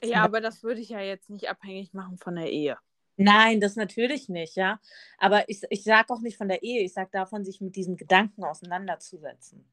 Ja, 0.03 0.23
aber 0.23 0.41
das 0.41 0.63
würde 0.63 0.81
ich 0.81 0.89
ja 0.89 0.99
jetzt 0.99 1.29
nicht 1.29 1.49
abhängig 1.49 1.93
machen 1.93 2.17
von 2.17 2.35
der 2.35 2.51
Ehe. 2.51 2.77
nein, 3.17 3.59
das 3.61 3.75
natürlich 3.75 4.29
nicht, 4.29 4.55
ja. 4.55 4.79
Aber 5.17 5.47
ich, 5.49 5.61
ich 5.69 5.83
sage 5.83 6.13
auch 6.13 6.21
nicht 6.21 6.37
von 6.37 6.47
der 6.49 6.63
Ehe, 6.63 6.81
ich 6.83 6.93
sage 6.93 7.09
davon, 7.11 7.45
sich 7.45 7.61
mit 7.61 7.75
diesen 7.75 7.97
Gedanken 7.97 8.43
auseinanderzusetzen. 8.43 9.65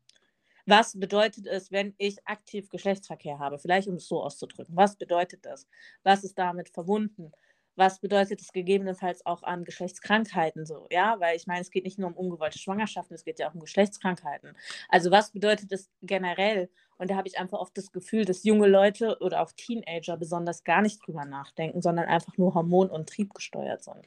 Was 0.69 1.01
bedeutet 1.01 1.47
es, 1.47 1.73
wenn 1.73 1.95
ich 1.97 2.19
aktiv 2.27 2.69
Geschlechtsverkehr 2.69 3.39
habe? 3.39 3.59
Vielleicht 3.59 3.89
um 3.89 3.95
es 3.95 4.07
so 4.07 4.23
auszudrücken. 4.23 4.77
Was 4.77 4.97
bedeutet 4.97 5.47
das? 5.47 5.66
Was 6.03 6.25
ist 6.25 6.39
damit 6.39 6.69
verbunden? 6.69 7.33
Was 7.75 8.01
bedeutet 8.01 8.43
es 8.43 8.53
gegebenenfalls 8.53 9.25
auch 9.25 9.43
an 9.45 9.64
Geschlechtskrankheiten 9.64 10.66
so? 10.66 10.87
Ja, 10.91 11.19
weil 11.21 11.37
ich 11.37 11.47
meine, 11.47 11.62
es 11.62 11.71
geht 11.71 11.85
nicht 11.85 11.99
nur 11.99 12.09
um 12.09 12.16
ungewollte 12.16 12.59
Schwangerschaften, 12.59 13.14
es 13.14 13.25
geht 13.25 13.39
ja 13.39 13.49
auch 13.49 13.55
um 13.55 13.61
Geschlechtskrankheiten. 13.61 14.55
Also 14.91 15.11
was 15.11 15.31
bedeutet 15.31 15.73
es 15.73 15.89
generell? 16.03 16.69
Und 16.99 17.11
da 17.11 17.16
habe 17.16 17.29
ich 17.29 17.39
einfach 17.39 17.61
oft 17.61 17.79
das 17.79 17.91
Gefühl, 17.91 18.27
dass 18.27 18.45
junge 18.45 18.66
Leute 18.66 19.16
oder 19.21 19.41
auch 19.41 19.53
Teenager 19.53 20.19
besonders 20.19 20.64
gar 20.64 20.83
nicht 20.83 20.99
drüber 21.07 21.25
nachdenken, 21.25 21.81
sondern 21.81 22.07
einfach 22.09 22.37
nur 22.37 22.55
hormon- 22.55 22.91
und 22.91 23.09
triebgesteuert 23.09 23.85
sind. 23.85 24.05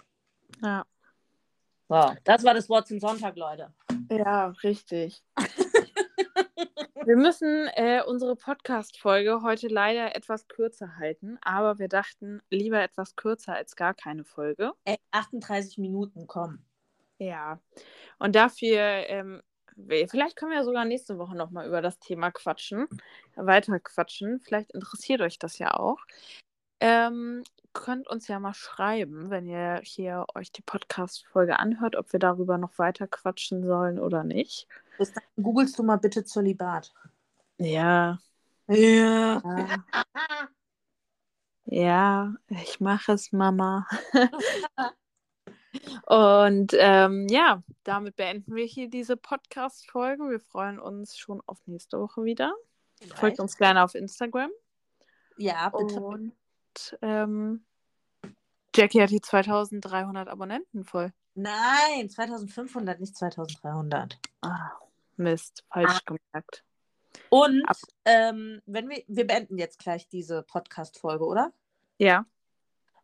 Ja, 0.62 0.86
So, 1.90 2.16
das 2.24 2.44
war 2.44 2.54
das 2.54 2.70
Wort 2.70 2.88
zum 2.88 3.00
Sonntag, 3.00 3.36
Leute. 3.36 3.74
ja 4.12 4.50
richtig. 4.64 5.24
Wir 7.06 7.16
müssen 7.16 7.68
äh, 7.76 8.02
unsere 8.06 8.36
Podcast-Folge 8.36 9.42
heute 9.42 9.68
leider 9.68 10.16
etwas 10.16 10.48
kürzer 10.48 10.98
halten, 10.98 11.38
aber 11.42 11.80
wir 11.80 11.88
dachten, 11.88 12.42
lieber 12.50 12.82
etwas 12.82 13.16
kürzer 13.16 13.56
als 13.56 13.76
gar 13.76 13.94
keine 13.94 14.24
Folge. 14.24 14.74
Ey, 14.86 14.98
38 15.12 15.78
Minuten, 15.80 16.28
komm. 16.28 16.60
Ja, 17.18 17.60
und 18.20 18.36
dafür, 18.36 18.80
ähm, 18.80 19.42
vielleicht 20.08 20.36
können 20.36 20.52
wir 20.52 20.64
sogar 20.64 20.86
nächste 20.86 21.18
Woche 21.18 21.36
nochmal 21.36 21.68
über 21.68 21.82
das 21.82 22.00
Thema 22.00 22.32
quatschen, 22.32 22.88
weiter 23.36 23.80
quatschen. 23.80 24.40
Vielleicht 24.40 24.72
interessiert 24.72 25.22
euch 25.22 25.40
das 25.40 25.58
ja 25.58 25.74
auch. 25.74 26.00
Ähm, 26.80 27.44
könnt 27.74 28.08
uns 28.08 28.28
ja 28.28 28.40
mal 28.40 28.54
schreiben, 28.54 29.30
wenn 29.30 29.48
ihr 29.48 29.82
hier 29.84 30.26
euch 30.36 30.52
die 30.52 30.64
Podcast-Folge 30.64 31.60
anhört, 31.60 31.96
ob 31.96 32.12
wir 32.12 32.20
darüber 32.20 32.58
noch 32.58 32.78
weiter 32.78 33.08
quatschen 33.08 33.64
sollen 33.64 34.00
oder 34.00 34.24
nicht. 34.24 34.68
Bis 35.02 35.14
dann 35.14 35.24
googelst 35.42 35.80
du 35.80 35.84
mal 35.84 35.98
bitte 35.98 36.24
Zölibat. 36.24 36.94
Ja, 37.58 38.20
Ja. 38.68 39.42
ja, 41.66 42.36
ich 42.50 42.80
mache 42.80 43.14
es, 43.14 43.32
Mama. 43.32 43.88
Und 46.06 46.76
ähm, 46.78 47.26
ja, 47.32 47.64
damit 47.84 48.16
beenden 48.16 48.54
wir 48.54 48.66
hier 48.66 48.92
diese 48.92 49.18
Podcast-Folge. 49.18 50.30
Wir 50.30 50.40
freuen 50.40 50.78
uns 50.78 51.18
schon 51.18 51.42
auf 51.48 51.58
nächste 51.66 52.00
Woche 52.00 52.24
wieder. 52.24 52.54
Folgt 53.16 53.40
uns 53.40 53.58
gerne 53.58 53.84
auf 53.84 53.96
Instagram. 53.96 54.52
Ja, 55.38 55.70
bitte. 55.70 56.00
Und 56.00 56.36
ähm, 57.02 57.66
Jackie 58.76 59.02
hat 59.02 59.10
die 59.10 59.22
2300 59.22 60.28
Abonnenten 60.28 60.84
voll. 60.84 61.12
Nein, 61.34 62.08
2500, 62.08 63.00
nicht 63.00 63.18
2300. 63.18 64.20
Ah, 64.42 64.74
Mist, 65.22 65.64
falsch 65.72 66.00
gemerkt. 66.06 66.64
Und 67.30 67.64
ähm, 68.06 68.62
wenn 68.66 68.90
wir, 68.90 69.04
wir 69.08 69.28
beenden 69.28 69.58
jetzt 69.58 69.80
gleich 69.80 70.08
diese 70.08 70.44
Podcast-Folge, 70.44 71.26
oder? 71.26 71.54
Ja. 71.98 72.26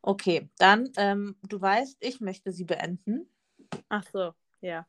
Okay, 0.02 0.50
dann, 0.58 0.92
ähm, 0.98 1.38
du 1.44 1.60
weißt, 1.60 1.98
ich 2.00 2.22
möchte 2.22 2.52
sie 2.52 2.64
beenden, 2.64 3.30
Ach 3.90 4.06
so, 4.14 4.34
ja. 4.62 4.88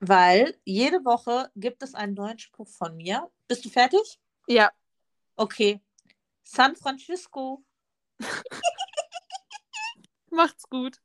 weil 0.00 0.56
jede 0.64 1.04
Woche 1.04 1.50
gibt 1.56 1.82
es 1.82 1.94
einen 1.94 2.14
neuen 2.14 2.38
Spruch 2.38 2.68
von 2.68 2.96
mir. 2.96 3.30
Bist 3.48 3.64
du 3.64 3.68
fertig? 3.68 4.18
Ja, 4.46 4.70
Okay. 5.38 5.80
San 6.42 6.74
Francisco. 6.74 7.62
macht's 10.30 10.68
gut. 10.68 11.00